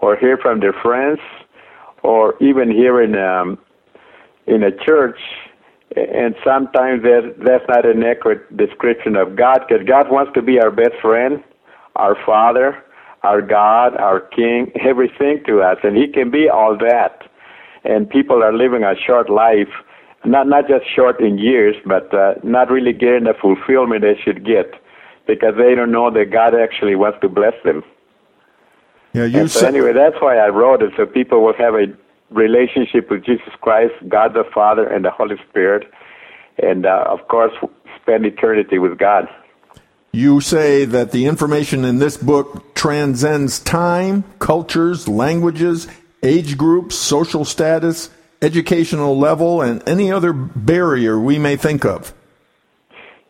or 0.00 0.16
hear 0.16 0.36
from 0.38 0.60
their 0.60 0.72
friends, 0.72 1.20
or 2.02 2.34
even 2.40 2.70
hear 2.70 3.00
in 3.02 3.16
um, 3.16 3.58
in 4.46 4.62
a 4.62 4.72
church. 4.84 5.20
And 5.96 6.34
sometimes 6.44 7.02
that 7.02 7.34
that's 7.38 7.64
not 7.68 7.86
an 7.86 8.02
accurate 8.02 8.56
description 8.56 9.16
of 9.16 9.36
God, 9.36 9.60
because 9.66 9.86
God 9.86 10.10
wants 10.10 10.32
to 10.34 10.42
be 10.42 10.60
our 10.60 10.70
best 10.70 10.96
friend, 11.00 11.42
our 11.96 12.16
Father, 12.26 12.84
our 13.22 13.40
God, 13.40 13.96
our 13.96 14.20
King, 14.20 14.70
everything 14.80 15.42
to 15.46 15.62
us, 15.62 15.78
and 15.82 15.96
He 15.96 16.08
can 16.08 16.30
be 16.30 16.48
all 16.48 16.76
that. 16.78 17.27
And 17.84 18.08
people 18.08 18.42
are 18.42 18.52
living 18.52 18.82
a 18.82 18.94
short 18.96 19.30
life 19.30 19.68
not 20.24 20.48
not 20.48 20.68
just 20.68 20.84
short 20.94 21.20
in 21.20 21.38
years, 21.38 21.76
but 21.86 22.12
uh, 22.12 22.34
not 22.42 22.70
really 22.70 22.92
getting 22.92 23.24
the 23.24 23.34
fulfillment 23.40 24.02
they 24.02 24.18
should 24.22 24.44
get 24.44 24.74
because 25.26 25.54
they 25.56 25.74
don't 25.74 25.92
know 25.92 26.10
that 26.10 26.30
God 26.30 26.54
actually 26.54 26.94
wants 26.94 27.18
to 27.20 27.28
bless 27.28 27.54
them. 27.64 27.84
Yeah, 29.12 29.24
you 29.24 29.40
and 29.40 29.50
so 29.50 29.66
anyway, 29.66 29.92
that's 29.92 30.16
why 30.20 30.38
I 30.38 30.48
wrote 30.48 30.82
it 30.82 30.92
so 30.96 31.06
people 31.06 31.42
will 31.42 31.54
have 31.54 31.74
a 31.74 31.86
relationship 32.30 33.10
with 33.10 33.24
Jesus 33.24 33.52
Christ, 33.60 33.94
God 34.08 34.34
the 34.34 34.44
Father, 34.52 34.86
and 34.86 35.04
the 35.04 35.10
Holy 35.10 35.36
Spirit, 35.48 35.90
and 36.58 36.84
uh, 36.84 37.04
of 37.06 37.26
course 37.28 37.52
spend 38.00 38.26
eternity 38.26 38.78
with 38.78 38.98
God. 38.98 39.28
You 40.12 40.40
say 40.40 40.84
that 40.86 41.12
the 41.12 41.26
information 41.26 41.84
in 41.84 41.98
this 41.98 42.16
book 42.16 42.74
transcends 42.74 43.60
time, 43.60 44.24
cultures, 44.38 45.06
languages, 45.06 45.86
age 46.22 46.56
groups, 46.56 46.94
social 46.96 47.44
status, 47.44 48.10
educational 48.42 49.18
level, 49.18 49.62
and 49.62 49.86
any 49.88 50.12
other 50.12 50.32
barrier 50.32 51.18
we 51.18 51.38
may 51.38 51.56
think 51.56 51.84
of. 51.84 52.14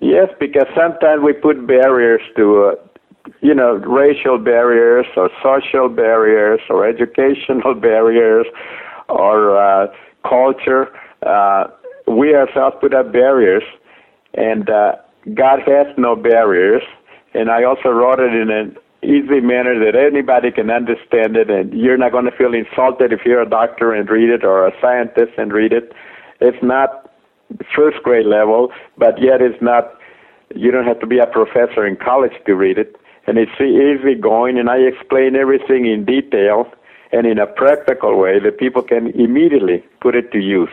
Yes, 0.01 0.29
because 0.39 0.67
sometimes 0.77 1.23
we 1.23 1.33
put 1.33 1.67
barriers 1.67 2.21
to, 2.37 2.65
uh, 2.65 3.33
you 3.41 3.55
know, 3.55 3.75
racial 3.75 4.39
barriers 4.39 5.07
or 5.17 5.31
social 5.43 5.89
barriers 5.89 6.61
or 6.71 6.87
educational 6.87 7.75
barriers 7.81 8.47
or 9.09 9.57
uh, 9.57 9.87
culture. 10.27 10.89
Uh, 11.27 11.69
we 12.07 12.35
ourselves 12.35 12.77
put 12.81 12.95
up 12.95 13.13
barriers, 13.13 13.65
and 14.35 14.71
uh, 14.71 14.93
God 15.35 15.61
has 15.67 15.87
no 15.97 16.15
barriers. 16.15 16.83
And 17.35 17.51
I 17.51 17.65
also 17.65 17.91
wrote 17.91 18.21
it 18.21 18.35
in 18.35 18.51
an 18.51 18.77
easy 19.03 19.41
manner 19.41 19.79
that 19.85 19.97
anybody 19.97 20.51
can 20.51 20.71
understand 20.71 21.37
it, 21.37 21.51
and 21.51 21.73
you're 21.73 21.97
not 21.97 22.13
going 22.13 22.25
to 22.25 22.37
feel 22.37 22.53
insulted 22.55 23.13
if 23.13 23.21
you're 23.25 23.43
a 23.43 23.49
doctor 23.49 23.93
and 23.93 24.09
read 24.09 24.31
it 24.31 24.45
or 24.45 24.67
a 24.67 24.73
scientist 24.81 25.33
and 25.39 25.53
read 25.53 25.73
it. 25.73 25.93
It's 26.41 26.63
not 26.63 27.11
first 27.75 28.03
grade 28.03 28.27
level, 28.27 28.71
but 28.97 29.21
yet 29.21 29.41
it's 29.41 29.61
not. 29.63 29.95
You 30.55 30.71
don't 30.71 30.87
have 30.87 31.01
to 31.01 31.07
be 31.07 31.19
a 31.19 31.27
professor 31.27 31.87
in 31.87 31.97
college 31.97 32.33
to 32.47 32.55
read 32.55 32.79
it, 32.79 32.97
and 33.27 33.39
it's 33.39 33.53
easy 33.61 34.15
going. 34.15 34.59
And 34.59 34.69
I 34.69 34.79
explain 34.79 35.37
everything 35.37 35.87
in 35.87 36.05
detail 36.05 36.67
and 37.13 37.27
in 37.27 37.39
a 37.39 37.47
practical 37.47 38.19
way 38.19 38.39
that 38.41 38.59
people 38.59 38.83
can 38.83 39.09
immediately 39.09 39.85
put 40.01 40.15
it 40.15 40.33
to 40.33 40.39
use. 40.39 40.71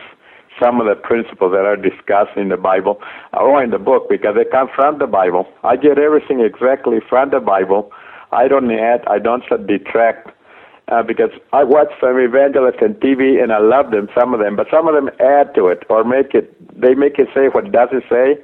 Some 0.58 0.80
of 0.80 0.86
the 0.86 0.94
principles 0.94 1.52
that 1.52 1.66
are 1.66 1.76
discussed 1.76 2.34
in 2.34 2.48
the 2.48 2.56
Bible 2.56 2.98
or 3.34 3.62
in 3.62 3.70
the 3.70 3.78
book 3.78 4.08
because 4.08 4.36
they 4.36 4.44
come 4.50 4.68
from 4.74 4.98
the 4.98 5.06
Bible. 5.06 5.46
I 5.62 5.76
get 5.76 5.98
everything 5.98 6.40
exactly 6.40 6.98
from 7.06 7.28
the 7.28 7.40
Bible 7.40 7.92
I 8.36 8.48
don't 8.48 8.70
add, 8.70 9.02
I 9.06 9.18
don't 9.18 9.42
detract, 9.66 10.30
uh, 10.88 11.02
because 11.02 11.30
I 11.52 11.64
watch 11.64 11.88
some 12.00 12.18
evangelists 12.18 12.82
on 12.82 12.94
TV 12.94 13.42
and 13.42 13.50
I 13.52 13.58
love 13.58 13.90
them, 13.90 14.08
some 14.14 14.34
of 14.34 14.40
them, 14.40 14.54
but 14.54 14.68
some 14.70 14.86
of 14.86 14.94
them 14.94 15.10
add 15.18 15.54
to 15.56 15.68
it 15.68 15.82
or 15.88 16.04
make 16.04 16.34
it, 16.34 16.52
they 16.80 16.94
make 16.94 17.18
it 17.18 17.28
say 17.34 17.48
what 17.48 17.66
it 17.66 17.72
doesn't 17.72 18.04
say. 18.10 18.38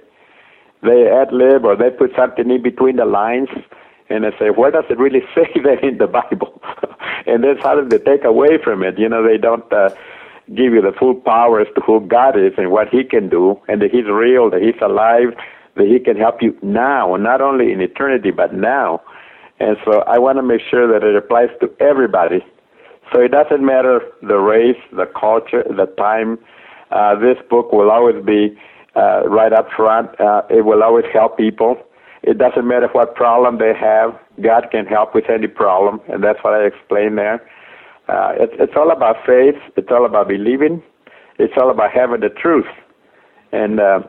They 0.83 1.07
ad 1.09 1.33
lib 1.33 1.65
or 1.65 1.77
they 1.77 1.91
put 1.91 2.11
something 2.17 2.51
in 2.51 2.63
between 2.63 2.97
the 2.97 3.05
lines 3.05 3.49
and 4.09 4.25
they 4.25 4.31
say, 4.39 4.51
where 4.51 4.71
does 4.71 4.85
it 4.91 4.99
really 4.99 5.21
say 5.35 5.49
that 5.63 5.85
in 5.85 5.99
the 5.99 6.09
Bible? 6.09 6.61
and 7.27 7.45
that's 7.45 7.63
how 7.63 7.81
they 7.81 7.99
take 7.99 8.25
away 8.25 8.59
from 8.63 8.83
it. 8.83 8.99
You 8.99 9.09
know, 9.09 9.23
they 9.23 9.39
don't 9.39 9.71
uh, 9.73 9.91
give 10.49 10.73
you 10.73 10.83
the 10.83 10.93
full 10.99 11.15
power 11.15 11.61
as 11.61 11.69
to 11.75 11.81
who 11.83 12.01
God 12.01 12.39
is 12.39 12.53
and 12.57 12.73
what 12.73 12.89
He 12.89 13.05
can 13.05 13.29
do 13.29 13.61
and 13.69 13.81
that 13.83 13.91
He's 13.91 14.07
real, 14.07 14.51
that 14.51 14.63
He's 14.63 14.81
alive, 14.83 15.37
that 15.77 15.87
He 15.87 16.01
can 16.01 16.17
help 16.17 16.43
you 16.43 16.57
now, 16.63 17.15
not 17.17 17.41
only 17.41 17.73
in 17.73 17.81
eternity, 17.81 18.31
but 18.31 18.55
now. 18.55 19.01
And 19.63 19.77
so 19.85 20.01
I 20.09 20.19
want 20.19 20.39
to 20.39 20.43
make 20.43 20.61
sure 20.69 20.89
that 20.93 21.07
it 21.07 21.15
applies 21.15 21.51
to 21.61 21.71
everybody. 21.79 22.45
So 23.13 23.21
it 23.21 23.31
doesn't 23.31 23.65
matter 23.65 24.01
the 24.21 24.39
race, 24.39 24.83
the 24.91 25.07
culture, 25.07 25.63
the 25.63 25.87
time. 25.97 26.41
Uh, 26.91 27.15
this 27.15 27.37
book 27.49 27.71
will 27.73 27.89
always 27.89 28.25
be 28.25 28.59
uh, 28.97 29.23
right 29.29 29.53
up 29.53 29.69
front. 29.71 30.19
Uh, 30.21 30.43
it 30.51 30.65
will 30.65 30.83
always 30.83 31.05
help 31.13 31.37
people. 31.39 31.79
It 32.25 32.39
doesn't 32.39 32.67
matter 32.67 32.89
what 32.89 33.15
problem 33.15 33.59
they 33.59 33.73
have. 33.73 34.19
God 34.43 34.67
can 34.73 34.85
help 34.85 35.15
with 35.15 35.31
any 35.31 35.47
problem, 35.47 36.01
and 36.09 36.25
that's 36.25 36.43
what 36.43 36.55
I 36.55 36.65
explained 36.65 37.17
there. 37.17 37.41
Uh, 38.09 38.33
it, 38.41 38.51
it's 38.59 38.73
all 38.75 38.91
about 38.91 39.17
faith. 39.25 39.61
It's 39.77 39.89
all 39.93 40.05
about 40.05 40.27
believing. 40.27 40.83
It's 41.39 41.55
all 41.57 41.71
about 41.71 41.93
having 41.93 42.21
the 42.21 42.31
truth. 42.31 42.67
And 43.53 43.79
uh, 43.79 44.01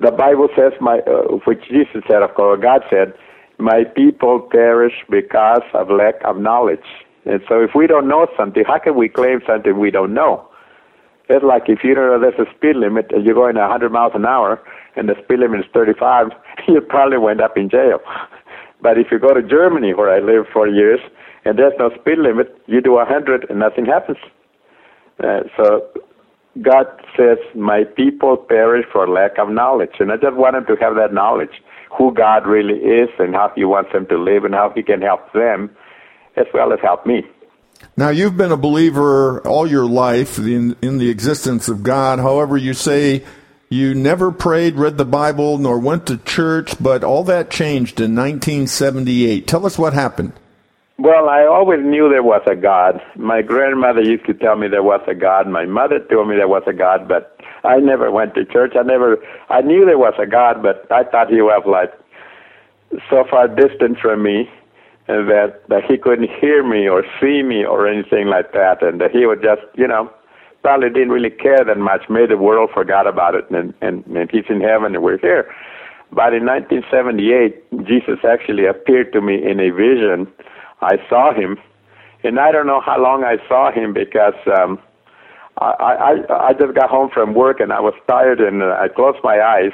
the 0.00 0.10
Bible 0.10 0.48
says, 0.56 0.72
"My," 0.80 0.98
uh, 1.00 1.38
which 1.46 1.62
Jesus 1.68 2.02
said, 2.08 2.22
of 2.22 2.34
course, 2.34 2.60
God 2.60 2.82
said, 2.90 3.14
"My 3.58 3.84
people 3.84 4.40
perish 4.40 4.94
because 5.10 5.62
of 5.74 5.90
lack 5.90 6.22
of 6.24 6.38
knowledge." 6.38 6.88
And 7.24 7.40
so, 7.48 7.60
if 7.60 7.74
we 7.74 7.86
don't 7.86 8.08
know 8.08 8.26
something, 8.36 8.64
how 8.66 8.78
can 8.78 8.94
we 8.96 9.08
claim 9.08 9.40
something 9.46 9.78
we 9.78 9.90
don't 9.90 10.14
know? 10.14 10.48
It's 11.28 11.44
like 11.44 11.68
if 11.68 11.84
you 11.84 11.94
don't 11.94 12.08
know 12.08 12.18
there's 12.18 12.48
a 12.48 12.50
speed 12.54 12.76
limit 12.76 13.12
and 13.12 13.24
you're 13.24 13.34
going 13.34 13.56
100 13.56 13.92
miles 13.92 14.12
an 14.14 14.24
hour 14.24 14.58
and 14.96 15.08
the 15.08 15.14
speed 15.22 15.40
limit 15.40 15.60
is 15.60 15.66
35, 15.74 16.28
you 16.68 16.80
probably 16.80 17.18
wind 17.18 17.40
up 17.40 17.56
in 17.56 17.68
jail. 17.68 18.00
But 18.80 18.96
if 18.96 19.08
you 19.10 19.18
go 19.18 19.34
to 19.34 19.42
Germany, 19.42 19.92
where 19.92 20.08
I 20.08 20.20
lived 20.20 20.50
for 20.52 20.68
years, 20.68 21.00
and 21.44 21.58
there's 21.58 21.72
no 21.80 21.90
speed 22.00 22.18
limit, 22.18 22.56
you 22.66 22.80
do 22.80 22.92
100 22.92 23.46
and 23.50 23.58
nothing 23.58 23.86
happens. 23.86 24.18
Uh, 25.18 25.40
so 25.56 25.84
God 26.62 26.86
says, 27.16 27.38
My 27.56 27.82
people 27.84 28.36
perish 28.36 28.86
for 28.92 29.08
lack 29.08 29.36
of 29.38 29.50
knowledge. 29.50 29.96
And 29.98 30.12
I 30.12 30.16
just 30.16 30.36
want 30.36 30.54
them 30.54 30.64
to 30.66 30.80
have 30.80 30.94
that 30.94 31.12
knowledge, 31.12 31.60
who 31.96 32.12
God 32.12 32.46
really 32.46 32.78
is 32.78 33.08
and 33.18 33.34
how 33.34 33.52
He 33.54 33.64
wants 33.64 33.92
them 33.92 34.06
to 34.06 34.18
live 34.18 34.44
and 34.44 34.54
how 34.54 34.72
He 34.74 34.82
can 34.82 35.02
help 35.02 35.32
them 35.32 35.70
as 36.36 36.46
well 36.54 36.72
as 36.72 36.80
help 36.80 37.06
me. 37.06 37.22
Now, 37.96 38.10
you've 38.10 38.36
been 38.36 38.52
a 38.52 38.56
believer 38.56 39.40
all 39.46 39.66
your 39.66 39.86
life 39.86 40.38
in, 40.38 40.76
in 40.82 40.98
the 40.98 41.10
existence 41.10 41.68
of 41.68 41.82
God. 41.82 42.18
However, 42.18 42.56
you 42.56 42.74
say 42.74 43.24
you 43.68 43.94
never 43.94 44.32
prayed, 44.32 44.76
read 44.76 44.98
the 44.98 45.04
Bible, 45.04 45.58
nor 45.58 45.78
went 45.78 46.06
to 46.06 46.16
church, 46.16 46.74
but 46.82 47.04
all 47.04 47.24
that 47.24 47.50
changed 47.50 48.00
in 48.00 48.14
1978. 48.14 49.46
Tell 49.46 49.66
us 49.66 49.78
what 49.78 49.92
happened. 49.92 50.32
Well, 50.98 51.28
I 51.28 51.44
always 51.44 51.80
knew 51.84 52.08
there 52.08 52.24
was 52.24 52.42
a 52.50 52.56
God. 52.56 53.00
My 53.14 53.42
grandmother 53.42 54.02
used 54.02 54.26
to 54.26 54.34
tell 54.34 54.56
me 54.56 54.66
there 54.66 54.82
was 54.82 55.00
a 55.06 55.14
God. 55.14 55.46
My 55.46 55.64
mother 55.64 56.00
told 56.00 56.28
me 56.28 56.36
there 56.36 56.48
was 56.48 56.64
a 56.66 56.72
God, 56.72 57.06
but 57.06 57.37
I 57.64 57.78
never 57.78 58.10
went 58.10 58.34
to 58.34 58.44
church. 58.44 58.74
I 58.78 58.82
never, 58.82 59.16
I 59.48 59.60
knew 59.60 59.84
there 59.84 59.98
was 59.98 60.14
a 60.18 60.26
God, 60.26 60.62
but 60.62 60.90
I 60.90 61.04
thought 61.04 61.28
he 61.30 61.40
was 61.42 61.62
like 61.66 61.92
so 63.10 63.24
far 63.28 63.48
distant 63.48 63.98
from 63.98 64.22
me 64.22 64.48
that 65.06 65.62
that 65.68 65.84
he 65.88 65.96
couldn't 65.96 66.28
hear 66.40 66.62
me 66.62 66.86
or 66.88 67.02
see 67.20 67.42
me 67.42 67.64
or 67.64 67.88
anything 67.88 68.26
like 68.26 68.52
that, 68.52 68.82
and 68.82 69.00
that 69.00 69.10
he 69.10 69.26
would 69.26 69.42
just, 69.42 69.62
you 69.74 69.88
know, 69.88 70.10
probably 70.62 70.90
didn't 70.90 71.10
really 71.10 71.30
care 71.30 71.64
that 71.64 71.78
much. 71.78 72.08
Made 72.10 72.30
the 72.30 72.36
world 72.36 72.70
forgot 72.74 73.06
about 73.06 73.34
it, 73.34 73.50
and 73.50 73.72
and, 73.80 74.04
and 74.06 74.30
he's 74.30 74.44
in 74.48 74.60
heaven 74.60 74.94
and 74.94 75.02
we're 75.02 75.18
here. 75.18 75.50
But 76.10 76.32
in 76.32 76.46
1978, 76.46 77.86
Jesus 77.86 78.20
actually 78.26 78.64
appeared 78.66 79.12
to 79.12 79.20
me 79.20 79.34
in 79.34 79.60
a 79.60 79.70
vision. 79.70 80.26
I 80.80 80.96
saw 81.08 81.34
him, 81.34 81.58
and 82.24 82.38
I 82.38 82.50
don't 82.50 82.66
know 82.66 82.80
how 82.80 83.02
long 83.02 83.24
I 83.24 83.36
saw 83.46 83.70
him 83.72 83.92
because 83.92 84.34
um, 84.58 84.78
I, 85.60 86.14
I 86.28 86.48
I 86.48 86.52
just 86.52 86.74
got 86.74 86.90
home 86.90 87.10
from 87.12 87.34
work 87.34 87.60
and 87.60 87.72
I 87.72 87.80
was 87.80 87.94
tired 88.06 88.40
and 88.40 88.62
uh, 88.62 88.76
I 88.80 88.88
closed 88.88 89.18
my 89.22 89.40
eyes. 89.40 89.72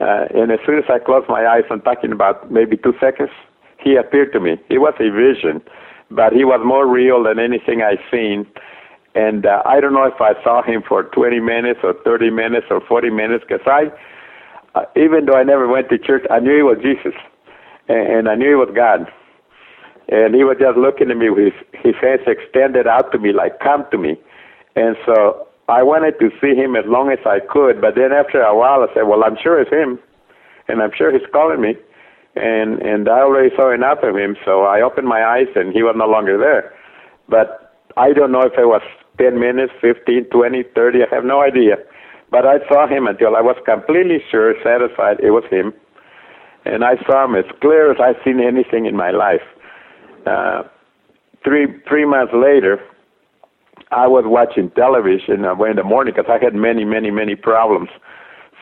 Uh, 0.00 0.26
and 0.34 0.52
as 0.52 0.60
soon 0.64 0.78
as 0.78 0.84
I 0.88 0.98
closed 0.98 1.28
my 1.28 1.46
eyes, 1.46 1.64
I'm 1.70 1.80
talking 1.80 2.12
about 2.12 2.50
maybe 2.52 2.76
two 2.76 2.94
seconds, 3.00 3.30
he 3.78 3.96
appeared 3.96 4.32
to 4.32 4.40
me. 4.40 4.56
It 4.68 4.78
was 4.78 4.94
a 5.00 5.10
vision, 5.10 5.62
but 6.10 6.32
he 6.32 6.44
was 6.44 6.60
more 6.64 6.86
real 6.86 7.22
than 7.24 7.38
anything 7.38 7.82
I've 7.82 8.02
seen. 8.10 8.46
And 9.14 9.46
uh, 9.46 9.62
I 9.66 9.80
don't 9.80 9.94
know 9.94 10.04
if 10.04 10.20
I 10.20 10.40
saw 10.44 10.62
him 10.62 10.82
for 10.86 11.04
20 11.04 11.40
minutes 11.40 11.80
or 11.82 11.94
30 12.04 12.30
minutes 12.30 12.66
or 12.70 12.80
40 12.80 13.10
minutes, 13.10 13.44
because 13.48 13.66
I, 13.66 13.90
uh, 14.74 14.84
even 14.94 15.26
though 15.26 15.34
I 15.34 15.42
never 15.42 15.66
went 15.66 15.88
to 15.88 15.98
church, 15.98 16.24
I 16.30 16.38
knew 16.38 16.54
he 16.54 16.62
was 16.62 16.78
Jesus, 16.82 17.18
and, 17.88 18.06
and 18.06 18.28
I 18.28 18.36
knew 18.36 18.50
he 18.50 18.54
was 18.54 18.70
God. 18.74 19.10
And 20.10 20.34
he 20.34 20.44
was 20.44 20.56
just 20.60 20.78
looking 20.78 21.10
at 21.10 21.16
me 21.16 21.30
with 21.30 21.52
his, 21.52 21.82
his 21.82 21.94
hands 22.00 22.22
extended 22.26 22.86
out 22.86 23.10
to 23.12 23.18
me, 23.18 23.32
like, 23.32 23.58
come 23.58 23.84
to 23.90 23.98
me. 23.98 24.16
And 24.78 24.94
so 25.04 25.48
I 25.66 25.82
wanted 25.82 26.14
to 26.22 26.30
see 26.40 26.54
him 26.54 26.76
as 26.78 26.86
long 26.86 27.10
as 27.10 27.18
I 27.26 27.40
could, 27.42 27.80
but 27.82 27.98
then 27.98 28.14
after 28.14 28.40
a 28.40 28.54
while 28.54 28.86
I 28.86 28.88
said, 28.94 29.10
well, 29.10 29.24
I'm 29.26 29.36
sure 29.42 29.60
it's 29.60 29.74
him, 29.74 29.98
and 30.68 30.80
I'm 30.80 30.94
sure 30.96 31.10
he's 31.10 31.26
calling 31.34 31.60
me 31.60 31.74
and 32.38 32.80
and 32.82 33.08
I 33.08 33.20
already 33.20 33.54
saw 33.56 33.72
enough 33.72 33.98
of 34.02 34.16
him, 34.16 34.36
so 34.44 34.62
I 34.62 34.80
opened 34.80 35.08
my 35.08 35.24
eyes 35.24 35.48
and 35.54 35.72
he 35.72 35.82
was 35.82 35.94
no 35.96 36.06
longer 36.06 36.38
there. 36.38 36.72
But 37.28 37.74
I 37.96 38.12
don't 38.12 38.32
know 38.32 38.42
if 38.42 38.52
it 38.56 38.66
was 38.66 38.82
10 39.18 39.40
minutes, 39.40 39.72
15, 39.80 40.26
20, 40.30 40.62
30, 40.74 40.98
I 41.02 41.14
have 41.14 41.24
no 41.24 41.42
idea. 41.42 41.76
But 42.30 42.46
I 42.46 42.58
saw 42.68 42.86
him 42.86 43.06
until 43.06 43.34
I 43.34 43.40
was 43.40 43.56
completely 43.64 44.22
sure, 44.30 44.54
satisfied 44.62 45.18
it 45.20 45.30
was 45.30 45.44
him. 45.50 45.72
And 46.64 46.84
I 46.84 46.96
saw 47.06 47.24
him 47.24 47.34
as 47.34 47.46
clear 47.60 47.90
as 47.90 47.98
I've 48.00 48.22
seen 48.24 48.40
anything 48.40 48.86
in 48.86 48.96
my 48.96 49.10
life. 49.10 49.42
Uh, 50.26 50.62
three 51.42 51.66
three 51.88 52.04
months 52.04 52.32
later, 52.34 52.78
I 53.90 54.06
was 54.06 54.24
watching 54.26 54.70
television 54.70 55.44
uh, 55.44 55.54
in 55.64 55.76
the 55.76 55.84
morning 55.84 56.14
because 56.16 56.30
I 56.30 56.42
had 56.42 56.54
many, 56.54 56.84
many, 56.84 57.10
many 57.10 57.34
problems. 57.36 57.88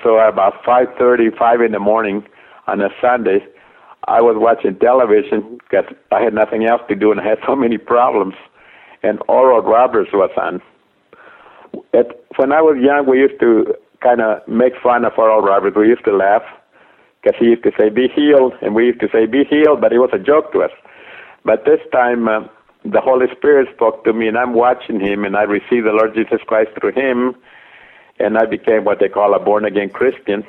So 0.02 0.18
about 0.18 0.62
5:30, 0.64 1.36
5 1.36 1.60
in 1.60 1.72
the 1.72 1.78
morning 1.78 2.24
on 2.66 2.80
a 2.80 2.88
Sunday, 3.00 3.40
I 4.08 4.20
was 4.20 4.36
watching 4.38 4.78
television 4.78 5.58
because 5.58 5.84
I 6.12 6.20
had 6.22 6.34
nothing 6.34 6.64
else 6.64 6.82
to 6.88 6.94
do 6.94 7.10
and 7.10 7.20
I 7.20 7.24
had 7.28 7.38
so 7.46 7.56
many 7.56 7.78
problems. 7.78 8.34
And 9.02 9.18
Oral 9.28 9.62
Roberts 9.62 10.10
was 10.12 10.30
on. 10.36 10.60
At, 11.92 12.06
when 12.36 12.52
I 12.52 12.62
was 12.62 12.76
young, 12.80 13.06
we 13.08 13.18
used 13.18 13.38
to 13.40 13.74
kind 14.00 14.20
of 14.20 14.46
make 14.48 14.72
fun 14.82 15.04
of 15.04 15.12
Oral 15.18 15.42
Roberts. 15.42 15.76
We 15.76 15.88
used 15.88 16.04
to 16.04 16.16
laugh 16.16 16.42
because 17.22 17.38
he 17.38 17.46
used 17.46 17.64
to 17.64 17.72
say, 17.78 17.88
be 17.88 18.08
healed, 18.14 18.52
and 18.62 18.74
we 18.74 18.86
used 18.86 19.00
to 19.00 19.08
say, 19.12 19.26
be 19.26 19.44
healed, 19.44 19.80
but 19.80 19.92
it 19.92 19.98
was 19.98 20.10
a 20.12 20.18
joke 20.18 20.52
to 20.52 20.62
us. 20.62 20.70
But 21.44 21.64
this 21.64 21.80
time, 21.92 22.28
uh, 22.28 22.40
the 22.92 23.00
Holy 23.00 23.26
Spirit 23.36 23.68
spoke 23.74 24.04
to 24.04 24.12
me, 24.12 24.28
and 24.28 24.36
I'm 24.36 24.54
watching 24.54 25.00
him, 25.00 25.24
and 25.24 25.36
I 25.36 25.42
received 25.42 25.86
the 25.86 25.92
Lord 25.92 26.14
Jesus 26.14 26.40
Christ 26.46 26.70
through 26.78 26.92
him, 26.92 27.34
and 28.18 28.38
I 28.38 28.46
became 28.46 28.84
what 28.84 28.98
they 29.00 29.08
call 29.08 29.34
a 29.34 29.38
born 29.38 29.64
again 29.64 29.90
Christian. 29.90 30.44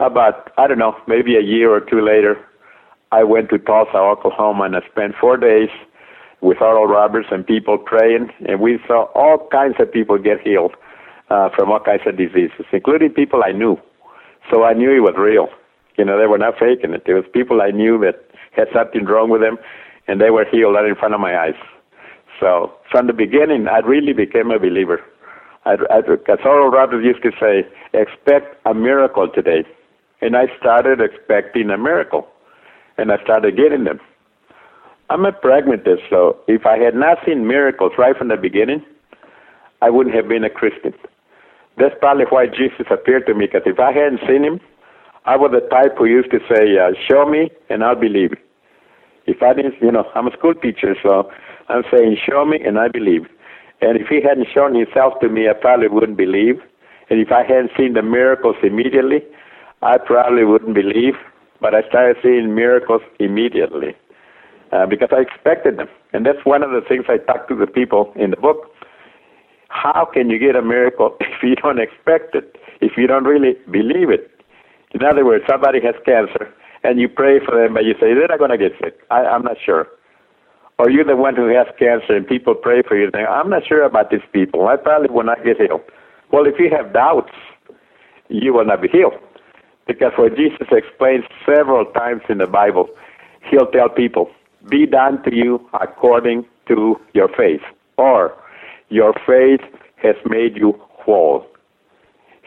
About, 0.00 0.52
I 0.56 0.66
don't 0.66 0.78
know, 0.78 0.96
maybe 1.06 1.36
a 1.36 1.40
year 1.42 1.70
or 1.70 1.80
two 1.80 2.00
later, 2.00 2.38
I 3.10 3.24
went 3.24 3.50
to 3.50 3.58
Tulsa, 3.58 3.96
Oklahoma, 3.96 4.64
and 4.64 4.76
I 4.76 4.80
spent 4.90 5.14
four 5.20 5.36
days 5.36 5.70
with 6.40 6.60
Oral 6.60 6.86
Roberts 6.86 7.28
and 7.30 7.46
people 7.46 7.78
praying, 7.78 8.30
and 8.46 8.60
we 8.60 8.78
saw 8.86 9.04
all 9.14 9.48
kinds 9.50 9.76
of 9.80 9.92
people 9.92 10.18
get 10.18 10.40
healed 10.40 10.74
uh, 11.30 11.48
from 11.56 11.70
all 11.70 11.80
kinds 11.80 12.02
of 12.06 12.16
diseases, 12.16 12.66
including 12.72 13.10
people 13.10 13.42
I 13.44 13.52
knew. 13.52 13.76
So 14.50 14.64
I 14.64 14.72
knew 14.72 14.90
it 14.94 15.00
was 15.00 15.14
real. 15.18 15.48
You 15.96 16.04
know, 16.04 16.18
they 16.18 16.26
were 16.26 16.38
not 16.38 16.58
faking 16.58 16.94
it. 16.94 17.02
It 17.06 17.14
was 17.14 17.24
people 17.32 17.60
I 17.60 17.70
knew 17.70 17.98
that 18.00 18.24
had 18.52 18.68
something 18.72 19.04
wrong 19.04 19.30
with 19.30 19.40
them, 19.40 19.58
and 20.08 20.20
they 20.20 20.30
were 20.30 20.46
healed 20.50 20.74
right 20.74 20.88
in 20.88 20.96
front 20.96 21.14
of 21.14 21.20
my 21.20 21.38
eyes. 21.38 21.54
So 22.40 22.72
from 22.90 23.06
the 23.06 23.12
beginning, 23.12 23.68
I 23.68 23.78
really 23.78 24.12
became 24.12 24.50
a 24.50 24.58
believer. 24.58 25.00
I, 25.64 25.76
I, 25.90 25.98
as 25.98 26.38
Oral 26.44 26.70
Roberts 26.70 27.04
used 27.04 27.22
to 27.22 27.32
say, 27.38 27.66
expect 27.92 28.56
a 28.64 28.74
miracle 28.74 29.28
today. 29.28 29.64
And 30.20 30.36
I 30.36 30.46
started 30.58 31.00
expecting 31.00 31.70
a 31.70 31.78
miracle 31.78 32.26
and 32.96 33.12
I 33.12 33.22
started 33.22 33.56
getting 33.56 33.84
them. 33.84 34.00
I'm 35.10 35.24
a 35.24 35.32
pragmatist, 35.32 36.02
so 36.10 36.36
if 36.48 36.66
I 36.66 36.76
had 36.76 36.94
not 36.94 37.18
seen 37.24 37.46
miracles 37.46 37.92
right 37.96 38.16
from 38.16 38.28
the 38.28 38.36
beginning, 38.36 38.84
I 39.80 39.88
wouldn't 39.88 40.14
have 40.14 40.28
been 40.28 40.44
a 40.44 40.50
Christian. 40.50 40.92
That's 41.78 41.94
probably 42.00 42.24
why 42.28 42.46
Jesus 42.46 42.86
appeared 42.90 43.26
to 43.26 43.34
me, 43.34 43.46
because 43.46 43.62
if 43.64 43.78
I 43.78 43.92
hadn't 43.92 44.20
seen 44.28 44.44
him, 44.44 44.60
I 45.24 45.36
was 45.36 45.52
the 45.52 45.66
type 45.68 45.96
who 45.96 46.04
used 46.06 46.30
to 46.32 46.40
say, 46.52 46.76
uh, 46.76 46.92
show 47.08 47.24
me 47.24 47.50
and 47.70 47.84
I'll 47.84 47.94
believe. 47.94 48.32
If 49.28 49.42
I 49.42 49.52
didn't, 49.52 49.74
you 49.80 49.92
know, 49.92 50.04
I'm 50.14 50.26
a 50.26 50.32
school 50.32 50.54
teacher, 50.54 50.96
so 51.02 51.30
I'm 51.68 51.84
saying, 51.92 52.16
show 52.26 52.44
me 52.44 52.58
and 52.64 52.78
I 52.78 52.88
believe. 52.88 53.26
And 53.80 54.00
if 54.00 54.08
he 54.08 54.20
hadn't 54.20 54.48
shown 54.52 54.74
himself 54.74 55.20
to 55.20 55.28
me, 55.28 55.48
I 55.48 55.52
probably 55.52 55.88
wouldn't 55.88 56.18
believe. 56.18 56.56
And 57.10 57.20
if 57.20 57.30
I 57.30 57.42
hadn't 57.42 57.70
seen 57.76 57.94
the 57.94 58.02
miracles 58.02 58.56
immediately, 58.62 59.22
I 59.82 59.98
probably 59.98 60.44
wouldn't 60.44 60.74
believe 60.74 61.14
but 61.60 61.74
I 61.74 61.82
started 61.88 62.16
seeing 62.22 62.54
miracles 62.54 63.02
immediately 63.18 63.94
uh, 64.72 64.86
because 64.86 65.08
I 65.12 65.20
expected 65.20 65.78
them. 65.78 65.88
And 66.12 66.24
that's 66.24 66.44
one 66.44 66.62
of 66.62 66.70
the 66.70 66.80
things 66.86 67.04
I 67.08 67.18
talk 67.18 67.48
to 67.48 67.56
the 67.56 67.66
people 67.66 68.12
in 68.16 68.30
the 68.30 68.36
book. 68.36 68.70
How 69.68 70.08
can 70.12 70.30
you 70.30 70.38
get 70.38 70.56
a 70.56 70.62
miracle 70.62 71.16
if 71.20 71.42
you 71.42 71.56
don't 71.56 71.80
expect 71.80 72.34
it, 72.34 72.56
if 72.80 72.92
you 72.96 73.06
don't 73.06 73.24
really 73.24 73.56
believe 73.70 74.10
it? 74.10 74.30
In 74.92 75.04
other 75.04 75.24
words, 75.24 75.44
somebody 75.48 75.80
has 75.82 75.94
cancer 76.04 76.52
and 76.88 76.98
you 76.98 77.08
pray 77.08 77.38
for 77.44 77.54
them, 77.54 77.74
but 77.74 77.84
you 77.84 77.92
say, 78.00 78.14
they're 78.14 78.28
not 78.28 78.38
going 78.38 78.50
to 78.50 78.56
get 78.56 78.72
sick. 78.82 78.98
I, 79.10 79.26
I'm 79.26 79.42
not 79.42 79.58
sure. 79.62 79.86
Or 80.78 80.88
you're 80.88 81.04
the 81.04 81.16
one 81.16 81.36
who 81.36 81.48
has 81.48 81.66
cancer 81.78 82.16
and 82.16 82.26
people 82.26 82.54
pray 82.54 82.80
for 82.80 82.96
you 82.96 83.04
and 83.04 83.12
say, 83.14 83.24
I'm 83.24 83.50
not 83.50 83.66
sure 83.66 83.82
about 83.82 84.10
these 84.10 84.22
people. 84.32 84.68
I 84.68 84.76
probably 84.76 85.10
will 85.10 85.24
not 85.24 85.44
get 85.44 85.60
healed. 85.60 85.82
Well, 86.32 86.46
if 86.46 86.58
you 86.58 86.70
have 86.70 86.94
doubts, 86.94 87.32
you 88.28 88.54
will 88.54 88.64
not 88.64 88.80
be 88.80 88.88
healed. 88.88 89.14
Because 89.86 90.12
what 90.16 90.34
Jesus 90.34 90.66
explains 90.70 91.24
several 91.44 91.84
times 91.92 92.22
in 92.30 92.38
the 92.38 92.46
Bible, 92.46 92.88
he'll 93.50 93.66
tell 93.66 93.90
people, 93.90 94.30
be 94.70 94.86
done 94.86 95.22
to 95.24 95.34
you 95.34 95.68
according 95.78 96.46
to 96.68 96.98
your 97.12 97.28
faith, 97.28 97.62
or 97.96 98.34
your 98.88 99.12
faith 99.26 99.60
has 99.96 100.16
made 100.24 100.56
you 100.56 100.74
whole. 100.80 101.46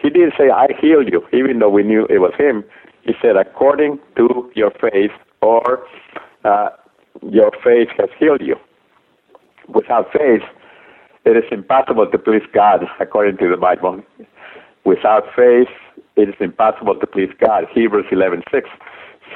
He 0.01 0.09
didn't 0.09 0.33
say, 0.37 0.49
I 0.49 0.67
healed 0.79 1.09
you, 1.11 1.21
even 1.31 1.59
though 1.59 1.69
we 1.69 1.83
knew 1.83 2.07
it 2.09 2.19
was 2.19 2.33
him. 2.37 2.63
He 3.03 3.13
said, 3.21 3.35
according 3.37 3.99
to 4.15 4.51
your 4.55 4.71
faith, 4.71 5.11
or 5.41 5.85
uh, 6.45 6.69
your 7.23 7.51
faith 7.63 7.89
has 7.97 8.09
healed 8.19 8.41
you. 8.41 8.55
Without 9.67 10.11
faith, 10.11 10.43
it 11.25 11.37
is 11.37 11.43
impossible 11.51 12.09
to 12.09 12.17
please 12.17 12.43
God, 12.53 12.83
according 12.99 13.37
to 13.37 13.49
the 13.49 13.57
Bible. 13.57 14.01
Without 14.83 15.23
faith, 15.35 15.69
it 16.15 16.29
is 16.29 16.35
impossible 16.39 16.99
to 16.99 17.07
please 17.07 17.29
God. 17.39 17.65
Hebrews 17.73 18.05
11:6. 18.11 18.67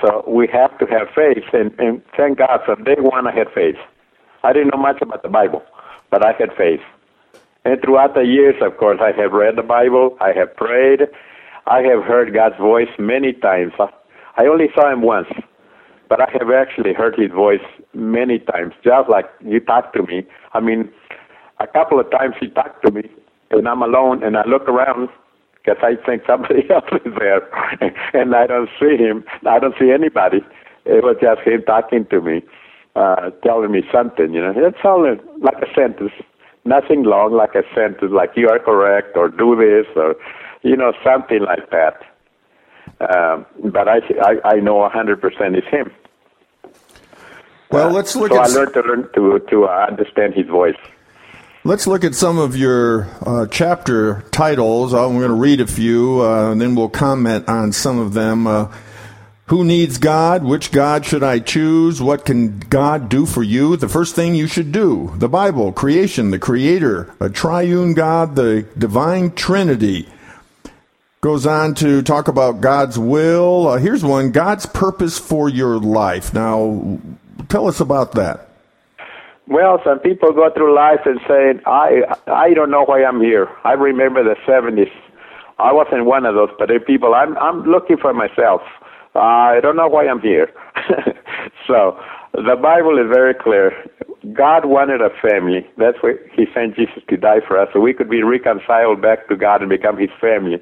So 0.01 0.23
we 0.27 0.47
have 0.47 0.77
to 0.79 0.85
have 0.87 1.07
faith, 1.15 1.45
and, 1.53 1.71
and 1.79 2.01
thank 2.17 2.39
God 2.39 2.59
from 2.65 2.83
day 2.83 2.97
one 2.99 3.27
I 3.27 3.33
had 3.33 3.47
faith. 3.53 3.77
I 4.43 4.51
didn't 4.51 4.73
know 4.73 4.81
much 4.81 5.01
about 5.01 5.23
the 5.23 5.29
Bible, 5.29 5.63
but 6.11 6.25
I 6.25 6.33
had 6.33 6.49
faith. 6.57 6.81
And 7.63 7.81
throughout 7.81 8.13
the 8.13 8.25
years, 8.25 8.55
of 8.61 8.77
course, 8.77 8.99
I 9.01 9.11
have 9.19 9.31
read 9.31 9.55
the 9.55 9.63
Bible, 9.63 10.17
I 10.19 10.33
have 10.33 10.55
prayed, 10.55 11.01
I 11.67 11.81
have 11.81 12.03
heard 12.03 12.33
God's 12.33 12.57
voice 12.57 12.89
many 12.99 13.33
times. 13.33 13.73
I 14.37 14.45
only 14.45 14.67
saw 14.75 14.91
Him 14.91 15.01
once, 15.01 15.27
but 16.09 16.21
I 16.21 16.29
have 16.39 16.49
actually 16.51 16.93
heard 16.93 17.15
His 17.17 17.31
voice 17.31 17.65
many 17.93 18.39
times, 18.39 18.73
just 18.83 19.09
like 19.09 19.25
He 19.43 19.59
talked 19.59 19.95
to 19.95 20.03
me. 20.03 20.23
I 20.53 20.59
mean, 20.59 20.89
a 21.59 21.67
couple 21.67 21.99
of 21.99 22.09
times 22.11 22.35
He 22.39 22.49
talked 22.49 22.85
to 22.85 22.91
me, 22.91 23.09
and 23.51 23.67
I'm 23.67 23.81
alone, 23.81 24.23
and 24.23 24.37
I 24.37 24.43
look 24.47 24.67
around 24.69 25.09
because 25.65 25.81
I 25.83 25.95
think 26.05 26.23
somebody 26.27 26.69
else 26.69 26.85
is 27.05 27.13
there, 27.17 27.41
and 28.13 28.35
I 28.35 28.47
don't 28.47 28.69
see 28.79 28.97
him. 28.97 29.23
I 29.47 29.59
don't 29.59 29.75
see 29.79 29.91
anybody. 29.91 30.39
It 30.85 31.03
was 31.03 31.17
just 31.21 31.41
him 31.41 31.63
talking 31.65 32.05
to 32.11 32.21
me, 32.21 32.43
uh, 32.95 33.31
telling 33.43 33.71
me 33.71 33.81
something. 33.91 34.33
You 34.33 34.41
know, 34.41 34.53
it's 34.55 34.77
all 34.83 35.01
like 35.41 35.57
a 35.61 35.73
sentence, 35.73 36.11
nothing 36.65 37.03
long, 37.03 37.33
like 37.33 37.55
a 37.55 37.63
sentence, 37.73 38.11
like 38.11 38.31
you 38.35 38.49
are 38.49 38.59
correct, 38.59 39.15
or 39.15 39.29
do 39.29 39.55
this, 39.55 39.85
or 39.95 40.15
you 40.63 40.75
know, 40.75 40.93
something 41.03 41.41
like 41.41 41.69
that. 41.69 42.01
Um, 42.99 43.45
but 43.71 43.87
I, 43.87 43.97
I, 44.21 44.55
I 44.55 44.59
know 44.59 44.87
100% 44.89 45.57
is 45.57 45.63
him. 45.65 45.91
Well, 47.71 47.91
let's 47.91 48.15
look 48.15 48.31
so 48.31 48.41
at. 48.41 48.49
I 48.49 48.53
learned 48.53 48.73
to 48.73 48.81
learn 48.81 49.09
to 49.15 49.39
to 49.49 49.65
uh, 49.65 49.85
understand 49.89 50.33
his 50.33 50.47
voice. 50.47 50.77
Let's 51.63 51.87
look 51.87 52.03
at 52.03 52.13
some 52.13 52.37
of 52.37 52.55
your 52.55 53.09
uh, 53.25 53.47
chapter 53.47 54.23
titles. 54.31 54.93
I'm 54.93 55.17
going 55.17 55.29
to 55.29 55.33
read 55.33 55.59
a 55.61 55.67
few, 55.67 56.21
uh, 56.21 56.51
and 56.51 56.61
then 56.61 56.75
we'll 56.75 56.89
comment 56.89 57.49
on 57.49 57.71
some 57.71 57.97
of 57.97 58.13
them. 58.13 58.45
Who 59.47 59.63
needs 59.63 59.99
God? 59.99 60.43
Which 60.43 60.71
God 60.71 61.05
should 61.05 61.21
I 61.21 61.37
choose? 61.37 62.01
What 62.01 62.25
can 62.25 62.57
God 62.57 63.09
do 63.09 63.27
for 63.27 63.43
you? 63.43 63.77
The 63.77 63.87
first 63.87 64.15
thing 64.15 64.33
you 64.33 64.47
should 64.47 64.71
do. 64.71 65.13
The 65.17 65.29
Bible, 65.29 65.71
creation, 65.71 66.31
the 66.31 66.39
Creator, 66.39 67.13
a 67.19 67.29
triune 67.29 67.93
God, 67.93 68.35
the 68.35 68.65
divine 68.75 69.31
Trinity. 69.35 70.09
Goes 71.21 71.45
on 71.45 71.75
to 71.75 72.01
talk 72.01 72.27
about 72.27 72.59
God's 72.59 72.97
will. 72.97 73.67
Uh, 73.67 73.77
here's 73.77 74.03
one 74.03 74.31
God's 74.31 74.65
purpose 74.65 75.19
for 75.19 75.47
your 75.47 75.77
life. 75.77 76.33
Now, 76.33 76.99
tell 77.47 77.67
us 77.67 77.79
about 77.79 78.13
that. 78.13 78.49
Well, 79.47 79.79
some 79.83 79.99
people 79.99 80.33
go 80.33 80.49
through 80.49 80.73
life 80.75 81.01
and 81.05 81.19
saying, 81.27 81.61
"I 81.67 82.15
I 82.25 82.53
don't 82.55 82.71
know 82.71 82.83
why 82.83 83.03
I'm 83.03 83.21
here." 83.21 83.47
I 83.63 83.73
remember 83.73 84.23
the 84.23 84.35
'70s. 84.45 84.91
I 85.59 85.71
wasn't 85.71 86.05
one 86.05 86.25
of 86.25 86.33
those, 86.33 86.49
but 86.57 86.69
people. 86.85 87.13
I'm 87.13 87.37
I'm 87.37 87.63
looking 87.63 87.97
for 87.97 88.13
myself. 88.13 88.61
I 89.15 89.59
don't 89.61 89.75
know 89.75 89.87
why 89.87 90.07
I'm 90.07 90.21
here. 90.21 90.51
so, 91.67 91.97
the 92.33 92.55
Bible 92.61 92.97
is 92.97 93.07
very 93.13 93.33
clear. 93.33 93.71
God 94.33 94.65
wanted 94.65 95.01
a 95.01 95.09
family. 95.21 95.65
That's 95.77 95.97
why 96.01 96.15
He 96.33 96.45
sent 96.53 96.75
Jesus 96.75 97.01
to 97.09 97.17
die 97.17 97.39
for 97.47 97.57
us, 97.59 97.69
so 97.73 97.79
we 97.79 97.93
could 97.93 98.09
be 98.09 98.23
reconciled 98.23 99.01
back 99.01 99.27
to 99.29 99.35
God 99.35 99.61
and 99.61 99.69
become 99.69 99.97
His 99.97 100.09
family. 100.19 100.61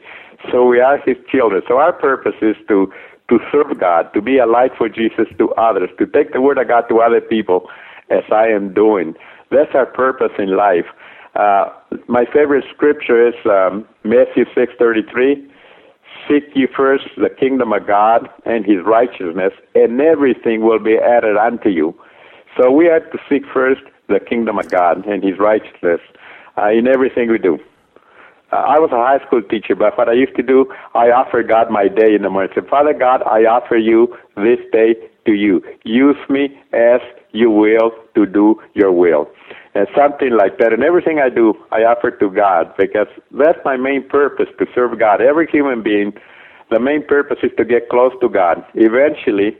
So 0.51 0.66
we 0.66 0.80
are 0.80 0.97
His 0.97 1.18
children. 1.32 1.62
So 1.68 1.78
our 1.78 1.93
purpose 1.93 2.36
is 2.41 2.56
to 2.68 2.91
to 3.30 3.39
serve 3.51 3.80
God, 3.80 4.14
to 4.14 4.22
be 4.22 4.38
a 4.38 4.45
light 4.45 4.72
for 4.78 4.89
Jesus 4.89 5.28
to 5.38 5.49
others, 5.54 5.89
to 5.97 6.06
take 6.06 6.34
the 6.34 6.41
word 6.41 6.58
of 6.58 6.68
God 6.68 6.84
to 6.89 6.99
other 6.99 7.22
people 7.22 7.70
as 8.10 8.24
I 8.32 8.47
am 8.47 8.74
doing. 8.74 9.16
That's 9.49 9.74
our 9.74 9.86
purpose 9.86 10.32
in 10.38 10.56
life. 10.58 10.86
Uh, 11.36 11.70
my 12.08 12.26
favorite 12.26 12.66
scripture 12.76 13.28
is 13.28 13.34
um, 13.45 13.88
Matthew 14.04 14.45
6:33. 14.56 15.49
Seek 16.28 16.43
ye 16.55 16.67
first 16.67 17.05
the 17.17 17.30
kingdom 17.30 17.74
of 17.74 17.86
God 17.86 18.30
and 18.45 18.65
His 18.65 18.84
righteousness, 18.86 19.53
and 19.76 19.99
everything 19.99 20.61
will 20.61 20.80
be 20.80 20.97
added 20.97 21.38
unto 21.38 21.69
you. 21.69 21.95
So 22.57 22.71
we 22.71 22.86
have 22.86 23.11
to 23.11 23.17
seek 23.30 23.43
first 23.53 23.82
the 24.07 24.19
kingdom 24.19 24.59
of 24.59 24.69
God 24.69 25.05
and 25.05 25.24
His 25.24 25.39
righteousness 25.39 25.99
uh, 26.57 26.69
in 26.69 26.88
everything 26.88 27.32
we 27.32 27.39
do. 27.39 27.59
Uh, 28.51 28.57
I 28.57 28.80
was 28.80 28.91
a 28.91 28.97
high 28.97 29.26
school 29.26 29.41
teacher, 29.41 29.76
but 29.76 29.97
what 29.97 30.07
I 30.07 30.13
used 30.13 30.36
to 30.36 30.43
do, 30.43 30.71
I 30.93 31.09
offer 31.09 31.41
God 31.41 31.71
my 31.71 31.88
day 31.88 32.13
in 32.13 32.21
the 32.21 32.30
morning. 32.30 32.51
I 32.51 32.55
said, 32.55 32.69
Father 32.69 32.93
God, 32.93 33.24
I 33.24 33.45
offer 33.45 33.76
you 33.76 34.15
this 34.36 34.59
day 34.71 34.95
to 35.26 35.34
you. 35.34 35.61
Use 35.84 36.17
me 36.30 36.59
as 36.71 37.01
you 37.32 37.49
will 37.49 37.91
to 38.13 38.26
do 38.28 38.61
your 38.76 38.91
will. 38.91 39.28
And 39.76 39.88
something 39.97 40.32
like 40.32 40.59
that. 40.59 40.71
And 40.71 40.84
everything 40.84 41.19
I 41.19 41.30
do, 41.30 41.55
I 41.71 41.84
offer 41.84 42.11
to 42.11 42.30
God 42.30 42.74
because 42.78 43.07
that's 43.32 43.57
my 43.65 43.76
main 43.76 44.07
purpose 44.07 44.47
to 44.59 44.67
serve 44.76 44.99
God. 44.99 45.19
Every 45.19 45.47
human 45.47 45.82
being, 45.82 46.13
the 46.69 46.80
main 46.80 47.03
purpose 47.05 47.39
is 47.41 47.51
to 47.57 47.65
get 47.65 47.89
close 47.89 48.13
to 48.21 48.30
God. 48.30 48.63
Eventually, 48.76 49.57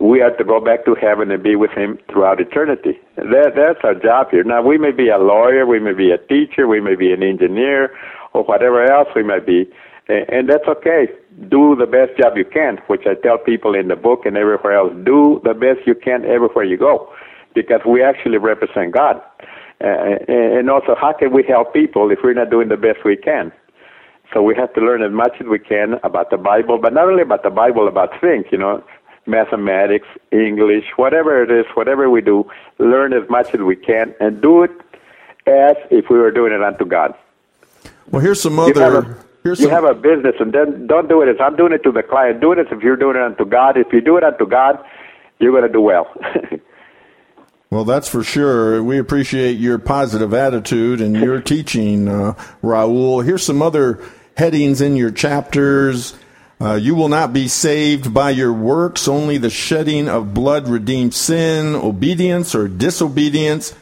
we 0.00 0.18
have 0.20 0.36
to 0.38 0.44
go 0.44 0.58
back 0.58 0.84
to 0.86 0.94
heaven 0.94 1.30
and 1.30 1.42
be 1.42 1.54
with 1.54 1.70
Him 1.72 1.98
throughout 2.10 2.40
eternity. 2.40 2.98
That, 3.16 3.52
that's 3.54 3.78
our 3.84 3.94
job 3.94 4.30
here. 4.30 4.42
Now, 4.42 4.62
we 4.62 4.78
may 4.78 4.90
be 4.90 5.08
a 5.08 5.18
lawyer, 5.18 5.66
we 5.66 5.78
may 5.78 5.92
be 5.92 6.10
a 6.10 6.18
teacher, 6.18 6.66
we 6.66 6.80
may 6.80 6.96
be 6.96 7.12
an 7.12 7.22
engineer, 7.22 7.94
or 8.32 8.42
whatever 8.44 8.82
else 8.84 9.08
we 9.14 9.22
may 9.22 9.38
be, 9.38 9.70
and 10.08 10.48
that's 10.48 10.66
okay. 10.66 11.08
Do 11.48 11.76
the 11.76 11.86
best 11.86 12.18
job 12.18 12.36
you 12.36 12.44
can, 12.44 12.78
which 12.86 13.02
I 13.06 13.14
tell 13.22 13.38
people 13.38 13.74
in 13.74 13.88
the 13.88 13.96
book 13.96 14.26
and 14.26 14.36
everywhere 14.36 14.72
else. 14.72 14.92
Do 15.04 15.40
the 15.44 15.54
best 15.54 15.86
you 15.86 15.94
can 15.94 16.24
everywhere 16.24 16.64
you 16.64 16.78
go, 16.78 17.12
because 17.54 17.82
we 17.86 18.02
actually 18.02 18.38
represent 18.38 18.92
God. 18.92 19.22
Uh, 19.82 20.16
and 20.28 20.70
also, 20.70 20.94
how 20.94 21.12
can 21.12 21.32
we 21.32 21.42
help 21.42 21.74
people 21.74 22.10
if 22.10 22.20
we're 22.22 22.34
not 22.34 22.50
doing 22.50 22.68
the 22.68 22.76
best 22.76 23.04
we 23.04 23.16
can? 23.16 23.52
So 24.32 24.40
we 24.40 24.54
have 24.56 24.72
to 24.74 24.80
learn 24.80 25.02
as 25.02 25.12
much 25.12 25.34
as 25.40 25.46
we 25.46 25.58
can 25.58 25.94
about 26.04 26.30
the 26.30 26.38
Bible, 26.38 26.78
but 26.78 26.94
not 26.94 27.08
only 27.08 27.22
about 27.22 27.42
the 27.42 27.50
Bible, 27.50 27.88
about 27.88 28.18
things, 28.20 28.46
you 28.50 28.58
know, 28.58 28.82
mathematics, 29.26 30.06
English, 30.30 30.84
whatever 30.96 31.42
it 31.42 31.50
is, 31.50 31.66
whatever 31.74 32.08
we 32.08 32.20
do, 32.20 32.48
learn 32.78 33.12
as 33.12 33.28
much 33.28 33.54
as 33.54 33.60
we 33.60 33.76
can 33.76 34.14
and 34.20 34.40
do 34.40 34.62
it 34.62 34.70
as 35.46 35.76
if 35.90 36.08
we 36.08 36.18
were 36.18 36.30
doing 36.30 36.52
it 36.52 36.62
unto 36.62 36.84
God. 36.84 37.14
Well, 38.10 38.22
here's 38.22 38.40
some 38.40 38.58
other. 38.58 39.16
here's 39.42 39.58
you 39.58 39.66
some, 39.66 39.74
have 39.74 39.84
a 39.84 39.94
business, 39.94 40.34
and 40.38 40.52
then 40.52 40.86
don't 40.86 41.08
do 41.08 41.22
it 41.22 41.28
as 41.28 41.36
I'm 41.40 41.56
doing 41.56 41.72
it 41.72 41.82
to 41.84 41.92
the 41.92 42.02
client. 42.02 42.40
Do 42.40 42.52
it 42.52 42.58
as 42.58 42.66
if 42.70 42.82
you're 42.82 42.96
doing 42.96 43.16
it 43.16 43.22
unto 43.22 43.44
God. 43.44 43.76
If 43.76 43.92
you 43.92 44.00
do 44.00 44.16
it 44.16 44.24
unto 44.24 44.46
God, 44.46 44.82
you're 45.40 45.52
going 45.52 45.66
to 45.66 45.72
do 45.72 45.80
well. 45.80 46.08
Well, 47.72 47.86
that's 47.86 48.06
for 48.06 48.22
sure. 48.22 48.82
We 48.82 48.98
appreciate 48.98 49.52
your 49.52 49.78
positive 49.78 50.34
attitude 50.34 51.00
and 51.00 51.16
your 51.16 51.40
teaching, 51.40 52.06
uh, 52.06 52.34
Raul. 52.62 53.24
Here's 53.24 53.44
some 53.44 53.62
other 53.62 53.98
headings 54.36 54.82
in 54.82 54.94
your 54.94 55.10
chapters. 55.10 56.14
Uh, 56.60 56.74
you 56.74 56.94
will 56.94 57.08
not 57.08 57.32
be 57.32 57.48
saved 57.48 58.12
by 58.12 58.28
your 58.28 58.52
works, 58.52 59.08
only 59.08 59.38
the 59.38 59.48
shedding 59.48 60.06
of 60.06 60.34
blood 60.34 60.68
redeems 60.68 61.16
sin, 61.16 61.74
obedience 61.74 62.54
or 62.54 62.68
disobedience. 62.68 63.74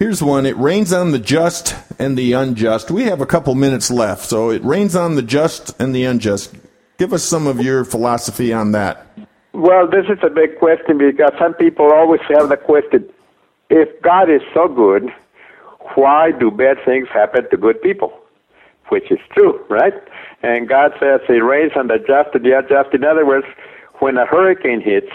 Here's 0.00 0.20
one. 0.20 0.44
It 0.44 0.56
rains 0.56 0.92
on 0.92 1.12
the 1.12 1.20
just 1.20 1.76
and 2.00 2.18
the 2.18 2.32
unjust. 2.32 2.90
We 2.90 3.04
have 3.04 3.20
a 3.20 3.26
couple 3.26 3.54
minutes 3.54 3.92
left, 3.92 4.24
so 4.24 4.50
it 4.50 4.64
rains 4.64 4.96
on 4.96 5.14
the 5.14 5.22
just 5.22 5.80
and 5.80 5.94
the 5.94 6.02
unjust. 6.02 6.52
Give 6.98 7.12
us 7.12 7.22
some 7.22 7.46
of 7.46 7.60
your 7.60 7.84
philosophy 7.84 8.52
on 8.52 8.72
that. 8.72 9.06
well, 9.52 9.86
this 9.88 10.06
is 10.08 10.18
a 10.24 10.30
big 10.30 10.58
question 10.58 10.98
because 10.98 11.30
some 11.38 11.54
people 11.54 11.92
always 11.92 12.20
have 12.28 12.48
the 12.48 12.56
question 12.56 13.08
if 13.70 13.88
God 14.02 14.30
is 14.30 14.42
so 14.54 14.68
good, 14.68 15.10
why 15.94 16.32
do 16.32 16.50
bad 16.50 16.78
things 16.84 17.08
happen 17.12 17.48
to 17.50 17.56
good 17.56 17.80
people? 17.82 18.12
Which 18.88 19.10
is 19.10 19.18
true, 19.34 19.60
right? 19.68 19.94
And 20.42 20.68
God 20.68 20.92
says 21.00 21.20
He 21.26 21.40
rains 21.40 21.72
on 21.76 21.88
the 21.88 21.98
just 21.98 22.34
and 22.34 22.44
the 22.44 22.56
unjust. 22.58 22.94
In 22.94 23.04
other 23.04 23.26
words, 23.26 23.46
when 23.98 24.16
a 24.16 24.26
hurricane 24.26 24.80
hits, 24.80 25.10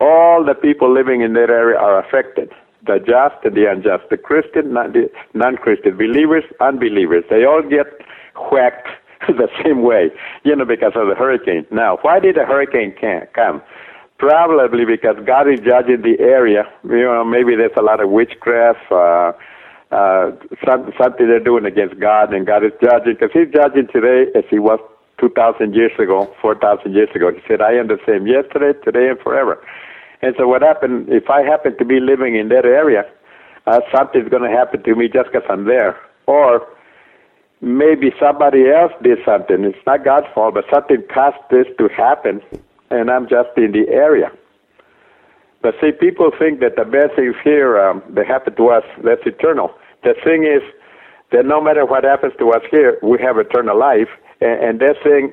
all 0.00 0.44
the 0.44 0.54
people 0.54 0.92
living 0.92 1.22
in 1.22 1.32
that 1.34 1.50
area 1.50 1.78
are 1.78 1.98
affected. 1.98 2.50
The 2.86 2.98
just 2.98 3.42
and 3.44 3.54
the 3.56 3.70
unjust, 3.70 4.10
the 4.10 4.18
Christian, 4.18 4.74
non- 4.74 4.92
the 4.92 5.10
non-Christian, 5.32 5.96
believers, 5.96 6.44
unbelievers, 6.60 7.24
they 7.30 7.44
all 7.44 7.62
get 7.62 7.86
whacked 8.52 8.88
the 9.28 9.48
same 9.64 9.82
way, 9.82 10.10
you 10.42 10.54
know, 10.54 10.66
because 10.66 10.92
of 10.94 11.08
the 11.08 11.14
hurricane. 11.14 11.64
Now, 11.70 11.98
why 12.02 12.20
did 12.20 12.36
the 12.36 12.44
hurricane 12.44 12.94
ca- 13.00 13.26
come? 13.34 13.62
Probably 14.18 14.84
because 14.84 15.16
God 15.26 15.48
is 15.48 15.60
judging 15.60 16.02
the 16.02 16.16
area. 16.20 16.64
You 16.84 17.04
know, 17.04 17.24
maybe 17.24 17.56
there's 17.56 17.76
a 17.76 17.82
lot 17.82 18.00
of 18.00 18.10
witchcraft, 18.10 18.80
uh, 18.90 19.32
uh, 19.90 20.30
some, 20.64 20.92
something 20.98 21.26
they're 21.26 21.40
doing 21.40 21.64
against 21.64 21.98
God, 21.98 22.32
and 22.32 22.46
God 22.46 22.64
is 22.64 22.72
judging 22.82 23.14
because 23.14 23.30
He's 23.32 23.52
judging 23.52 23.88
today 23.92 24.30
as 24.34 24.44
He 24.50 24.58
was 24.58 24.78
2,000 25.18 25.74
years 25.74 25.92
ago, 25.98 26.32
4,000 26.40 26.94
years 26.94 27.08
ago. 27.14 27.32
He 27.32 27.40
said, 27.46 27.60
I 27.60 27.72
am 27.72 27.88
the 27.88 27.98
same 28.06 28.26
yesterday, 28.26 28.78
today, 28.84 29.08
and 29.08 29.18
forever. 29.20 29.62
And 30.22 30.34
so 30.38 30.48
what 30.48 30.62
happened, 30.62 31.08
if 31.08 31.28
I 31.28 31.42
happen 31.42 31.76
to 31.78 31.84
be 31.84 32.00
living 32.00 32.36
in 32.36 32.48
that 32.48 32.64
area, 32.64 33.04
uh, 33.66 33.80
something's 33.94 34.28
going 34.28 34.42
to 34.42 34.56
happen 34.56 34.82
to 34.82 34.94
me 34.94 35.08
just 35.08 35.30
because 35.32 35.46
I'm 35.50 35.64
there. 35.64 35.98
Or 36.26 36.66
maybe 37.60 38.12
somebody 38.20 38.70
else 38.70 38.92
did 39.02 39.18
something. 39.24 39.64
It's 39.64 39.86
not 39.86 40.04
God's 40.04 40.26
fault, 40.34 40.54
but 40.54 40.64
something 40.72 41.02
caused 41.12 41.36
this 41.50 41.66
to 41.78 41.88
happen, 41.88 42.40
and 42.90 43.10
I'm 43.10 43.28
just 43.28 43.50
in 43.56 43.72
the 43.72 43.88
area. 43.88 44.30
But 45.62 45.74
see, 45.80 45.92
people 45.92 46.30
think 46.38 46.60
that 46.60 46.76
the 46.76 46.84
bad 46.84 47.16
things 47.16 47.34
here, 47.42 47.80
um, 47.80 48.02
they 48.10 48.24
happen 48.24 48.54
to 48.56 48.68
us, 48.68 48.84
that's 49.02 49.24
eternal. 49.24 49.72
The 50.02 50.14
thing 50.22 50.44
is 50.44 50.60
that 51.32 51.46
no 51.46 51.60
matter 51.60 51.86
what 51.86 52.04
happens 52.04 52.34
to 52.38 52.50
us 52.50 52.62
here, 52.70 52.98
we 53.02 53.18
have 53.22 53.38
eternal 53.38 53.78
life, 53.78 54.12
and, 54.40 54.60
and 54.62 54.80
that 54.80 54.96
thing, 55.02 55.32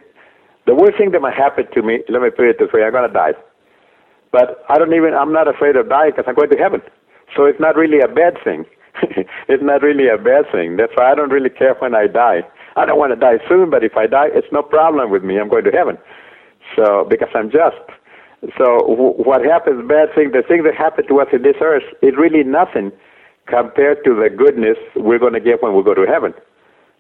the 0.66 0.76
worst 0.76 0.98
thing 0.98 1.12
that 1.12 1.22
might 1.22 1.36
happen 1.36 1.66
to 1.74 1.82
me, 1.82 2.00
let 2.08 2.22
me 2.22 2.30
put 2.30 2.48
it 2.48 2.58
this 2.60 2.72
way, 2.72 2.84
I'm 2.84 2.94
going 2.94 3.08
to 3.08 3.14
die. 3.14 3.34
But 4.32 4.64
I 4.70 4.78
don't 4.78 4.94
even, 4.94 5.14
I'm 5.14 5.34
not 5.34 5.48
afraid 5.48 5.76
of 5.76 5.90
dying 5.90 6.12
because 6.16 6.26
I'm 6.28 6.36
going 6.36 6.50
to 6.50 6.58
heaven. 6.58 6.82
So 7.36 7.44
it's 7.46 7.60
not 7.60 7.76
really 7.76 8.00
a 8.00 8.08
bad 8.08 8.38
thing. 8.44 8.66
it's 9.48 9.64
not 9.64 9.82
really 9.82 10.08
a 10.08 10.18
bad 10.18 10.46
thing. 10.52 10.78
That's 10.78 10.92
why 10.96 11.12
I 11.12 11.16
don't 11.16 11.30
really 11.32 11.50
care 11.50 11.76
when 11.76 11.96
I 11.96 12.08
die. 12.08 12.42
I 12.78 12.86
don't 12.86 12.98
want 13.00 13.12
to 13.12 13.20
die 13.20 13.44
soon, 13.50 13.70
but 13.70 13.84
if 13.84 13.98
I 13.98 14.08
die, 14.08 14.28
it's 14.32 14.48
no 14.52 14.64
problem 14.64 15.12
with 15.12 15.24
me. 15.24 15.40
I'm 15.40 15.50
going 15.50 15.66
to 15.66 15.72
heaven. 15.72 15.98
So, 16.76 17.06
because 17.10 17.30
I'm 17.36 17.52
just. 17.52 17.78
So 18.58 18.80
w- 18.88 19.18
what 19.22 19.46
happens, 19.46 19.88
bad 19.88 20.14
thing, 20.16 20.32
the 20.32 20.44
thing 20.48 20.64
that 20.64 20.76
happened 20.76 21.08
to 21.10 21.20
us 21.22 21.28
in 21.32 21.44
this 21.44 21.58
earth 21.62 21.84
is 22.02 22.14
really 22.18 22.44
nothing 22.44 22.92
compared 23.46 24.04
to 24.06 24.16
the 24.16 24.30
goodness 24.30 24.78
we're 24.96 25.20
going 25.20 25.34
to 25.34 25.40
get 25.40 25.62
when 25.62 25.76
we 25.76 25.84
go 25.84 25.94
to 25.94 26.06
heaven. 26.08 26.34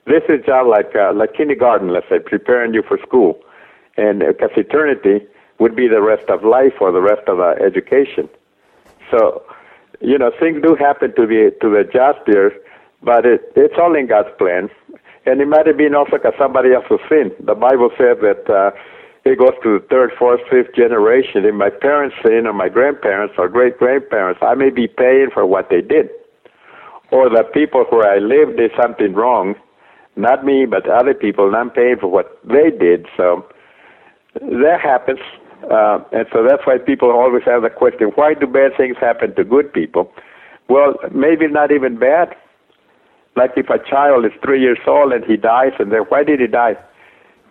This 0.06 0.24
is 0.30 0.46
just 0.46 0.68
like, 0.68 0.96
uh, 0.96 1.14
like 1.14 1.34
kindergarten, 1.34 1.90
let's 1.90 2.10
say, 2.10 2.20
preparing 2.20 2.74
you 2.74 2.84
for 2.88 2.98
school. 3.06 3.40
And 3.98 4.20
because 4.20 4.52
uh, 4.58 4.62
eternity 4.62 5.26
would 5.60 5.76
be 5.76 5.88
the 5.88 6.02
rest 6.02 6.30
of 6.30 6.44
life 6.44 6.74
or 6.82 6.92
the 6.92 7.02
rest 7.02 7.28
of 7.28 7.40
our 7.40 7.58
education. 7.62 8.30
So 9.10 9.44
you 10.02 10.18
know, 10.18 10.32
things 10.40 10.62
do 10.62 10.76
happen 10.76 11.14
to 11.16 11.26
the 11.26 11.56
to 11.62 11.70
the 11.70 11.84
just 11.84 12.26
here, 12.26 12.52
but 13.04 13.26
it, 13.26 13.54
it's 13.56 13.76
all 13.78 13.96
in 13.96 14.08
God's 14.08 14.30
plan. 14.38 14.70
And 15.26 15.40
it 15.40 15.48
might 15.48 15.68
have 15.68 15.78
been 15.78 15.94
also 15.94 16.18
because 16.18 16.34
somebody 16.40 16.74
else 16.74 16.86
was 16.90 17.00
sin. 17.08 17.32
The 17.46 17.54
Bible 17.54 17.92
says 17.98 18.18
that 18.22 18.50
uh, 18.50 18.72
it 19.24 19.38
goes 19.38 19.54
to 19.64 19.80
the 19.80 19.86
third, 19.90 20.12
fourth, 20.18 20.42
fifth 20.50 20.74
generation. 20.76 21.46
If 21.46 21.54
my 21.54 21.70
parents 21.70 22.16
sin 22.26 22.48
or 22.48 22.54
my 22.54 22.70
grandparents 22.70 23.36
or 23.38 23.48
great 23.48 23.78
grandparents, 23.78 24.40
I 24.42 24.56
may 24.56 24.72
be 24.72 24.88
paying 24.88 25.30
for 25.32 25.46
what 25.46 25.70
they 25.70 25.82
did. 25.82 26.10
Or 27.12 27.30
the 27.30 27.44
people 27.44 27.86
where 27.90 28.10
I 28.10 28.18
live 28.18 28.58
did 28.58 28.72
something 28.82 29.14
wrong, 29.14 29.56
not 30.16 30.44
me, 30.44 30.66
but 30.66 30.90
other 30.90 31.14
people, 31.14 31.48
and 31.48 31.56
I'm 31.56 31.70
paying 31.70 31.98
for 32.00 32.08
what 32.08 32.40
they 32.44 32.72
did. 32.72 33.06
So 33.16 33.46
that 34.40 34.80
happens. 34.82 35.20
Uh, 35.70 36.00
and 36.12 36.26
so 36.34 36.44
that's 36.48 36.66
why 36.66 36.78
people 36.80 37.12
always 37.12 37.44
have 37.46 37.62
the 37.62 37.70
question, 37.70 38.08
why 38.16 38.34
do 38.34 38.48
bad 38.48 38.72
things 38.76 38.98
happen 39.00 39.36
to 39.36 39.44
good 39.44 39.72
people? 39.72 40.12
Well, 40.68 40.96
maybe 41.14 41.48
not 41.48 41.72
even 41.72 42.00
bad. 42.00 42.36
Like 43.36 43.52
if 43.56 43.70
a 43.70 43.78
child 43.78 44.26
is 44.26 44.32
three 44.44 44.62
years 44.62 44.80
old 44.88 45.14
and 45.14 45.24
he 45.24 45.38
dies, 45.38 45.74
and 45.78 45.92
then 45.92 46.02
why 46.10 46.24
did 46.24 46.40
he 46.40 46.48
die? 46.48 46.76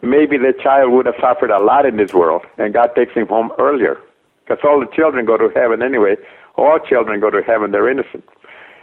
Maybe 0.03 0.38
the 0.38 0.55
child 0.62 0.92
would 0.92 1.07
have 1.07 1.16
suffered 1.20 1.51
a 1.51 1.59
lot 1.59 1.84
in 1.84 1.96
this 1.96 2.14
world, 2.14 2.42
and 2.59 2.72
God 2.72 2.90
takes 2.94 3.12
him 3.14 3.26
home 3.26 3.53
earlier. 3.59 3.98
Because 4.44 4.64
all 4.64 4.80
the 4.80 4.86
children 4.94 5.26
go 5.26 5.36
to 5.36 5.51
heaven 5.55 5.82
anyway. 5.82 6.16
All 6.57 6.78
children 6.78 7.20
go 7.20 7.30
to 7.30 7.42
heaven, 7.42 7.70
they're 7.70 7.88
innocent. 7.88 8.24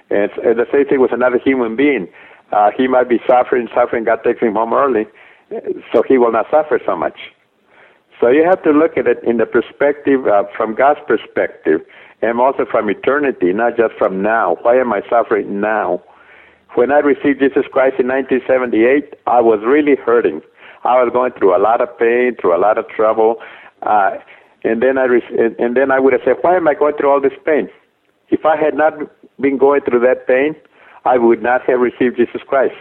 And, 0.10 0.32
and 0.44 0.58
the 0.58 0.68
same 0.72 0.86
thing 0.86 1.02
with 1.02 1.12
another 1.12 1.40
human 1.40 1.76
being. 1.76 2.08
Uh, 2.52 2.72
he 2.76 2.88
might 2.88 3.10
be 3.10 3.20
suffering, 3.28 3.68
suffering, 3.74 4.06
God 4.06 4.24
takes 4.24 4.40
him 4.40 4.54
home 4.54 4.74
early, 4.74 5.06
so 5.92 6.02
he 6.08 6.18
will 6.18 6.32
not 6.32 6.50
suffer 6.50 6.80
so 6.86 6.96
much. 6.96 7.18
So 8.20 8.30
you 8.30 8.44
have 8.46 8.64
to 8.64 8.72
look 8.72 8.98
at 8.98 9.06
it 9.06 9.24
in 9.24 9.38
the 9.38 9.46
perspective, 9.46 10.26
uh, 10.28 10.44
from 10.56 10.74
God's 10.74 11.02
perspective, 11.06 11.82
and 12.22 12.40
also 12.40 12.66
from 12.66 12.90
eternity, 12.90 13.54
not 13.54 13.78
just 13.78 13.94
from 13.96 14.22
now. 14.22 14.58
Why 14.62 14.78
am 14.78 14.92
I 14.94 15.02
suffering 15.10 15.60
now? 15.60 16.02
When 16.76 16.92
I 16.92 17.00
received 17.00 17.40
Jesus 17.40 17.66
Christ 17.72 18.00
in 18.00 18.08
1978, 18.08 19.16
I 19.28 19.42
was 19.42 19.60
really 19.66 19.96
hurting. 19.96 20.42
I 20.84 21.02
was 21.04 21.12
going 21.14 21.34
through 21.34 21.56
a 21.56 21.62
lot 21.62 21.82
of 21.82 21.98
pain, 21.98 22.36
through 22.40 22.56
a 22.56 22.62
lot 22.62 22.78
of 22.78 22.88
trouble, 22.90 23.38
uh, 23.82 24.18
and 24.64 24.82
then 24.82 24.98
I 24.98 25.06
re- 25.06 25.56
and 25.60 25.76
then 25.76 25.92
I 25.92 26.00
would 26.00 26.14
have 26.14 26.22
said, 26.26 26.38
"Why 26.42 26.56
am 26.56 26.68
I 26.68 26.74
going 26.74 26.96
through 26.98 27.10
all 27.10 27.22
this 27.22 27.38
pain? 27.46 27.70
If 28.30 28.46
I 28.46 28.56
had 28.58 28.76
not 28.76 28.94
been 29.40 29.58
going 29.58 29.82
through 29.82 30.02
that 30.02 30.28
pain, 30.28 30.56
I 31.06 31.18
would 31.18 31.42
not 31.42 31.62
have 31.64 31.80
received 31.80 32.18
Jesus 32.18 32.42
Christ." 32.48 32.76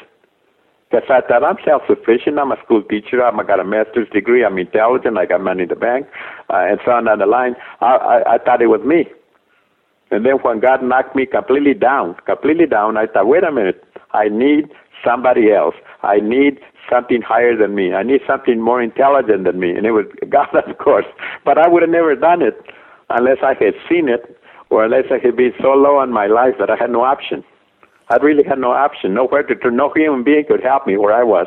The 0.92 1.00
fact 1.06 1.28
that 1.30 1.42
I'm 1.42 1.56
self-sufficient, 1.64 2.38
I'm 2.38 2.52
a 2.52 2.56
school 2.64 2.82
teacher, 2.82 3.20
I'm, 3.24 3.40
I 3.40 3.42
got 3.42 3.58
a 3.58 3.64
master's 3.64 4.08
degree, 4.10 4.44
I'm 4.44 4.56
intelligent, 4.56 5.18
I 5.18 5.26
got 5.26 5.40
money 5.40 5.64
in 5.64 5.68
the 5.68 5.74
bank, 5.74 6.06
uh, 6.48 6.58
and 6.58 6.78
so 6.84 6.92
on 6.92 7.06
down 7.06 7.18
the 7.18 7.26
line. 7.26 7.56
I, 7.80 7.96
I, 7.96 8.34
I 8.34 8.38
thought 8.38 8.62
it 8.62 8.68
was 8.68 8.82
me. 8.82 9.06
And 10.12 10.24
then 10.24 10.34
when 10.42 10.60
God 10.60 10.84
knocked 10.84 11.16
me 11.16 11.26
completely 11.26 11.74
down, 11.74 12.14
completely 12.24 12.66
down, 12.66 12.96
I 12.96 13.06
thought, 13.06 13.26
wait 13.26 13.42
a 13.42 13.50
minute, 13.50 13.82
I 14.12 14.28
need 14.28 14.66
somebody 15.04 15.52
else. 15.52 15.74
I 16.02 16.18
need 16.20 16.60
something 16.90 17.22
higher 17.22 17.56
than 17.56 17.74
me. 17.74 17.94
I 17.94 18.02
need 18.02 18.20
something 18.26 18.60
more 18.60 18.82
intelligent 18.82 19.44
than 19.44 19.60
me. 19.60 19.70
And 19.70 19.86
it 19.86 19.92
was 19.92 20.06
God, 20.28 20.48
of 20.68 20.78
course. 20.78 21.06
But 21.44 21.58
I 21.58 21.68
would 21.68 21.82
have 21.82 21.90
never 21.90 22.14
done 22.14 22.42
it 22.42 22.60
unless 23.10 23.38
I 23.42 23.54
had 23.54 23.74
seen 23.88 24.08
it 24.08 24.38
or 24.70 24.84
unless 24.84 25.04
I 25.10 25.18
had 25.18 25.36
been 25.36 25.52
so 25.60 25.72
low 25.74 26.00
in 26.02 26.12
my 26.12 26.26
life 26.26 26.54
that 26.58 26.70
I 26.70 26.76
had 26.76 26.90
no 26.90 27.04
option. 27.04 27.44
I 28.08 28.16
really 28.16 28.44
had 28.44 28.58
no 28.58 28.70
option, 28.70 29.14
nowhere 29.14 29.42
to 29.42 29.54
turn. 29.56 29.76
No 29.76 29.92
human 29.94 30.22
being 30.22 30.44
could 30.46 30.62
help 30.62 30.86
me 30.86 30.96
where 30.96 31.12
I 31.12 31.24
was, 31.24 31.46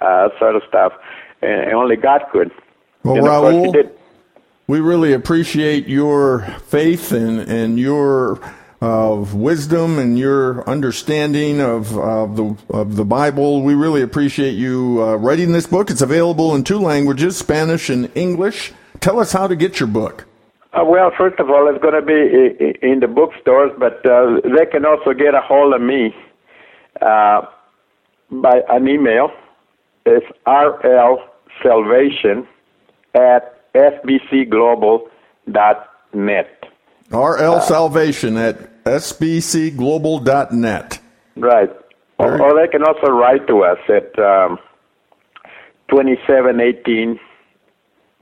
uh, 0.00 0.28
sort 0.38 0.56
of 0.56 0.62
stuff, 0.68 0.92
and 1.40 1.72
only 1.72 1.96
God 1.96 2.22
could. 2.30 2.50
Well, 3.02 3.16
and 3.16 3.26
Raul, 3.26 3.90
we 4.66 4.80
really 4.80 5.12
appreciate 5.14 5.86
your 5.86 6.40
faith 6.66 7.12
and 7.12 7.40
and 7.40 7.78
your 7.78 8.38
of 8.84 9.32
wisdom 9.32 9.98
and 9.98 10.18
your 10.18 10.68
understanding 10.68 11.58
of 11.58 11.98
uh, 11.98 12.26
the 12.26 12.54
of 12.68 12.96
the 12.96 13.04
Bible. 13.04 13.62
We 13.62 13.74
really 13.74 14.02
appreciate 14.02 14.52
you 14.52 15.02
uh, 15.02 15.16
writing 15.16 15.52
this 15.52 15.66
book. 15.66 15.90
It's 15.90 16.02
available 16.02 16.54
in 16.54 16.64
two 16.64 16.78
languages, 16.78 17.38
Spanish 17.38 17.88
and 17.88 18.10
English. 18.14 18.74
Tell 19.00 19.18
us 19.18 19.32
how 19.32 19.46
to 19.46 19.56
get 19.56 19.80
your 19.80 19.86
book. 19.86 20.26
Uh, 20.74 20.84
well, 20.84 21.10
first 21.16 21.40
of 21.40 21.48
all, 21.48 21.66
it's 21.68 21.82
going 21.82 21.94
to 21.94 22.02
be 22.02 22.12
in 22.86 23.00
the 23.00 23.08
bookstores, 23.08 23.72
but 23.78 24.04
uh, 24.04 24.42
they 24.54 24.66
can 24.66 24.84
also 24.84 25.14
get 25.14 25.34
a 25.34 25.40
hold 25.40 25.72
of 25.72 25.80
me 25.80 26.14
uh, 27.00 27.40
by 28.30 28.60
an 28.68 28.86
email. 28.86 29.30
It's 30.04 30.26
rlsalvation 30.46 32.46
at 33.14 33.72
sbcglobal.net. 33.72 36.64
RL 37.10 37.60
Salvation 37.60 38.36
at 38.36 38.73
sbcglobal.net. 38.84 41.00
Right. 41.36 41.70
Or, 42.18 42.40
or, 42.40 42.54
they 42.54 42.68
can 42.68 42.84
also 42.84 43.08
write 43.08 43.48
to 43.48 43.64
us 43.64 43.78
at 43.88 44.16
um, 44.18 44.58
2718 45.90 47.18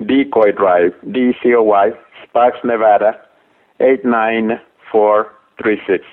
Decoy 0.06 0.52
Drive, 0.52 0.94
D 1.10 1.34
C 1.42 1.54
O 1.54 1.62
Y, 1.62 1.92
Sparks, 2.24 2.58
Nevada, 2.64 3.20
89436. 3.80 6.04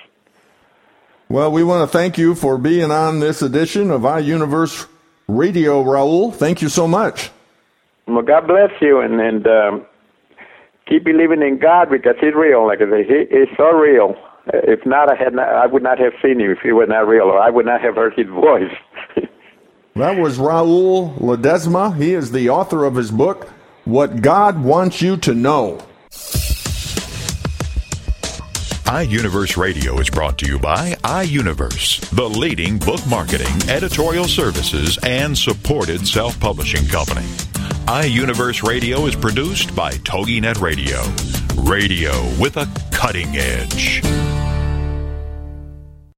Well, 1.30 1.50
we 1.52 1.64
want 1.64 1.90
to 1.90 1.98
thank 1.98 2.18
you 2.18 2.36
for 2.36 2.58
being 2.58 2.92
on 2.92 3.22
this 3.22 3.42
edition 3.42 3.92
of 3.92 4.02
iUniverse 4.02 4.88
Radio, 5.28 5.84
Raul. 5.84 6.34
Thank 6.34 6.62
you 6.62 6.68
so 6.70 6.88
much. 6.88 7.32
Well, 8.08 8.24
God 8.24 8.48
bless 8.48 8.72
you, 8.82 9.00
and, 9.00 9.22
and 9.22 9.48
um, 9.48 9.86
keep 10.88 11.04
believing 11.06 11.44
in 11.44 11.60
God 11.60 11.92
because 11.92 12.16
He's 12.20 12.34
real. 12.34 12.66
Like 12.68 12.82
I 12.82 12.90
say, 12.90 13.04
He 13.06 13.14
is 13.36 13.48
so 13.56 13.72
real. 13.72 14.16
If 14.54 14.86
not, 14.86 15.12
I 15.12 15.16
had 15.16 15.34
not, 15.34 15.50
I 15.50 15.66
would 15.66 15.84
not 15.84 16.00
have 16.00 16.14
seen 16.22 16.40
Him 16.40 16.52
if 16.52 16.60
He 16.60 16.72
was 16.72 16.90
not 16.90 17.08
real, 17.08 17.26
or 17.26 17.40
I 17.40 17.50
would 17.50 17.66
not 17.66 17.82
have 17.82 17.96
heard 17.96 18.14
His 18.16 18.28
voice. 18.28 18.72
that 19.96 20.18
was 20.18 20.38
Raul 20.38 21.18
Ledesma. 21.20 21.96
He 21.96 22.14
is 22.14 22.32
the 22.32 22.50
author 22.50 22.86
of 22.86 22.96
his 22.96 23.12
book, 23.12 23.50
What 23.86 24.22
God 24.22 24.64
Wants 24.64 25.02
You 25.02 25.18
to 25.18 25.34
Know 25.34 25.80
iUniverse 28.90 29.56
Radio 29.56 30.00
is 30.00 30.10
brought 30.10 30.40
to 30.40 30.48
you 30.48 30.58
by 30.58 30.94
iUniverse, 31.04 32.10
the 32.10 32.28
leading 32.28 32.80
book 32.80 33.00
marketing, 33.08 33.70
editorial 33.70 34.26
services, 34.26 34.98
and 35.04 35.38
supported 35.38 36.08
self 36.08 36.40
publishing 36.40 36.88
company. 36.88 37.28
iUniverse 37.86 38.68
Radio 38.68 39.06
is 39.06 39.16
produced 39.16 39.76
by 39.76 39.92
TogiNet 39.92 40.60
Radio. 40.60 41.00
Radio 41.70 42.20
with 42.42 42.58
a 42.58 42.68
cutting 42.92 43.38
edge. 43.38 44.02